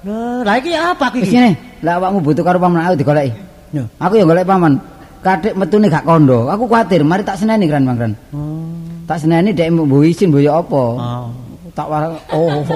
Lho, 0.05 0.45
lah 0.45 0.61
iki 0.61 0.77
apa 0.77 1.09
Wis 1.09 1.25
iki? 1.25 1.33
ngene, 1.33 1.51
lah 1.81 1.97
awakmu 1.97 2.21
butuh 2.21 2.45
karo 2.45 2.61
paman 2.61 2.85
aku 2.85 3.01
digoleki. 3.01 3.33
Yo. 3.73 3.81
Aku 3.97 4.13
ya 4.13 4.23
golek 4.23 4.45
paman. 4.45 4.77
Kadek 5.23 5.53
metune 5.57 5.87
gak 5.89 6.05
kondo. 6.05 6.47
Aku 6.47 6.69
kuatir, 6.69 7.01
mari 7.01 7.25
tak 7.25 7.41
seneni 7.41 7.65
kran 7.65 7.83
mangkran. 7.83 8.13
Oh. 8.31 8.69
Tak 9.07 9.23
seneni 9.23 9.51
dek 9.55 9.71
mbok 9.73 10.03
isin 10.05 10.29
mbok 10.29 10.45
apa. 10.45 10.83
Oh. 10.97 11.27
Tak 11.73 11.87
war 11.89 12.03
oh. 12.33 12.61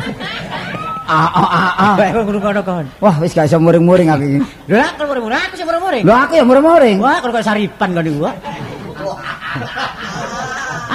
Ah 1.12 1.28
ah 1.28 1.50
ah 1.52 1.72
ah. 1.76 1.96
Kok 2.00 2.24
ngono 2.40 2.62
kon. 2.64 2.86
Wah, 3.04 3.16
wis 3.20 3.36
gak 3.36 3.44
iso 3.52 3.60
muring-muring 3.60 4.08
aku 4.08 4.24
iki. 4.24 4.40
Lho, 4.72 4.80
aku 4.80 5.04
murmur, 5.12 5.36
aku 5.36 5.60
sing 5.60 5.68
murmur. 5.68 5.92
Lho 5.92 6.14
aku 6.16 6.34
ya 6.40 6.44
muring-muring. 6.48 6.98
Wah, 7.04 7.20
kok 7.20 7.36
kok 7.36 7.44
saripan 7.44 7.90
kon 7.92 8.06
iku. 8.08 8.20
wah. 8.32 8.36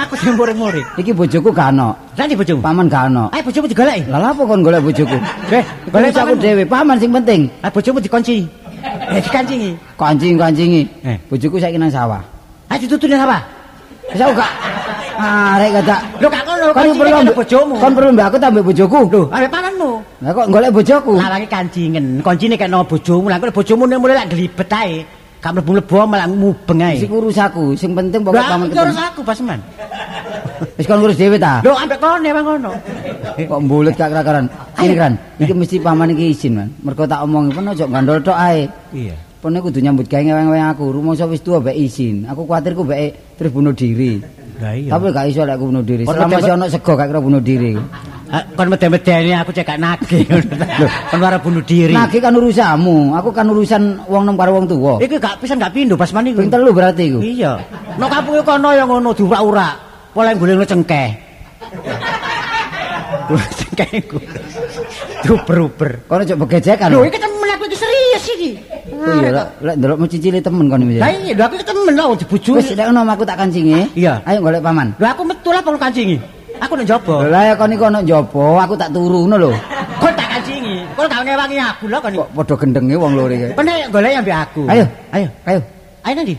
Aku 0.01 0.13
sing 0.17 0.33
murmur. 0.33 0.73
Iki 0.97 1.13
bojoku 1.13 1.53
gak 1.53 1.69
ono. 1.69 1.93
Lah 2.17 2.25
ndi 2.25 2.33
bojomu? 2.33 2.65
Paman 2.65 2.89
gak 2.89 3.13
ono. 3.13 3.29
Ayo 3.29 3.45
bojomu 3.45 3.69
digoleki. 3.69 4.09
Lah 4.09 4.17
lha 4.17 4.29
apa 4.33 4.41
kon 4.41 4.61
golek 4.65 4.81
bojoku? 4.81 5.17
Eh, 5.53 5.63
Golek 5.93 6.17
aku 6.17 6.33
dhewe, 6.41 6.63
paman 6.65 6.97
sing 6.97 7.13
penting. 7.13 7.53
Ah 7.61 7.69
bojomu 7.69 8.01
dikunci. 8.01 8.41
Eh 9.11 9.21
dikancingi. 9.23 9.71
Kancing-kancingi. 9.95 10.81
Eh. 11.03 11.17
Bojoku 11.27 11.57
saiki 11.57 11.77
nang 11.79 11.91
sawah. 11.91 12.21
Ah 12.67 12.75
ditutune 12.75 13.15
apa? 13.15 13.39
Wis 14.07 14.23
aku 14.23 14.33
gak 14.39 14.51
arek 15.19 15.69
gak 15.83 16.01
Lho 16.23 16.27
gak 16.31 16.43
ngono, 16.47 16.65
Kon 16.71 16.95
perlu 16.95 17.15
ambek 17.19 17.35
bojomu. 17.35 17.75
Kon 17.75 17.91
perlu 17.91 18.09
mbek 18.15 18.25
aku 18.31 18.37
tak 18.39 18.49
mbek 18.55 18.65
bojoku. 18.71 18.99
Lho, 19.11 19.21
ambek 19.31 19.51
pamanmu. 19.51 19.91
Lah 20.23 20.31
kok 20.31 20.47
golek 20.47 20.71
bojoku? 20.71 21.13
Lawange 21.19 21.47
kancingen, 21.51 22.05
kuncine 22.23 22.55
kena 22.55 22.79
bojomu. 22.83 23.27
Lah 23.27 23.37
kok 23.39 23.51
bojomu 23.51 23.83
nek 23.83 23.99
mulai 23.99 24.15
lak 24.23 24.27
glibet 24.31 24.71
ae. 24.71 25.03
gak 25.37 25.53
mlebu-mlebu 25.53 25.95
malah 26.09 26.27
mubeng 26.27 26.81
ae. 26.81 26.97
Sing 26.97 27.11
urus 27.13 27.37
aku, 27.37 27.77
sing 27.77 27.93
penting 27.93 28.25
pokok 28.25 28.41
Lah 28.41 28.57
paman 28.57 28.65
iki 28.67 28.77
urus 28.81 28.99
aku 28.99 29.21
Basman. 29.21 29.59
Wis 30.77 30.85
kon 30.85 30.99
ngurus 31.01 31.17
dhewe 31.17 31.37
ta? 31.37 31.61
Lho 31.65 31.73
ambek 31.73 31.99
kene 32.01 32.29
bang 32.33 32.45
ngono. 32.45 32.71
Kok 33.37 33.59
mbulet 33.65 33.93
gak 33.93 34.09
kera-keran. 34.13 34.45
Ini 34.77 34.95
kan, 34.97 35.13
iki 35.37 35.53
mesti 35.53 35.77
paman 35.81 36.13
iki 36.13 36.33
izin, 36.33 36.53
Man. 36.57 36.69
Mergo 36.81 37.05
tak 37.05 37.21
omongi 37.25 37.53
pun 37.53 37.69
aja 37.69 37.85
gandol 37.85 38.21
tok 38.21 38.37
ae. 38.37 38.65
Iya. 38.93 39.15
Pone 39.37 39.61
kudu 39.61 39.77
nyambut 39.77 40.09
gawe 40.09 40.21
ngeweng 40.21 40.65
aku. 40.73 40.89
Rumangsa 40.89 41.29
wis 41.29 41.45
tuwa 41.45 41.61
mbek 41.61 41.77
izin. 41.77 42.25
Aku 42.25 42.49
kuwatir 42.49 42.73
ku 42.73 42.81
mbek 42.81 43.37
terus 43.37 43.53
bunuh 43.53 43.73
diri. 43.73 44.17
Lah 44.57 44.73
iya. 44.73 44.89
Tapi 44.89 45.13
gak 45.13 45.25
iso 45.29 45.45
lek 45.45 45.61
aku 45.61 45.69
bunuh 45.69 45.85
diri. 45.85 46.03
Selama 46.09 46.41
masih 46.41 46.53
ono 46.57 46.65
sego 46.65 46.91
gak 46.97 47.07
kira 47.13 47.21
bunuh 47.21 47.41
diri. 47.41 47.77
Ah, 48.27 48.43
kon 48.43 48.67
mede-medeni 48.67 49.31
aku 49.37 49.55
cek 49.55 49.63
gak 49.63 49.79
nagih. 49.79 50.25
Lho, 50.81 50.87
kon 51.13 51.21
ora 51.21 51.37
bunuh 51.37 51.61
diri. 51.61 51.93
Nagih 51.93 52.19
kan 52.19 52.33
urusanmu. 52.33 53.13
Aku 53.21 53.29
kan 53.29 53.45
urusan 53.47 54.03
wong 54.09 54.25
nom 54.25 54.35
karo 54.35 54.57
wong 54.57 54.65
tuwa. 54.65 54.97
Iki 54.97 55.21
gak 55.21 55.37
pisan 55.39 55.61
gak 55.61 55.71
pindho 55.71 55.93
Basman 55.95 56.33
iku. 56.33 56.41
Ping 56.41 56.49
telu 56.49 56.73
berarti 56.73 57.07
iku. 57.07 57.21
Iya. 57.21 57.61
Nek 58.01 58.09
kampunge 58.09 58.41
kono 58.41 58.73
ya 58.73 58.83
ngono 58.89 59.13
diurak-urak. 59.13 59.86
Pola 60.17 60.33
golek 60.33 60.65
cengkeh. 60.65 61.09
Golek 63.29 63.51
cengkeh 63.53 63.89
iku. 64.01 64.17
Duper-uper. 65.21 66.09
Kono 66.09 66.25
cok 66.25 66.37
begejekan. 66.41 66.89
Lho 66.89 67.05
iki 67.05 67.21
temen 67.21 67.45
aku 67.53 67.69
iki 67.69 67.77
serius 67.77 68.25
iki. 68.33 68.51
Oh 68.97 69.13
iya, 69.13 69.29
lek 69.29 69.47
lek 69.61 69.75
ndelok 69.77 70.09
cicile 70.09 70.41
temen 70.41 70.73
kon 70.73 70.81
iki. 70.89 70.97
Lah 70.97 71.13
iya, 71.13 71.37
aku 71.37 71.61
iki 71.61 71.69
temen 71.69 71.93
lho 71.93 72.17
dibojone. 72.17 72.57
Wis 72.57 72.73
lek 72.73 72.89
ono 72.89 73.05
aku 73.05 73.29
tak 73.29 73.37
kancingi. 73.37 73.93
Iya. 73.93 74.17
Ayo 74.25 74.41
golek 74.41 74.65
paman. 74.65 74.97
Lho 74.97 75.05
aku 75.05 75.21
metu 75.21 75.53
lah 75.53 75.61
perlu 75.61 75.77
kancingi. 75.77 76.17
Aku 76.65 76.73
nang 76.73 76.89
jaba. 76.89 77.15
Lah 77.29 77.41
ya 77.45 77.53
kon 77.53 77.69
iku 77.77 77.85
ono 77.85 77.99
njaba, 78.01 78.45
aku 78.65 78.73
tak 78.73 78.89
turu 78.89 79.29
ngono 79.29 79.37
lho. 79.37 79.51
Kon 80.01 80.13
tak 80.17 80.33
kancingi. 80.33 80.81
Kon 80.97 81.05
gak 81.05 81.29
ngewangi 81.29 81.57
aku 81.61 81.85
lho 81.93 81.97
kon. 82.01 82.13
Kok 82.17 82.29
padha 82.33 82.55
gendenge 82.57 82.95
wong 82.97 83.13
loro 83.13 83.33
iki. 83.37 83.53
Kon 83.53 83.69
nek 83.69 83.93
golek 83.93 84.17
ambek 84.17 84.37
aku. 84.49 84.65
Ayo, 84.65 84.85
ayo. 85.13 85.29
ayo. 85.45 85.61
Ayo 86.01 86.13
nanti. 86.17 86.35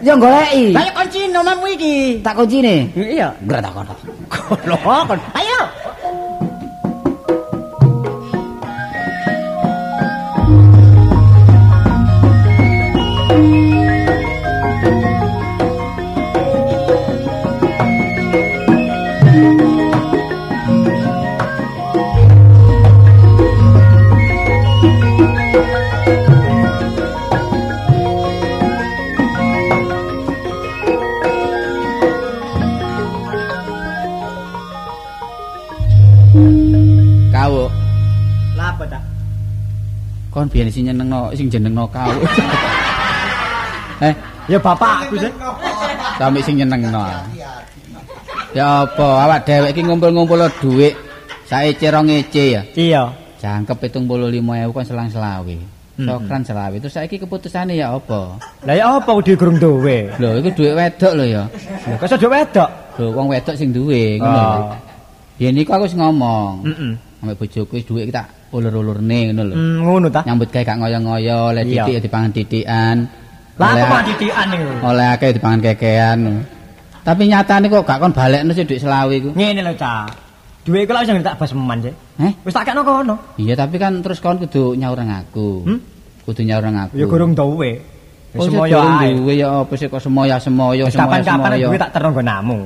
Ya 0.00 0.16
goleki. 0.16 0.72
Lah 0.72 0.84
ya 0.88 0.92
kunci 0.96 1.28
nomamu 1.28 1.68
iki. 1.76 2.24
Tak 2.24 2.32
kuncine. 2.40 2.88
Iya. 2.96 3.36
Gerak 3.44 3.60
tak 3.60 3.72
kono. 3.76 3.94
Kon. 4.80 5.18
Ayo. 5.36 5.60
Kon 40.40 40.48
biyen 40.48 40.72
sing 40.72 40.88
nyenengno 40.88 41.28
sing 41.36 41.52
jenengno 41.52 41.84
kau. 41.92 42.08
eh, 44.08 44.14
Ya 44.48 44.56
bapakku 44.56 45.20
sih. 45.20 45.28
sampe 46.16 46.40
sing 46.40 46.56
nyenengno. 46.56 47.04
Ya 48.56 48.88
apa 48.88 49.28
awak 49.28 49.44
dhewek 49.44 49.76
iki 49.76 49.84
ngumpul-ngumpul 49.84 50.40
dhuwit 50.64 50.96
saece 51.44 51.92
rong 51.92 52.08
ece 52.08 52.56
ya. 52.56 52.62
Iya. 52.72 53.02
Jangkep 53.36 53.92
75.000 53.92 54.72
kon 54.72 54.84
selang 54.88 55.12
selawe. 55.12 55.56
Sokran 56.00 56.40
selawe. 56.40 56.76
Terus 56.80 56.96
saiki 56.96 57.20
keputusane 57.20 57.76
ya 57.76 57.92
apa? 57.92 58.40
Lah 58.64 58.74
ya 58.74 58.96
apa 58.96 59.12
kudu 59.12 59.36
gurung 59.36 59.60
duwe? 59.60 60.08
Lho, 60.16 60.40
iku 60.40 60.48
dhuwit 60.56 60.72
wedok 60.72 61.12
lho 61.20 61.24
ya. 61.28 61.44
Lho 61.84 61.94
kok 62.00 62.08
iso 62.08 62.28
wedok? 62.32 62.70
Lho, 62.96 63.12
wong 63.12 63.28
wedok 63.28 63.54
sing 63.60 63.76
duwe 63.76 64.16
ngono. 64.16 64.40
Oh. 64.40 64.72
Yen 65.36 65.60
iku 65.60 65.76
aku 65.76 65.84
wis 65.84 65.96
ngomong. 66.00 66.64
Heeh. 66.64 66.92
Ambek 67.20 67.44
bojoku 67.44 67.76
wis 67.76 67.84
dhuwit 67.84 68.08
tak 68.08 68.39
ulur-ulurne 68.50 69.30
ngono 69.30 69.42
lho. 69.46 69.54
Mm, 69.54 69.76
ngono 69.86 70.06
ta. 70.10 70.20
Nyambut 70.26 70.48
gawe 70.50 70.64
gak 70.66 70.78
ngoyo-ngoyo, 70.78 71.38
oleh 71.54 71.62
titik 71.64 71.92
ya 71.94 72.00
dipangan 72.02 72.30
titikan. 72.34 72.96
Lah 73.60 73.70
aku 73.76 73.84
mah 73.86 74.02
titikan 74.06 74.46
niku. 74.50 74.70
Oleh 74.82 75.06
akeh 75.14 75.30
dipangan 75.36 75.60
kekean. 75.60 76.18
Tapi 77.00 77.22
nyatane 77.28 77.66
kok 77.68 77.86
gak 77.86 77.98
kon 78.00 78.12
balekno 78.12 78.50
sih 78.52 78.64
dhuwit 78.66 78.80
selawe 78.82 79.12
iku. 79.12 79.30
Ngene 79.32 79.60
lho, 79.62 79.72
Cak. 79.74 80.08
Duwe 80.60 80.84
iku 80.84 80.92
lak 80.92 81.08
wis 81.08 81.24
tak 81.24 81.36
baseman 81.40 81.78
sih. 81.80 81.94
Heh? 82.20 82.32
Wis 82.44 82.52
tak 82.52 82.68
kena 82.68 82.84
kono. 82.84 83.16
Iya, 83.40 83.56
tapi 83.56 83.80
kan 83.80 84.04
terus 84.04 84.20
kon 84.20 84.36
kudu 84.36 84.76
nyaur 84.76 85.00
nang 85.00 85.24
aku. 85.24 85.64
Hmm? 85.64 85.78
Kudu 86.28 86.44
nyaur 86.44 86.62
nang 86.68 86.76
aku. 86.88 87.00
Ya 87.00 87.06
gurung 87.08 87.32
duwe. 87.32 87.80
Wis 88.30 88.38
Oh, 88.38 88.46
semoyo 88.46 88.78
ae. 88.78 89.10
duwe 89.16 89.34
ya 89.40 89.64
apa 89.64 89.74
sih 89.74 89.90
kok 89.90 89.98
semoya-semoya 89.98 90.86
Wis 90.86 90.94
kapan-kapan 90.94 91.24
semoya-semoya. 91.50 91.66
duwe 91.66 91.78
tak 91.80 91.90
terong 91.96 92.14
namu. 92.20 92.58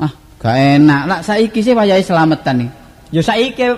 Ah, 0.00 0.12
gak 0.40 0.54
enak. 0.78 1.02
Lah 1.04 1.18
saiki 1.20 1.60
sih 1.60 1.74
wayahe 1.74 2.00
selametan 2.00 2.64
nih. 2.64 2.70
Ya 3.12 3.20
saiki 3.20 3.68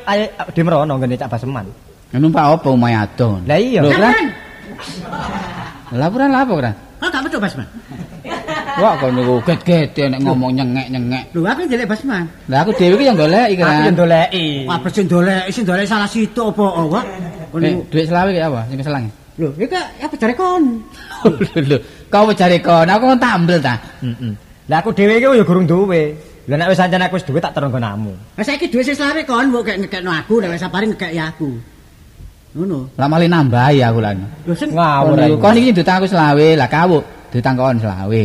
di 0.54 0.60
merono 0.62 0.94
ngene 0.94 1.18
cak 1.18 1.26
baseman. 1.26 1.66
Numpak 2.14 2.46
apa 2.46 2.68
omahe 2.70 2.94
adon? 2.94 3.42
Lah 3.42 3.58
iya. 3.58 3.82
Lho, 3.82 3.90
Kran. 3.90 4.26
Laporan 5.98 6.30
lah 6.30 6.46
apa, 6.46 6.54
Kran? 6.54 6.74
Kok 7.02 7.08
gak 7.10 7.22
betul 7.26 7.40
Basman? 7.42 7.66
Wah, 8.78 8.94
kok 8.96 9.10
niku 9.10 9.34
gede-gede 9.42 10.14
nek 10.14 10.20
ngomong 10.22 10.54
nyengek-nyengek. 10.54 11.34
Lho 11.34 11.42
aku 11.42 11.66
ndelek 11.66 11.90
Basman. 11.90 12.24
Lah 12.46 12.62
aku 12.62 12.70
dhewe 12.78 12.94
iki 12.94 13.10
yang 13.10 13.18
goleki, 13.18 13.58
Aku 13.58 13.62
Kran. 13.66 13.82
yo 13.82 13.90
ndoleki. 13.90 14.46
Wah, 14.70 14.78
sing 14.94 15.04
ndolek, 15.10 15.42
sing 15.50 15.62
ndolek 15.66 15.86
salah 15.90 16.06
situ 16.06 16.40
apa 16.40 16.64
wah. 16.86 17.04
Eh, 17.58 17.74
duit 17.90 18.06
selawe 18.06 18.30
ki 18.30 18.40
apa? 18.40 18.60
Sing 18.70 18.78
keselang. 18.78 19.04
Lho, 19.34 19.48
iki 19.58 19.74
apa 19.74 20.14
jare 20.14 20.34
kon? 20.38 20.64
Lho. 21.58 21.78
Kau 22.06 22.30
cari 22.30 22.58
kon, 22.62 22.86
aku 22.86 23.04
kan 23.10 23.18
tambel 23.18 23.58
ta. 23.58 23.74
Heeh. 23.98 24.32
Lah 24.70 24.78
aku 24.78 24.94
dhewe 24.94 25.18
iki 25.18 25.26
yo 25.34 25.42
gurung 25.42 25.66
duwe. 25.66 26.14
Lah 26.44 26.56
nek 26.60 26.68
wis 26.68 26.80
ancen 26.80 27.00
aku 27.00 27.16
wis 27.16 27.24
duwe 27.24 27.40
tak 27.40 27.56
terong 27.56 27.72
namu. 27.80 28.12
Lah 28.36 28.44
saiki 28.44 28.68
duwe 28.68 28.84
sing 28.84 28.92
selawe 28.92 29.24
kon 29.24 29.48
mbok 29.48 29.64
gek 29.64 29.76
ngekekno 29.80 30.12
aku, 30.12 30.44
nek 30.44 30.52
wis 30.52 30.60
sapari 30.60 30.84
ngekeki 30.92 31.16
aku. 31.16 31.50
Ngono. 32.54 32.92
Lah 33.00 33.08
malah 33.08 33.26
nambahi 33.26 33.80
aku 33.80 33.98
lan. 34.04 34.16
Lho 34.44 34.52
sing 34.52 34.70
Kon 34.76 35.16
niku 35.16 35.36
kon 35.40 35.56
iki 35.56 35.72
ditang 35.72 36.04
aku 36.04 36.06
selawe, 36.06 36.46
lah 36.54 36.68
kawu 36.68 37.00
ditangkon 37.32 37.80
selawe. 37.80 38.24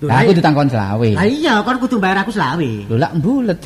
Lho, 0.00 0.08
Lah 0.08 0.16
aku 0.24 0.32
ditangkon 0.32 0.68
selawe. 0.72 1.10
Lah 1.12 1.26
iya, 1.28 1.54
kon 1.60 1.76
kudu 1.76 2.00
bayar 2.00 2.24
aku 2.24 2.32
selawe. 2.32 2.70
Lho 2.88 2.96
lak 2.96 3.12
mbulet. 3.20 3.60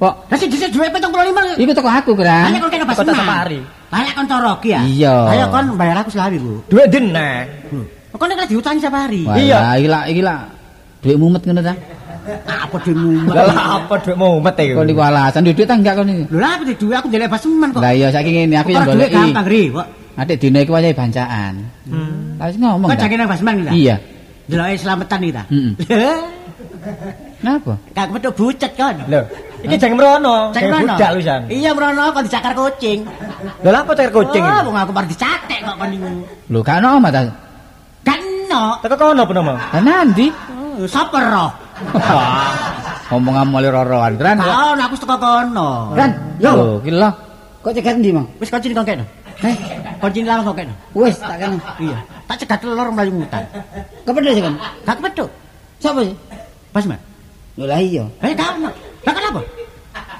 Kok 0.00 0.14
Lah 0.32 0.36
sing 0.40 0.48
dhisik 0.48 0.72
duwe 0.72 0.88
75. 0.88 1.60
iku 1.60 1.72
teko 1.76 1.90
aku, 1.92 2.12
Kran. 2.16 2.48
Hanya 2.48 2.58
kon 2.64 2.70
kena 2.72 2.88
Kota 2.88 3.04
basman. 3.04 3.20
Sapari. 3.20 3.60
Hanya 3.92 4.10
kon 4.16 4.26
coroki 4.26 4.68
ya. 4.72 4.80
Iya. 4.80 5.16
Ayo 5.28 5.44
kon 5.52 5.64
bayar 5.76 6.00
aku 6.00 6.08
selawe, 6.08 6.36
Bu. 6.40 6.52
Duit 6.72 6.88
dene. 6.88 7.44
Kon 8.16 8.26
nek 8.32 8.48
diutangi 8.48 8.80
setiap 8.80 8.96
hari. 8.96 9.28
Wah, 9.28 9.36
Iya. 9.36 9.58
lah, 9.60 9.74
iki 9.76 9.88
lak 9.92 10.04
iki 10.08 10.22
lak 10.24 10.40
duit 11.04 11.16
mumet 11.20 11.42
ngono 11.44 11.60
ta. 11.60 11.74
Apa 12.24 12.76
dhewe 12.80 13.20
Lah 13.28 13.44
lah, 13.44 13.58
apa 13.84 13.94
duit 14.00 14.16
mumet 14.16 14.56
iku? 14.56 14.80
Kon 14.80 14.86
niku 14.88 15.02
alasan 15.04 15.44
duit 15.44 15.60
ta 15.68 15.76
enggak 15.76 15.94
kon 16.00 16.08
iki. 16.08 16.24
Lho 16.32 16.50
di 16.64 16.74
duwe 16.80 16.94
aku 16.96 17.06
ndelek 17.12 17.28
basman 17.28 17.68
kok. 17.68 17.80
Lah 17.84 17.92
iya 17.92 18.08
saiki 18.08 18.30
ngene 18.32 18.56
aku 18.56 18.68
yang 18.72 18.84
goleki. 18.88 19.12
gampang 19.12 19.46
ri, 19.46 19.62
kok. 19.68 19.86
Adik 20.16 20.36
dina 20.40 20.58
iki 20.64 20.72
wayahe 20.72 20.94
bancaan. 20.96 21.52
Hmm. 21.84 22.40
Lah 22.40 22.46
wis 22.48 22.56
ngomong. 22.56 22.88
Kok 22.88 22.96
jake 22.96 23.14
nang 23.20 23.28
iki 23.28 23.64
ta? 23.68 23.72
Iya. 23.76 23.96
Deloke 24.48 24.74
selametan 24.80 25.18
iki 25.20 25.32
ta. 25.36 25.42
Heeh. 25.52 26.18
Napa? 27.44 27.74
Kak 27.92 28.08
metu 28.08 28.30
bucet 28.32 28.72
kon. 28.72 28.96
Lho, 29.04 29.20
iki 29.60 29.76
jangan 29.76 29.96
merono. 30.00 30.34
Mrono. 30.48 30.96
budak 30.96 31.10
lu 31.12 31.20
San. 31.20 31.42
Iya 31.52 31.70
merono 31.76 32.04
kon 32.16 32.24
dicakar 32.24 32.52
kucing. 32.56 33.04
Lho 33.60 33.68
lah 33.68 33.84
apa 33.84 33.92
cek 33.92 34.08
kucing? 34.16 34.40
Oh, 34.40 34.72
wong 34.72 34.76
aku 34.80 34.92
baru 34.96 35.06
dicatek 35.12 35.60
kok 35.60 35.76
kon 35.76 35.88
niku. 35.92 36.08
Lho 36.48 36.58
gak 36.64 36.80
ono 36.80 36.88
omah 36.96 37.10
ta. 37.12 37.20
Kan 38.00 38.20
no. 38.48 38.80
Teko 38.80 38.96
kono 38.96 39.28
apa 39.28 39.32
nama? 39.36 39.54
Lah 39.76 39.82
nanti 39.84 40.28
Oh, 40.74 40.90
Sapa 40.90 41.22
roh? 41.22 41.63
Omongan 43.10 43.46
mulai 43.48 43.70
roroan 43.70 44.12
kran. 44.18 44.36
Tahu 44.40 44.72
aku 44.78 44.94
teko 44.98 45.16
kono. 45.18 45.70
Kran, 45.94 46.10
yo. 46.40 46.52
yo 46.52 46.66
gila. 46.82 47.10
Kok 47.64 47.72
cegat 47.72 47.96
ndi, 47.96 48.12
Mang? 48.12 48.26
Wis 48.38 48.52
kunci 48.52 48.70
kok 48.70 48.84
kene. 48.84 49.04
Heh, 49.40 49.56
Kunci 49.98 50.20
lawan 50.22 50.44
kok 50.44 50.56
kene. 50.60 50.74
wis 50.92 51.16
tak 51.16 51.36
kene. 51.40 51.56
Iya. 51.80 51.98
Tak 52.28 52.36
cegat 52.44 52.58
telur 52.60 52.88
mlayu 52.92 53.12
ngutan. 53.12 53.42
Kepedhe 54.04 54.30
sih 54.36 54.42
kan. 54.44 54.54
Gak 54.84 54.96
kepethuk. 55.00 55.30
Sapa 55.80 56.00
sih? 56.04 56.16
Basman. 56.72 57.00
Lho 57.56 57.64
lah 57.64 57.80
iya. 57.80 58.04
Eh 58.20 58.32
gak 58.36 58.56
ono. 58.60 58.70
Lah 59.04 59.12
kenapa? 59.12 59.40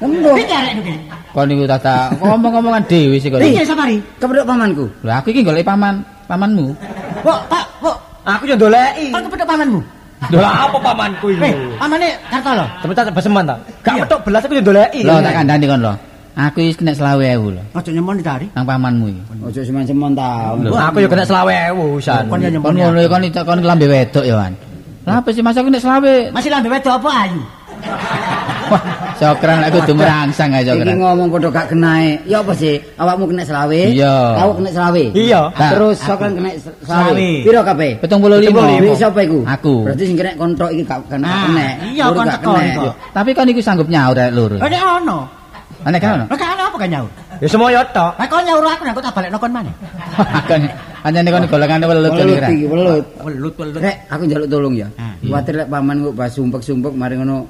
Lembut. 0.01 0.37
Iki 0.41 0.55
arek 0.55 0.73
iki. 0.81 0.95
Kon 1.35 1.47
niku 1.51 1.65
tata 1.67 2.13
ngomong-ngomongan 2.17 2.83
dhewe 2.89 3.17
sih 3.21 3.29
kon. 3.29 3.41
Iki 3.45 3.65
sapari. 3.65 3.97
Kepedhe 4.21 4.45
pamanku. 4.45 4.85
Lah 5.05 5.21
aku 5.21 5.29
iki 5.33 5.45
golek 5.45 5.65
paman, 5.65 6.01
pamanmu. 6.25 6.73
Kok, 7.25 7.39
Pak, 7.49 7.65
kok 7.81 7.97
Aku 8.25 8.49
yo 8.49 8.57
ndoleki. 8.57 9.13
kon 9.13 9.21
kepethuk 9.29 9.49
pamanmu? 9.49 9.81
Lho 10.33 10.39
lah 10.41 10.69
apa 10.69 10.77
pamanku 10.81 11.27
iki? 11.37 11.43
Eh, 11.45 11.55
pamane 11.77 12.09
Kartolo. 12.33 12.65
Tapi 12.81 12.93
tak 12.97 13.13
baseman 13.13 13.45
ta. 13.45 13.57
Gak 13.85 13.95
Iya. 13.95 14.03
metok 14.09 14.21
belas 14.25 14.43
aku 14.47 14.53
yo 14.57 14.63
ndoleki. 14.65 15.01
Lho 15.05 15.15
tak 15.21 15.33
kandhani 15.37 15.67
kon 15.69 15.81
lho. 15.85 15.95
Aku 16.35 16.59
wis 16.67 16.75
kena 16.75 16.91
20.000 16.91 17.55
lho. 17.55 17.63
Ojo 17.79 17.91
nyemon 17.95 18.19
tadi. 18.25 18.47
Nang 18.57 18.65
pamanmu 18.67 19.07
iki. 19.07 19.23
Ojo 19.45 19.61
semen-semen 19.63 20.13
ta. 20.19 20.51
Lho, 20.57 20.75
aku 20.75 20.99
yo 21.05 21.09
kena 21.13 21.25
20.000 21.29 22.01
San. 22.01 22.25
Kon 22.27 22.41
yo 22.41 22.49
nyemon. 22.51 22.67
Kon 22.73 22.77
ngono 22.81 23.01
kon 23.07 23.23
kon 23.45 23.59
lambe 23.63 23.87
wedok 23.87 24.25
Wan. 24.33 24.53
Lah 25.05 25.21
apa 25.21 25.29
sih 25.37 25.45
masa 25.45 25.61
aku 25.61 25.69
nek 25.69 25.85
selawe? 25.85 26.33
Masih 26.33 26.49
lambe 26.49 26.73
wedok 26.73 26.97
apa 26.97 27.11
ayu? 27.29 27.43
Sokran 29.21 29.63
lek 29.63 29.71
kudu 29.73 29.93
merangsang 29.95 30.51
ae 30.51 30.63
Iki 30.63 30.75
Sokran. 30.75 30.97
ngomong 30.99 31.29
padha 31.31 31.49
gak 31.53 31.67
kenae. 31.71 32.19
Ya 32.27 32.41
apa 32.41 32.53
sih? 32.53 32.81
Awakmu 32.97 33.31
kena 33.31 33.43
selawe? 33.45 33.81
Iya. 33.87 34.15
Aku 34.41 34.53
kena 34.59 34.71
selawe. 34.73 35.05
Iya. 35.15 35.41
Nah. 35.55 35.71
Terus 35.71 35.97
Sokran 36.03 36.33
kena 36.35 36.51
sel- 36.59 36.77
selawe. 36.83 37.29
Piro 37.47 37.61
kabeh? 37.63 37.91
75. 38.03 38.81
Duit 38.83 38.99
sapa 38.99 39.21
iku? 39.23 39.39
Aku. 39.47 39.75
Berarti 39.87 40.05
sing 40.05 40.17
kena 40.19 40.33
kontok 40.35 40.71
iki 40.73 40.83
gak 40.83 41.01
kena 41.07 41.25
Nah, 41.25 41.43
kena. 41.47 41.67
iya, 41.87 42.05
kon 42.11 42.27
teko 42.27 42.53
iku. 42.59 42.89
Tapi 43.13 43.31
kan 43.33 43.47
iku 43.47 43.61
sanggup 43.63 43.87
nyaur 43.87 44.15
rek 44.15 44.31
lur. 44.35 44.53
Nek 44.59 44.83
ono. 44.83 45.19
Ana 45.85 45.97
kan 46.01 46.11
ono. 46.19 46.25
Lah 46.27 46.39
kan 46.41 46.57
apa 46.59 46.77
kan 46.77 46.89
nyaur? 46.91 47.11
Ya 47.39 47.47
semoyo 47.47 47.81
tok. 47.93 48.13
Lah 48.19 48.27
kok 48.27 48.41
nyaur 48.43 48.65
aku 48.65 48.83
nek 48.83 48.95
tak 48.99 49.15
balekno 49.15 49.39
kon 49.39 49.53
maneh. 49.53 49.75
Kan 50.49 50.61
anjane 51.05 51.29
kon 51.31 51.45
golongane 51.47 51.85
welut 51.87 52.11
kan 52.11 52.27
kira. 52.27 52.49
iki, 52.51 52.65
welut. 52.67 53.05
Welut 53.21 53.55
welut. 53.55 53.79
Rek, 53.79 53.97
aku 54.09 54.23
njaluk 54.25 54.49
tolong 54.49 54.75
ya. 54.75 54.89
Ah, 54.97 55.13
Kuwatir 55.21 55.55
lek 55.55 55.69
paman 55.69 56.03
kok 56.03 56.15
pas 56.17 56.31
sumpek-sumpek 56.33 56.91
mari 56.91 57.15
ngono 57.15 57.45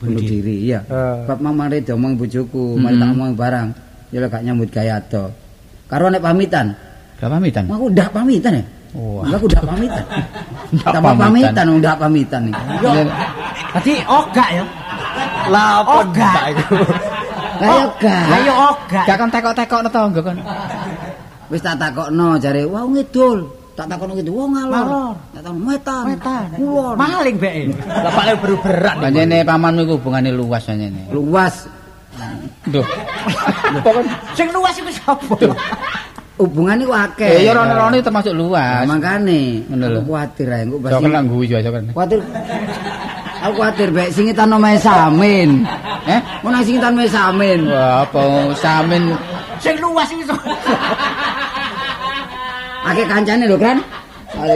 bunuh 0.00 0.16
diri, 0.18 0.64
iya. 0.64 0.80
Eh. 0.82 1.28
Bab 1.28 1.38
mamane 1.38 1.84
diomong 1.84 2.16
bojoku, 2.16 2.74
mari 2.74 2.96
tak 2.96 3.12
omong 3.12 3.36
barang. 3.36 3.68
Ya 4.08 4.18
lek 4.18 4.32
gak 4.32 4.42
nyambut 4.42 4.72
gawe 4.72 4.90
ado. 4.90 5.28
Karo 5.86 6.08
nek 6.08 6.18
pamitan, 6.18 6.72
Gak 7.20 7.28
pamitan. 7.28 7.64
aku 7.68 7.84
ndak 7.92 8.08
pamitan 8.10 8.52
ya. 8.56 8.64
Wah. 8.90 9.22
Aku 9.28 9.46
ndak 9.46 9.62
pamitan. 9.62 10.04
Ndak 10.74 10.86
Tak 10.88 11.02
pamitan. 11.02 11.20
pamitan, 11.20 11.64
ndak 11.78 11.96
pamitan 11.96 12.40
iki. 12.48 12.62
Iya. 12.80 13.02
Dadi 13.70 13.94
ogak 14.02 14.48
ya. 14.50 14.64
Lah 15.46 15.68
apa 15.82 15.92
Ogak. 16.00 16.32
ndak 16.32 16.46
iku? 16.50 16.74
Lah 17.60 17.70
ya 17.70 17.84
gak. 18.00 18.22
Lah 18.26 18.38
yo 18.42 18.54
ogak. 18.56 19.04
Gak 19.04 19.16
kon 19.18 19.30
tekok-tekok 19.30 19.80
tangga 19.86 20.20
kon. 20.24 20.38
Wis 21.50 21.60
tak 21.60 21.76
takokno 21.76 22.38
jare, 22.38 22.62
"Wah 22.64 22.86
ngidul." 22.86 23.38
Tak 23.80 23.88
takokno 23.96 24.12
ngidul, 24.12 24.36
"Wah 24.36 24.48
ngalor." 24.52 25.16
Tak 25.32 25.40
takokno 25.40 25.64
wetan. 25.72 26.04
Wetan. 26.12 26.46
Kulon. 26.52 26.94
Maling 27.00 27.36
beke. 27.40 27.62
Lah 27.88 28.12
paling 28.12 28.36
berat. 28.60 28.96
Panjene 29.00 29.36
pamanmu 29.40 29.80
iku 29.88 29.92
hubungane 29.96 30.28
luas 30.28 30.68
panjene. 30.68 31.08
Luas. 31.08 31.64
Duh. 32.68 32.84
Sing 34.36 34.52
luas 34.52 34.76
iku 34.76 34.92
sapa? 34.92 35.32
Hubungane 36.36 36.84
ku 36.84 36.92
akeh. 36.92 37.40
Eh 37.40 37.48
ya 37.48 37.56
rono-rono 37.56 37.96
termasuk 38.04 38.36
luas. 38.36 38.84
makane 38.84 39.64
aku 39.64 40.12
kuwatir 40.12 40.52
ae 40.52 40.68
engko 40.68 40.76
Sok 40.76 40.84
basi. 40.84 41.04
kena 41.08 41.20
guyu 41.24 41.54
aja 41.56 41.70
kan. 41.72 41.84
Kuwatir. 41.96 42.20
Aku 43.40 43.52
kuwatir 43.56 43.88
bae 43.96 44.12
singitan 44.12 44.52
omahe 44.52 44.76
Samin. 44.76 45.64
Eh? 46.04 46.20
Mau 46.44 46.52
nang 46.52 46.60
singitan 46.60 46.92
omahe 46.92 47.08
Samin. 47.08 47.64
Wah, 47.64 48.04
apa 48.04 48.20
samin 48.60 49.16
Sing 49.56 49.80
luas 49.80 50.08
iku? 50.12 50.36
Akeh 52.90 53.06
kancane 53.06 53.44
lho. 53.46 53.56
Are 54.38 54.54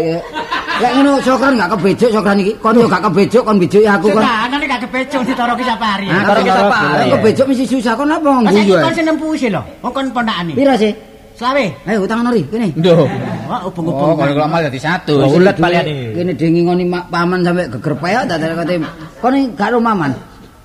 Lek 0.75 0.91
ngono 0.99 1.23
Sokran 1.23 1.55
gak 1.55 1.71
kebejuk 1.79 2.11
Sokran 2.11 2.43
iki. 2.43 2.53
Kon 2.59 2.75
yo 2.75 2.91
gak 2.91 3.07
kebejuk 3.07 3.47
kon 3.47 3.63
bejuki 3.63 3.87
aku 3.87 4.11
kon. 4.11 4.23
Setan 4.27 4.59
nek 4.59 4.67
gak 4.67 4.81
kepecung 4.83 5.23
ditoro 5.23 5.55
ki 5.55 5.63
sapa 5.63 5.87
hari. 5.87 6.07
Nah, 6.11 6.23
karo 6.27 6.41
Pak. 6.67 6.81
Lek 6.99 7.09
kebejuk 7.15 7.47
mesti 7.47 7.65
susah 7.71 7.95
kon 7.95 8.11
apa 8.11 8.29
ngguyu 8.43 8.59
iki 8.59 8.75
ae. 8.75 8.83
kon 8.83 8.95
seneng 8.95 9.17
puisi 9.19 9.47
lho. 9.55 9.63
Wong 9.87 9.93
kon 9.95 10.07
pondakane. 10.11 10.53
Pira 10.59 10.75
sih? 10.75 10.91
Selawe. 11.39 11.67
Ayo 11.87 11.99
utang 12.03 12.27
nori 12.27 12.43
kene. 12.51 12.75
Duh. 12.79 13.07
Wah, 13.47 13.61
Oh, 13.63 13.71
ubung-ubung. 13.71 14.19
kalau 14.19 14.35
kalau 14.35 14.51
malah 14.51 14.67
dadi 14.67 14.81
satu. 14.83 15.15
Wah, 15.19 15.31
ulet 15.31 15.57
palian 15.59 15.85
iki. 15.87 16.07
Kene 16.19 16.33
dengi 16.35 16.61
ngoni 16.67 16.85
mak 16.91 17.05
paman 17.11 17.41
sampe 17.47 17.63
geger 17.71 17.95
peyok 17.95 18.23
tak 18.27 18.37
kate. 18.43 18.75
Kon 19.23 19.35
iki 19.35 19.47
gak 19.55 19.69
ro 19.75 19.79
maman. 19.79 20.11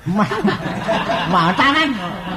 Mantangan. 1.33 1.89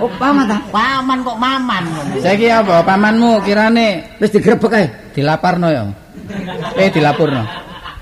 Oh, 0.03 0.11
paman 0.19 0.45
ta? 0.49 0.59
Paman 0.69 1.19
kok 1.23 1.37
maman. 1.39 1.83
Saiki 2.19 2.51
apa 2.51 2.83
pamanmu 2.83 3.41
kirane 3.47 4.19
Wis 4.19 4.31
digrebek 4.35 4.73
ae. 4.75 4.87
dilaparno 5.13 5.69
ya. 5.71 5.83
Eh 6.77 6.89
dilapurno. 6.91 7.43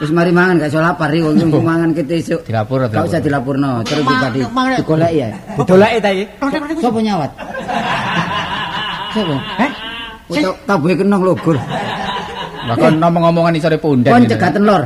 Wis 0.00 0.08
mari 0.08 0.32
mangan 0.32 0.56
gak 0.56 0.72
iso 0.72 0.80
lapar 0.80 1.12
iki 1.12 1.20
wong 1.20 1.60
mangan 1.60 1.92
kete 1.92 2.14
esuk. 2.24 2.40
Dilapur 2.48 2.88
Gak 2.88 3.04
usah 3.04 3.20
dilapurno, 3.20 3.84
terus 3.84 4.00
ma- 4.00 4.32
digoleki 4.32 5.18
ya. 5.20 5.28
Didoleki 5.60 5.98
ta 6.00 6.08
iki? 6.08 6.24
Sopo 6.80 6.98
nyawat? 7.04 7.30
Sopo? 9.12 9.36
Heh? 9.60 9.70
Ucap 10.30 10.54
tabuhe 10.64 10.94
kenong 10.96 11.20
logor. 11.26 11.58
Lah 12.64 12.76
kon 12.78 12.96
ngomong-ngomongan 12.96 13.58
isore 13.58 13.76
pundak. 13.76 14.14
Kon 14.14 14.24
gitu. 14.24 14.38
cegaten 14.38 14.62
lor. 14.64 14.82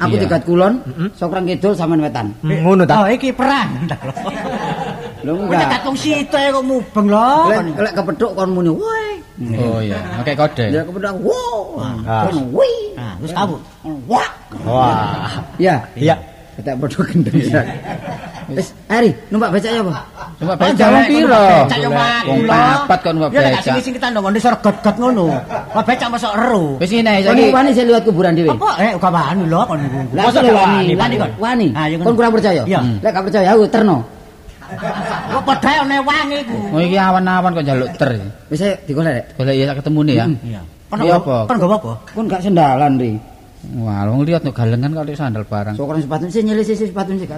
Aku 0.00 0.16
Iya. 0.16 0.22
cegat 0.24 0.42
kulon, 0.48 0.74
Sokrang 1.12 1.44
kidul 1.44 1.76
sampean 1.76 2.00
wetan. 2.00 2.32
Hmm, 2.40 2.64
Ngono 2.64 2.88
ta. 2.88 3.04
Oh, 3.04 3.06
iki 3.06 3.30
perang. 3.36 3.68
Lho 5.24 5.36
Kok 5.36 5.52
tak 5.52 5.84
tung 5.84 5.92
situ 5.92 6.32
kok 6.32 6.64
mubeng 6.64 7.12
lho. 7.12 7.52
Lek 7.76 7.92
kepethuk 7.92 8.32
kon 8.32 8.56
muni, 8.56 8.72
"Woi." 8.72 9.20
Oh 9.60 9.76
iya, 9.84 10.00
pakai 10.16 10.32
kode. 10.32 10.72
Ya 10.72 10.80
kepethuk, 10.80 11.16
"Wo." 11.20 11.76
Ah. 11.76 12.24
Kon, 12.24 12.48
"Wi." 12.56 12.96
Nah, 12.96 13.20
terus 13.20 13.32
kamu. 13.36 13.56
Wah. 14.08 14.28
Wah. 14.64 15.44
Ya, 15.60 15.84
Iya. 15.92 16.16
Kita 16.60 16.76
padha 16.76 17.00
gendeng 17.08 17.36
ya. 17.40 17.62
Wis, 18.50 18.74
Ari, 18.90 19.10
numpak 19.30 19.54
becak 19.54 19.70
ya 19.70 19.80
apa? 19.86 19.94
Oh, 20.42 20.54
becak 20.58 20.74
jalan 20.74 20.98
wong 20.98 21.06
piro? 21.06 21.44
Becak 21.70 21.78
yo 21.78 21.90
lho. 21.90 22.50
papat 22.50 22.98
kon 23.06 23.16
Ya 23.16 23.28
nek 23.30 23.30
becak. 23.30 23.62
sing 23.62 23.74
sing 23.78 23.92
kita 23.94 24.06
ndongo 24.10 24.28
ndek 24.34 24.42
got-got 24.58 24.96
ngono. 24.98 25.26
Lah 25.70 25.82
becak 25.86 26.08
masuk 26.10 26.32
eru. 26.34 26.66
Wis 26.82 26.90
ngene 26.90 27.12
saiki. 27.22 27.42
iki 27.46 27.54
wani 27.54 27.70
sing 27.70 27.86
liwat 27.86 28.02
kuburan 28.02 28.34
dhewe. 28.34 28.50
Apa 28.50 28.70
eh 28.82 28.90
gak 28.98 29.12
wani 29.14 29.42
lho 29.46 29.60
kon 29.62 29.78
niku. 29.78 29.98
Lah 30.18 30.24
wani, 30.26 30.50
wani 30.50 30.94
wani 30.98 31.14
kon. 31.16 31.30
Wani. 31.38 31.66
Ya 31.70 31.96
Kon 32.02 32.14
kurang 32.18 32.32
percaya? 32.34 32.62
Iya. 32.66 32.80
Lek 32.98 33.10
gak 33.14 33.24
percaya 33.30 33.48
aku 33.54 33.64
terno. 33.70 33.98
Kok 35.30 35.42
padha 35.46 35.70
one 35.86 35.96
wangi 36.02 36.36
iku. 36.42 36.58
Oh 36.74 36.80
iki 36.82 36.96
awan-awan 36.98 37.50
kok 37.54 37.64
njaluk 37.66 37.90
ter. 37.94 38.10
Wis 38.50 38.62
digolek 38.86 39.12
rek. 39.14 39.24
Golek 39.38 39.54
ya 39.54 39.74
ketemu 39.78 40.00
nih 40.02 40.14
ya. 40.18 40.26
Iya. 40.42 40.60
Kon 40.90 40.98
apa? 41.06 41.14
apa? 41.22 41.36
Kon 41.46 41.56
gak 41.62 41.70
apa? 41.70 41.92
Kon 42.18 42.24
gak 42.26 42.42
sendalan 42.42 42.92
ri. 42.98 43.12
Wah, 43.60 44.08
wong 44.08 44.24
lihat 44.24 44.40
no 44.40 44.56
galengan 44.56 44.88
kok 44.96 45.04
sandal 45.12 45.44
barang. 45.44 45.76
Sokran 45.76 46.00
sepatu 46.00 46.24
sih 46.32 46.40
nyelih 46.40 46.64
sih 46.64 46.80
sepatu 46.80 47.12
sih 47.12 47.28
kan. 47.28 47.36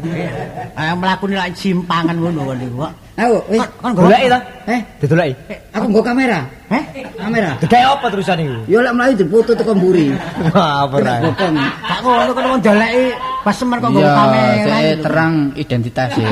Ah 0.79 0.95
mlakune 0.95 1.35
lak 1.35 1.51
simpangan 1.59 2.15
ngono 2.15 2.47
kon 2.47 2.57
niku. 2.63 2.87
kok. 2.87 2.93
Ayo, 3.19 3.43
wis. 3.51 3.59
Kon 3.83 3.91
gak 3.91 4.07
Goleki 4.07 4.27
ta? 4.31 4.39
Eh, 4.71 4.81
Didoleki. 5.03 5.35
aku 5.75 5.85
nggo 5.91 6.01
kamera. 6.01 6.41
Heh? 6.71 6.85
Kamera. 7.19 7.59
Gede 7.59 7.79
apa 7.83 8.07
terusan 8.07 8.39
iku? 8.39 8.55
Yo 8.71 8.79
lek 8.81 8.95
mlayu 8.95 9.13
difoto 9.19 9.51
teko 9.53 9.75
mburi. 9.75 10.15
Wah, 10.55 10.87
apa 10.87 10.97
ra? 11.03 11.15
Bokong. 11.27 11.55
Gak 11.59 11.99
ngono 12.07 12.31
kon 12.33 12.47
wong 12.55 12.61
daleki 12.63 13.05
pas 13.43 13.55
semer 13.59 13.79
kok 13.83 13.91
nggo 13.91 14.01
Iya, 14.07 14.15
kamera. 14.15 14.55
saya 14.63 14.93
gitu. 14.95 15.03
terang 15.03 15.35
identitas 15.59 16.11
ya. 16.15 16.29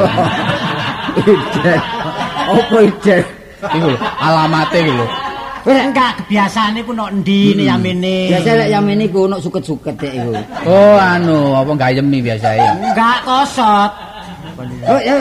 Ijek? 2.78 3.24
Iku 3.60 3.86
lho, 3.92 3.98
alamate 4.22 4.78
iku 4.80 4.92
lho. 4.96 5.06
Wis 5.60 5.76
enggak 5.76 6.10
kebiasaane 6.24 6.80
ku 6.88 6.92
nok 6.96 7.12
endi 7.12 7.52
ne 7.52 7.62
yamene. 7.68 8.32
Biasa 8.32 8.50
lek 8.56 8.68
ini 8.72 9.04
ku 9.12 9.28
ono 9.28 9.36
suket-suket 9.36 9.94
dek 10.00 10.12
iku. 10.16 10.32
Oh, 10.64 10.96
anu, 10.96 11.52
apa 11.52 11.72
gayemi 11.76 12.18
biasa 12.24 12.48
ya. 12.56 12.72
Enggak 12.80 13.18
kosot. 13.28 13.90
Oh, 14.88 15.00
ya. 15.00 15.20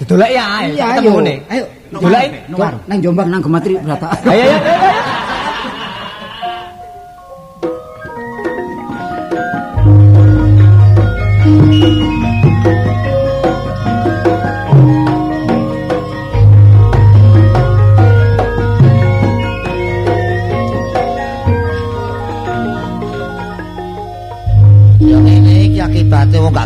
Didoleki. 0.00 0.32
Iya, 0.32 0.44
ayo. 0.64 0.72
Ketemu 0.78 1.20
nih. 1.26 1.36
Ayo. 1.50 1.64
Didoleki. 1.92 2.38
Jom, 2.54 2.74
Nang 2.88 2.98
Jombang 3.02 3.28
nang 3.28 3.42
Gematri 3.42 3.74
berata. 3.82 4.06
Ayo 4.24 4.42
ayo. 4.46 4.58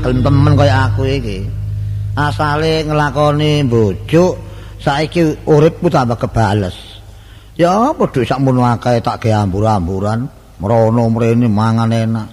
Gelem 0.05 0.21
temen 0.21 0.53
kaya 0.53 0.93
aku 0.93 1.09
iki. 1.09 1.49
Asale 2.13 2.85
nglakoni 2.85 3.65
mbojuk, 3.65 4.37
saiki 4.77 5.49
uripku 5.49 5.89
tambah 5.89 6.21
kebales. 6.21 6.77
Ya 7.57 7.89
padha 7.97 8.21
sakmono 8.21 8.61
akeh 8.69 9.01
tak 9.01 9.25
ge 9.25 9.33
ambur-amburan, 9.33 10.29
mrono 10.61 11.03
mrene 11.09 11.49
mangan 11.49 11.89
enak. 11.89 12.29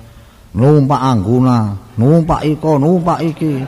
Numpak 0.51 0.99
angguna, 0.99 1.71
numpak 1.95 2.43
iko, 2.43 2.75
numpak 2.75 3.23
iki. 3.23 3.63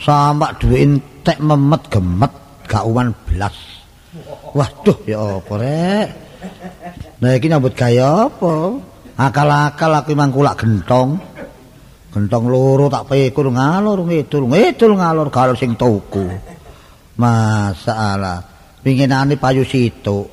Sampak 0.00 0.56
duwe 0.56 0.80
entek 0.80 1.36
memet 1.44 1.92
gemet 1.92 2.32
gak 2.64 2.88
uwan 2.88 3.12
blas. 3.28 3.52
Waduh 4.56 4.96
ya 5.04 5.20
apa 5.20 5.52
rek? 5.60 6.08
Nah 7.20 7.30
iki 7.36 7.52
nyambut 7.52 7.76
gaya 7.76 8.32
apa? 8.32 8.80
Akal-akal 9.20 9.92
aku 10.00 10.16
memang 10.16 10.32
kulak 10.32 10.56
gentong. 10.56 11.20
Gentong 12.10 12.50
loro 12.50 12.90
tak 12.90 13.06
pikul 13.06 13.54
ngalor 13.54 14.02
ngidul, 14.02 14.50
ngidul 14.50 14.98
ngalor 14.98 15.30
galur 15.30 15.54
sing 15.54 15.78
tuku. 15.78 16.26
Masalah. 17.14 18.42
Pinginane 18.82 19.38
payu 19.38 19.62
situk. 19.62 20.26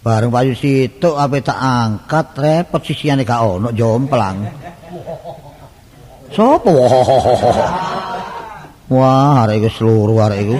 Bareng 0.00 0.32
payu 0.32 0.56
situk 0.56 1.20
ape 1.20 1.44
tak 1.44 1.60
angkat 1.60 2.32
repot 2.40 2.80
sisiane 2.80 3.28
gak 3.28 3.44
ono 3.44 3.68
jomplang. 3.76 4.48
Sopo? 6.32 6.72
Wah, 8.96 9.46
arek 9.46 9.60
iku 9.60 9.68
seluruh 9.70 10.18
arek 10.24 10.38
iku. 10.48 10.56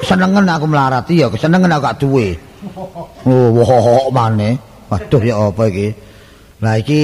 Kesenengen 0.00 0.48
aku 0.50 0.66
melarat 0.66 1.06
iya, 1.12 1.28
kesenengen 1.28 1.70
aku 1.70 1.82
gak 1.84 1.98
duwe. 2.00 2.28
Oh, 3.28 3.54
wah 3.54 4.10
maneh. 4.10 4.58
Waduh 4.88 5.22
ya 5.22 5.36
apa 5.36 5.62
iki? 5.68 5.88
Lah 6.64 6.74
iki 6.80 7.02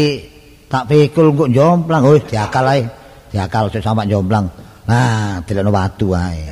tak 0.75 0.91
pikul 0.91 1.31
kok 1.39 1.55
jomplang, 1.55 2.03
oh 2.03 2.19
diakal 2.19 2.67
ae. 2.67 2.83
Diakal 3.31 3.71
sik 3.71 3.79
sampe 3.87 4.03
jomplang. 4.11 4.51
Nah, 4.91 5.39
dilekno 5.47 5.71
watu 5.71 6.11
ae. 6.11 6.51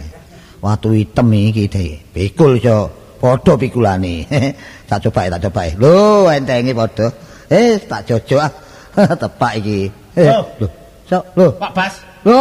watu 0.63 0.95
hitam 0.95 1.27
iki 1.35 1.67
de. 1.67 1.99
Pikul 2.15 2.63
iso 2.63 2.87
padha 3.19 3.59
pikulane. 3.59 4.23
tak 4.89 5.03
coba 5.03 5.27
tak 5.27 5.51
coba. 5.51 5.63
Lho, 5.75 6.31
entenge 6.31 6.71
padha. 6.71 7.07
Eh, 7.51 7.83
tak 7.83 8.07
jojo 8.07 8.39
ah. 8.39 8.51
Tepak 9.21 9.53
iki. 9.59 9.91
Eh, 10.15 10.31
lho. 10.63 10.69
Lho. 11.11 11.47
Pak 11.59 11.73
Bas. 11.75 11.95
Lho. 12.23 12.41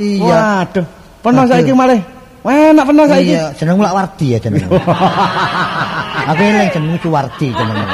Iya. 0.00 0.64
Waduh, 0.66 0.86
peno 1.22 1.44
Aduh. 1.44 1.50
saiki 1.54 1.72
malih. 1.76 2.00
Enak 2.40 2.84
peno 2.88 3.02
saiki. 3.04 3.36
Iya, 3.36 3.44
jenengmu 3.52 3.84
lak 3.84 3.92
Wardi 3.92 4.26
ya 4.32 4.38
jenengmu. 4.40 4.72
Aku 6.32 6.40
eling 6.40 6.70
jenengmu 6.72 6.96
Suwardi 7.04 7.52
jenengmu. 7.52 7.84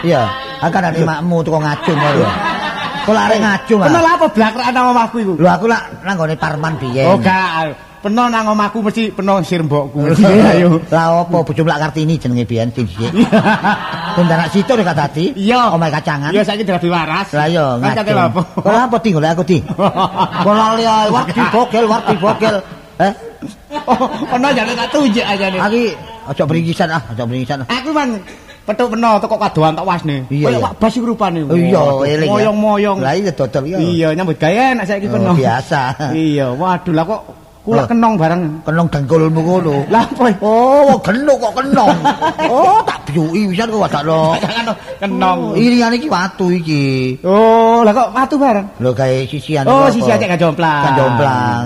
Iya, 0.00 0.22
akan 0.64 0.82
ada 0.88 1.00
makmu 1.04 1.44
tukang 1.44 1.68
ngacung 1.68 1.98
karo. 2.00 2.24
Kok 3.04 3.16
arek 3.16 3.38
ngacung 3.40 3.80
ah. 3.84 3.86
Peno 3.88 3.98
lha 4.00 4.12
apa 4.16 4.26
blakrak 4.32 4.66
nang 4.72 4.84
omahku 4.92 5.16
iku? 5.20 5.32
Lho 5.36 5.48
aku 5.48 5.64
lak 5.68 5.82
nang 6.04 6.14
gone 6.16 6.34
Parman 6.40 6.72
biyen. 6.80 7.04
Oh, 7.08 7.16
gak. 7.20 7.76
Peno 8.00 8.32
nang 8.32 8.48
omahku 8.48 8.80
mesti 8.80 9.12
peno 9.12 9.44
sir 9.44 9.60
mbokku. 9.60 10.08
Ayo. 10.24 10.80
Lah 10.88 11.24
apa 11.24 11.36
bojo 11.44 11.62
lak 11.64 11.80
Kartini 11.84 12.16
jenenge 12.16 12.48
biyen 12.48 12.72
dhisik. 12.76 13.12
Sing 13.12 14.24
anak 14.24 14.48
situ 14.52 14.72
nek 14.72 14.92
dadi. 14.96 15.24
Iya. 15.36 15.72
Omahe 15.76 15.92
kacangan. 15.92 16.32
Iya 16.32 16.44
saiki 16.44 16.64
dadi 16.64 16.88
waras. 16.88 17.28
Lah 17.36 17.44
iya 17.48 17.76
Kan 17.76 17.92
kate 17.92 18.12
lha 18.16 18.24
apa? 18.28 18.96
Golek 19.04 19.30
aku 19.36 19.44
di? 19.44 19.58
Kok 20.44 20.54
lali 20.56 20.84
ae 20.84 21.08
Wardi 21.12 21.40
bogel 21.52 21.84
Wardi 21.88 22.14
bogel. 22.20 22.56
Eh, 23.00 23.12
Oh, 23.90 24.08
peno 24.28 24.48
jane 24.52 24.72
tak 24.76 24.88
tunjuk 24.92 25.24
aja 25.24 25.46
nih. 25.48 25.60
iki 25.60 25.84
aja 26.28 26.42
beringisan 26.44 26.88
ah, 26.92 27.02
aja 27.10 27.22
beringisan. 27.24 27.64
Aku 27.64 27.90
man 27.90 28.20
petuk 28.68 28.92
peno 28.92 29.16
teko 29.18 29.36
kadoan 29.40 29.72
tak 29.74 29.86
wasne. 29.88 30.28
Iya. 30.28 30.60
Pak 30.60 30.76
Bas 30.78 30.92
iku 30.94 31.16
rupane. 31.16 31.42
Oh 31.48 31.56
iya, 31.56 31.80
eling. 32.04 32.28
Moyong-moyong. 32.28 32.98
Lah 33.00 33.16
iya 33.16 33.32
dodol 33.32 33.64
iya. 33.66 33.78
Iya, 33.80 34.08
nyambut 34.14 34.36
gawe 34.36 34.76
enak 34.76 34.84
saiki 34.84 35.08
Oh, 35.08 35.16
peno. 35.16 35.32
biasa. 35.34 36.12
Iya, 36.12 36.52
waduh 36.54 36.92
lah 36.92 37.04
kok 37.08 37.22
kula 37.70 37.82
Oh. 37.82 37.86
kenong 37.86 38.14
bareng. 38.18 38.42
Kenong 38.66 38.88
dengkulmu 38.90 39.40
ngono. 39.40 39.74
Lah 39.86 40.02
apa? 40.02 40.26
Oh, 40.42 40.98
genuk 40.98 41.38
kok 41.38 41.54
kenong. 41.54 41.96
Oh, 42.50 42.82
tak 42.82 42.98
biuki 43.06 43.54
pisan 43.54 43.70
kok 43.70 43.78
wadakno. 43.78 44.34
Kenong. 45.02 45.54
Iringan 45.54 45.94
iki 45.94 46.10
watu 46.10 46.50
iki. 46.50 47.14
Oh, 47.22 47.86
lah 47.86 47.94
kok 47.94 48.10
watu 48.10 48.34
bareng. 48.34 48.66
Lho 48.82 48.90
gawe 48.90 49.16
sisian. 49.30 49.64
Oh, 49.70 49.86
apa? 49.86 49.94
sisi 49.94 50.10
acek 50.10 50.26
gak 50.34 50.40
jomplang. 50.42 50.82
Kan 50.82 50.92
jomplang. 50.98 51.64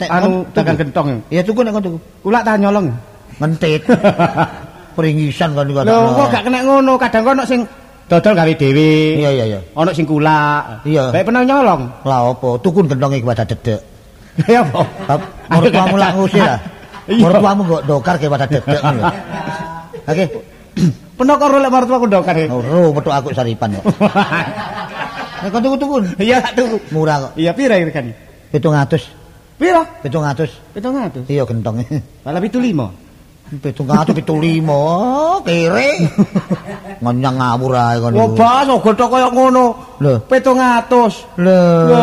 Tek, 0.00 0.08
Anu 0.08 0.40
tuku. 0.48 0.56
dagang 0.56 0.76
gentong. 0.80 1.08
Iya 1.28 1.44
tuku 1.44 1.60
nek 1.60 1.76
tuku. 1.78 1.98
Kula 2.24 2.40
tak 2.40 2.56
nyolong. 2.56 2.88
Ngentit. 3.36 3.84
Peringisan 4.96 5.52
kan 5.52 5.64
iku. 5.64 5.80
Lho, 5.84 5.98
kok 6.16 6.26
gak 6.28 6.42
kena 6.44 6.60
ngono, 6.64 6.96
kadang 6.96 7.22
kok 7.24 7.44
sing 7.44 7.60
dodol 8.08 8.32
gawe 8.32 8.52
dhewe. 8.52 8.92
Iya 9.20 9.30
iya 9.32 9.44
iya. 9.52 9.60
Ono 9.72 9.90
sing 9.92 10.04
kulak. 10.04 10.84
Iya. 10.84 11.12
Baik 11.12 11.28
pernah 11.28 11.44
nyolong. 11.44 11.82
Lah 12.04 12.32
apa? 12.32 12.48
Tukun 12.60 12.88
gentong 12.88 13.12
iki 13.16 13.24
pada 13.24 13.44
dedek. 13.44 13.80
Ya 14.48 14.64
apa? 14.64 14.80
Mertuamu 15.50 15.96
lak 15.96 16.10
ngusir 16.16 16.40
ah. 16.40 16.58
Iya. 17.04 17.20
Mertuamu 17.20 17.62
kok 17.66 17.82
dokar 17.84 18.14
ke 18.16 18.26
pada 18.26 18.46
dedek 18.48 18.80
ngono. 18.84 19.02
Oke. 20.08 20.24
Pernah 21.12 21.36
karo 21.36 21.56
lek 21.60 21.68
martuaku 21.70 22.04
ndokar. 22.08 22.36
e. 22.40 22.48
Ora 22.48 22.88
metu 22.90 23.10
aku 23.12 23.28
saripan 23.36 23.76
kok. 23.76 23.84
Nek 25.42 25.50
kon 25.50 25.60
tuku-tuku 25.60 25.94
Iya, 26.22 26.38
tak 26.38 26.54
tuku. 26.56 26.76
murah 26.94 27.28
kok. 27.28 27.32
Iya, 27.36 27.50
pira 27.52 27.74
regane? 27.76 28.14
700. 28.54 29.58
Pira? 29.58 29.82
700. 30.00 30.78
700. 30.78 31.26
Iya 31.28 31.42
gentongnya. 31.44 31.86
Malah 32.24 32.40
75. 32.40 33.11
Pitung 33.60 33.84
katu 33.84 34.16
pitung 34.16 34.40
Oh, 34.64 35.36
kere. 35.44 36.08
Nganyang 37.04 37.36
ngawur 37.36 37.76
ae 37.76 37.96
kon 38.00 38.14
Wah, 38.16 38.28
bas, 38.32 38.64
ogo 38.70 38.90
tok 38.96 39.12
koyo 39.12 39.28
ngono. 39.28 39.64
Lho. 40.00 40.24
700. 40.24 41.36
Lho. 41.36 41.60
Lho, 41.92 42.00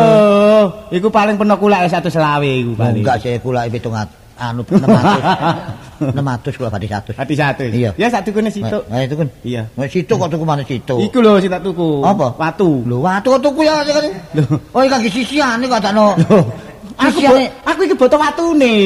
iku 0.94 1.08
paling 1.10 1.34
peno 1.34 1.58
kulake 1.58 1.90
1 1.90 2.06
selawe 2.06 2.46
iku 2.46 2.78
paling. 2.78 3.02
Enggak 3.02 3.16
sih 3.24 3.34
kula 3.42 3.66
at 3.66 4.08
anu 4.38 4.62
600. 4.62 6.14
600 6.14 6.56
kula 6.56 6.68
badhe 6.70 6.86
100. 6.86 7.18
Hati 7.18 7.34
satu. 7.34 7.62
Iya. 7.66 7.90
Ya 7.98 8.06
sak 8.08 8.30
tukune 8.30 8.48
situ. 8.48 8.78
Nah, 8.86 9.02
itu 9.02 9.14
kan. 9.18 9.28
Iya. 9.42 9.66
Wis 9.74 9.90
situ 9.90 10.12
kok 10.14 10.30
tuku 10.30 10.44
mana 10.46 10.62
situ. 10.62 10.96
Iku 11.02 11.18
lho 11.18 11.42
sing 11.42 11.50
tak 11.50 11.66
tuku. 11.66 12.06
Apa? 12.06 12.38
Watu. 12.38 12.86
Lho, 12.86 13.02
watu 13.02 13.36
kok 13.36 13.42
tuku 13.42 13.66
ya 13.66 13.82
kan. 13.82 14.06
Lho. 14.38 14.44
Oh, 14.70 14.80
iki 14.86 14.90
kaki 14.92 15.08
sisiane 15.10 15.66
kok 15.66 15.82
takno. 15.82 16.14
Aku 17.00 17.16
Sisiane. 17.16 17.48
bo- 17.48 17.52
aku 17.68 17.80
iki 17.88 17.94
boto 17.96 18.16
watune. 18.20 18.76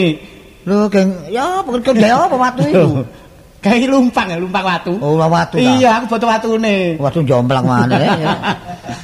Lho, 0.64 0.88
geng, 0.88 1.12
ya 1.28 1.60
kok 1.60 1.92
dia 1.92 2.16
apa 2.16 2.36
watu 2.36 2.62
itu? 2.64 2.88
Kayak 3.64 3.88
lumpang 3.88 4.28
ya, 4.28 4.36
lumpang 4.36 4.60
watu. 4.60 4.92
Oh, 5.00 5.16
watu. 5.16 5.56
Iya, 5.56 5.96
aku 5.96 6.16
boto 6.16 6.28
watune. 6.28 7.00
Watu 7.00 7.24
jomplang 7.24 7.64
mana 7.64 7.96
ya. 7.96 8.12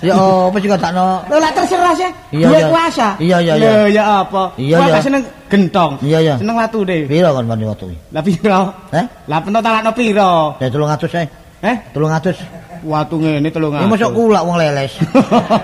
Ya 0.05 0.13
apa 0.13 0.57
juga 0.61 0.77
takno. 0.77 1.25
Lho 1.33 1.41
lah 1.41 1.49
terserah 1.57 1.97
sih. 1.97 2.09
Iya, 2.37 2.69
kuasa. 2.69 3.17
Iya, 3.17 3.41
iya, 3.41 3.53
iya. 3.57 3.69
Lho 3.73 3.89
ya 3.89 4.03
apa? 4.21 4.53
Iya, 4.61 4.77
iya. 4.85 5.01
seneng 5.01 5.25
gentong. 5.49 5.97
Iya, 6.05 6.19
iya. 6.21 6.35
Seneng 6.37 6.57
watune. 6.61 7.09
Piro 7.09 7.33
kon 7.33 7.49
mani 7.49 7.65
watu? 7.65 7.89
Lah 8.13 8.21
piro? 8.21 8.61
Eh? 8.93 9.05
Lah 9.25 9.41
peno 9.41 9.65
talakno 9.65 9.93
piro? 9.97 10.61
Ya 10.61 10.69
300 10.69 11.09
ae. 11.17 11.27
Eh? 11.65 11.77
300. 11.97 12.85
Watu 12.85 13.17
ngene 13.17 13.49
300. 13.49 13.81
Ini 13.81 13.89
masuk 13.89 14.13
kulak 14.13 14.45
wong 14.45 14.57
leles. 14.61 14.93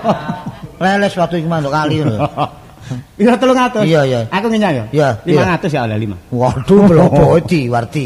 leles 0.81 1.13
waktu 1.13 1.45
iki 1.45 1.49
manduk 1.49 1.69
kali 1.69 2.01
ngono. 2.01 2.25
Piro 3.17 3.33
300? 3.35 3.83
Iya, 3.83 4.01
iya. 4.05 4.19
Aku 4.29 4.45
ngenyang 4.47 4.73
ya? 4.73 4.85
Iya, 4.93 5.09
iya. 5.25 5.57
500 5.57 5.73
ya 5.73 5.81
oleh 5.85 5.97
5. 5.97 6.33
Waduh, 6.33 6.81
blobo 6.87 7.25
di 7.43 7.61
Warti. 7.73 8.05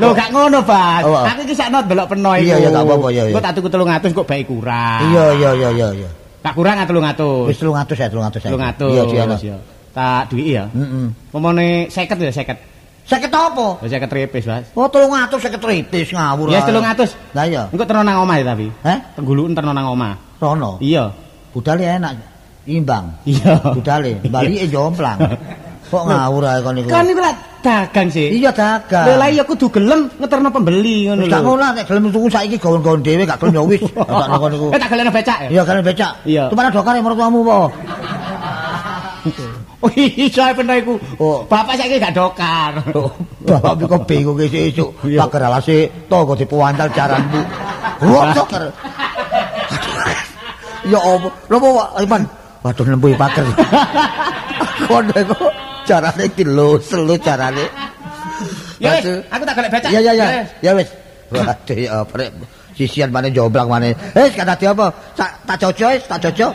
Lho 0.00 0.08
gak 0.16 0.28
ngono, 0.32 0.60
Bas. 0.64 1.02
Oh, 1.04 1.12
oh. 1.14 1.24
Aku 1.26 1.40
iki 1.44 1.54
sakno 1.54 1.84
delok 1.84 2.06
peno 2.10 2.32
iku. 2.34 2.46
Iya, 2.50 2.56
iya, 2.60 2.68
gak 2.72 2.84
apa-apa, 2.86 3.08
iya, 3.12 3.22
iya. 3.28 3.34
Kok 3.36 3.42
tak 3.44 3.52
tuku 3.58 3.68
300 3.68 4.16
kok 4.16 4.26
bae 4.26 4.42
kurang. 4.44 5.00
Iya, 5.12 5.24
iya, 5.36 5.50
iya, 5.54 5.68
iya, 5.76 5.88
iya. 6.04 6.08
Tak 6.40 6.52
kurang 6.56 6.76
ah 6.80 6.86
300. 6.88 7.48
Wis 7.52 7.58
300 7.60 8.00
ya, 8.00 8.08
300 8.08 8.40
ya. 8.40 8.50
300. 8.56 8.88
Iya, 8.88 9.02
Ciano. 9.06 9.36
ya. 9.36 9.56
Tak 9.90 10.22
duwiki 10.32 10.52
ya. 10.56 10.64
Heeh. 10.72 11.06
Pomone 11.28 11.90
50 11.92 12.24
ya 12.24 12.32
50. 12.32 12.56
Sakit 13.10 13.26
apa? 13.34 13.82
Ya 13.82 13.98
50 13.98 14.06
repis, 14.22 14.44
Bas. 14.46 14.64
Oh, 14.78 14.86
300 14.86 15.34
sakit 15.34 15.60
ripis 15.60 16.14
ngawur. 16.14 16.48
Ya 16.54 16.62
ae. 16.62 16.70
300. 16.70 17.34
Lah 17.34 17.44
iya. 17.44 17.62
Engko 17.68 17.84
terno 17.84 18.06
nang 18.06 18.22
omah 18.22 18.36
ya 18.38 18.44
tapi. 18.54 18.70
Heh? 18.86 18.98
Tengguluken 19.18 19.52
terno 19.52 19.74
nang 19.74 19.90
omah. 19.90 20.14
Rono. 20.38 20.78
Iya. 20.80 21.10
Budale 21.50 21.84
enak. 21.98 22.14
Imbang. 22.68 23.04
Iya. 23.24 23.56
Budale, 23.72 24.20
balike 24.28 24.68
jomplang. 24.68 25.18
Kok 25.90 26.04
ngawur 26.06 26.44
ae 26.46 26.60
kon 26.62 26.78
iku. 26.78 26.88
Kan 26.92 27.08
iku 27.10 27.18
lak 27.18 27.34
dagang 27.66 28.08
sih. 28.12 28.30
Iya 28.30 28.54
dagang. 28.54 29.18
Lha 29.18 29.26
iya 29.26 29.42
kudu 29.42 29.66
gelem 29.74 30.06
ngeterno 30.22 30.48
pembeli 30.54 31.10
ngono 31.10 31.26
gak 31.26 31.40
lho. 31.42 31.46
ngono 31.50 31.66
nek 31.74 31.84
gelem 31.90 32.04
tuku 32.14 32.28
saiki 32.30 32.56
gawen-gawen 32.62 33.02
dhewe 33.02 33.26
gak 33.26 33.42
gelem 33.42 33.58
ya 33.58 33.62
wis. 33.66 33.82
Takno 33.90 34.36
kon 34.38 34.52
iku. 34.54 34.66
Eh 34.70 34.78
tak 34.78 34.88
galeno 34.94 35.10
becak 35.10 35.38
ya. 35.46 35.48
Iya 35.50 35.62
kan 35.66 35.82
becak. 35.82 36.12
Iya. 36.22 36.42
Tumane 36.46 36.70
dokar 36.70 36.94
e 36.94 37.00
mertuamu 37.02 37.40
apa? 37.42 37.58
Oh 39.80 39.88
iya 39.96 40.52
pernah 40.52 40.76
iku. 40.76 41.00
Oh. 41.16 41.40
Bapak 41.48 41.72
saiki 41.80 41.96
gak 41.96 42.12
dokar. 42.12 42.84
Bapak 43.48 43.80
kok 43.80 44.04
bingung 44.04 44.36
esuk 44.36 44.92
Iya. 45.08 45.24
pager 45.24 45.42
alase 45.48 45.88
tangga 46.04 46.36
dipuantal 46.36 46.92
jaranmu. 46.92 47.40
Wah, 48.12 48.30
dokter. 48.36 48.68
Ya 50.80 50.96
apa? 50.96 51.28
Lho 51.52 51.56
apa 51.60 52.00
Iman? 52.00 52.22
Waduh 52.60 52.84
nempuhi 52.84 53.16
pager. 53.16 53.46
Kono 54.84 55.12
kok 55.12 55.52
carane 55.88 56.24
dilus-lus 56.36 57.20
carane. 57.24 57.64
Ya 58.80 58.96
wis, 58.96 59.04
aku 59.28 59.42
tak 59.44 59.54
golek 59.56 59.70
becak. 59.72 59.90
Ya 59.92 60.00
ya 60.00 60.12
ya. 60.12 60.26
Ya 60.60 60.72
wis. 60.76 60.88
Waduh 61.32 61.76
ya 61.76 62.04
apa 62.04 62.14
rek. 62.20 62.30
Sisian 62.76 63.12
maneh 63.12 63.32
jomblang 63.32 63.68
maneh. 63.68 63.92
Eh, 64.16 64.28
kata 64.32 64.56
dia 64.56 64.72
apa? 64.72 64.88
Tak 65.16 65.30
tak 65.44 65.56
cocok 65.60 65.88
wis, 65.96 66.04
tak 66.04 66.20
cocok. 66.24 66.52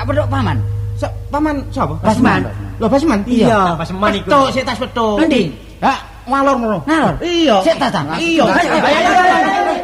Gak 0.00 0.08
pedok 0.08 0.28
paman. 0.32 0.56
Sa- 0.96 1.12
paman 1.28 1.60
sapa? 1.68 1.92
Basman. 2.00 2.40
Loh, 2.80 2.88
Basman. 2.88 3.20
Iya. 3.28 3.76
Basman 3.76 4.16
iku. 4.16 4.32
Petuk, 4.32 4.48
sik 4.56 4.64
tas 4.64 4.80
petuk. 4.80 5.20
Endi? 5.20 5.52
Ha, 5.84 5.92
ngalor 6.24 6.56
ngono. 6.56 6.78
Ngalor? 6.88 7.14
Iya. 7.20 7.60
Sik 7.60 7.76
tas 7.76 7.92
tas. 7.92 8.16
Iya. 8.16 8.48
Ayo, 8.48 8.72
ayo, 8.80 8.80
ayo, 8.80 9.10
ayo, 9.12 9.32
ayo. 9.36 9.80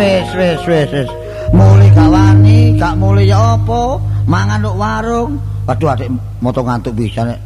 Wis 0.00 0.28
wis 0.64 0.90
wis. 0.92 1.10
Muli 1.52 1.88
gawani, 1.92 2.78
gak 2.78 2.94
muli 2.96 3.28
ya 3.28 3.58
apa? 3.58 3.98
Mangan 4.24 4.62
nduk 4.62 4.76
warung. 4.78 5.30
Waduh 5.70 5.94
adik 5.94 6.10
moto 6.42 6.66
ngantuk 6.66 6.98
bisa 6.98 7.22
nek. 7.22 7.38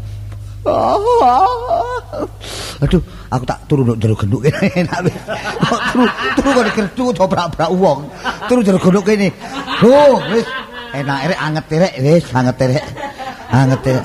Aduh, 2.81 3.03
aku 3.29 3.45
tak 3.45 3.61
turu 3.69 3.85
nduk 3.85 4.01
jero 4.01 4.17
genduk 4.17 4.49
kene 4.49 4.65
enak 4.81 5.05
wis. 5.05 5.13
Kok 5.61 5.81
Turu 5.93 6.09
turu 6.41 6.49
kok 6.57 6.73
kertu 6.73 7.05
dobrak-brak 7.13 7.69
wong. 7.77 8.09
Turu 8.49 8.65
jero 8.65 8.81
genduk 8.81 9.05
kene. 9.05 9.29
Oh, 9.85 10.17
wis 10.33 10.49
Enak 10.97 11.37
rek 11.37 11.41
anget 11.45 11.65
rek 11.69 11.95
wis 12.01 12.25
anget 12.33 12.57
rek. 12.65 12.85
Anget 13.53 13.85
rek. 13.93 14.05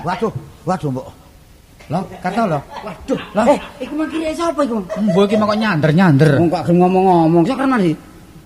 Waduh, 0.00 0.32
waduh, 0.64 0.88
Mbok. 0.88 1.19
Lah, 1.90 2.06
kata 2.22 2.42
lho. 2.46 2.60
Waduh. 2.86 3.20
Lah, 3.34 3.44
eh, 3.50 3.58
iku 3.82 3.98
mangkire 3.98 4.30
sapa 4.30 4.62
iku? 4.62 4.78
Mbok 4.78 5.26
iki 5.26 5.34
kok 5.34 5.58
nyander-nyander. 5.58 6.38
Wong 6.38 6.46
kok 6.46 6.62
gelem 6.70 6.78
ngomong-ngomong. 6.86 7.42
Sak 7.50 7.58
kerman 7.58 7.82
sih. 7.82 7.94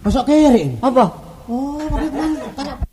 Bosok 0.01 0.25
kiri. 0.25 0.65
Apa? 0.81 1.05
Oh, 1.45 1.77
pakai 2.57 2.84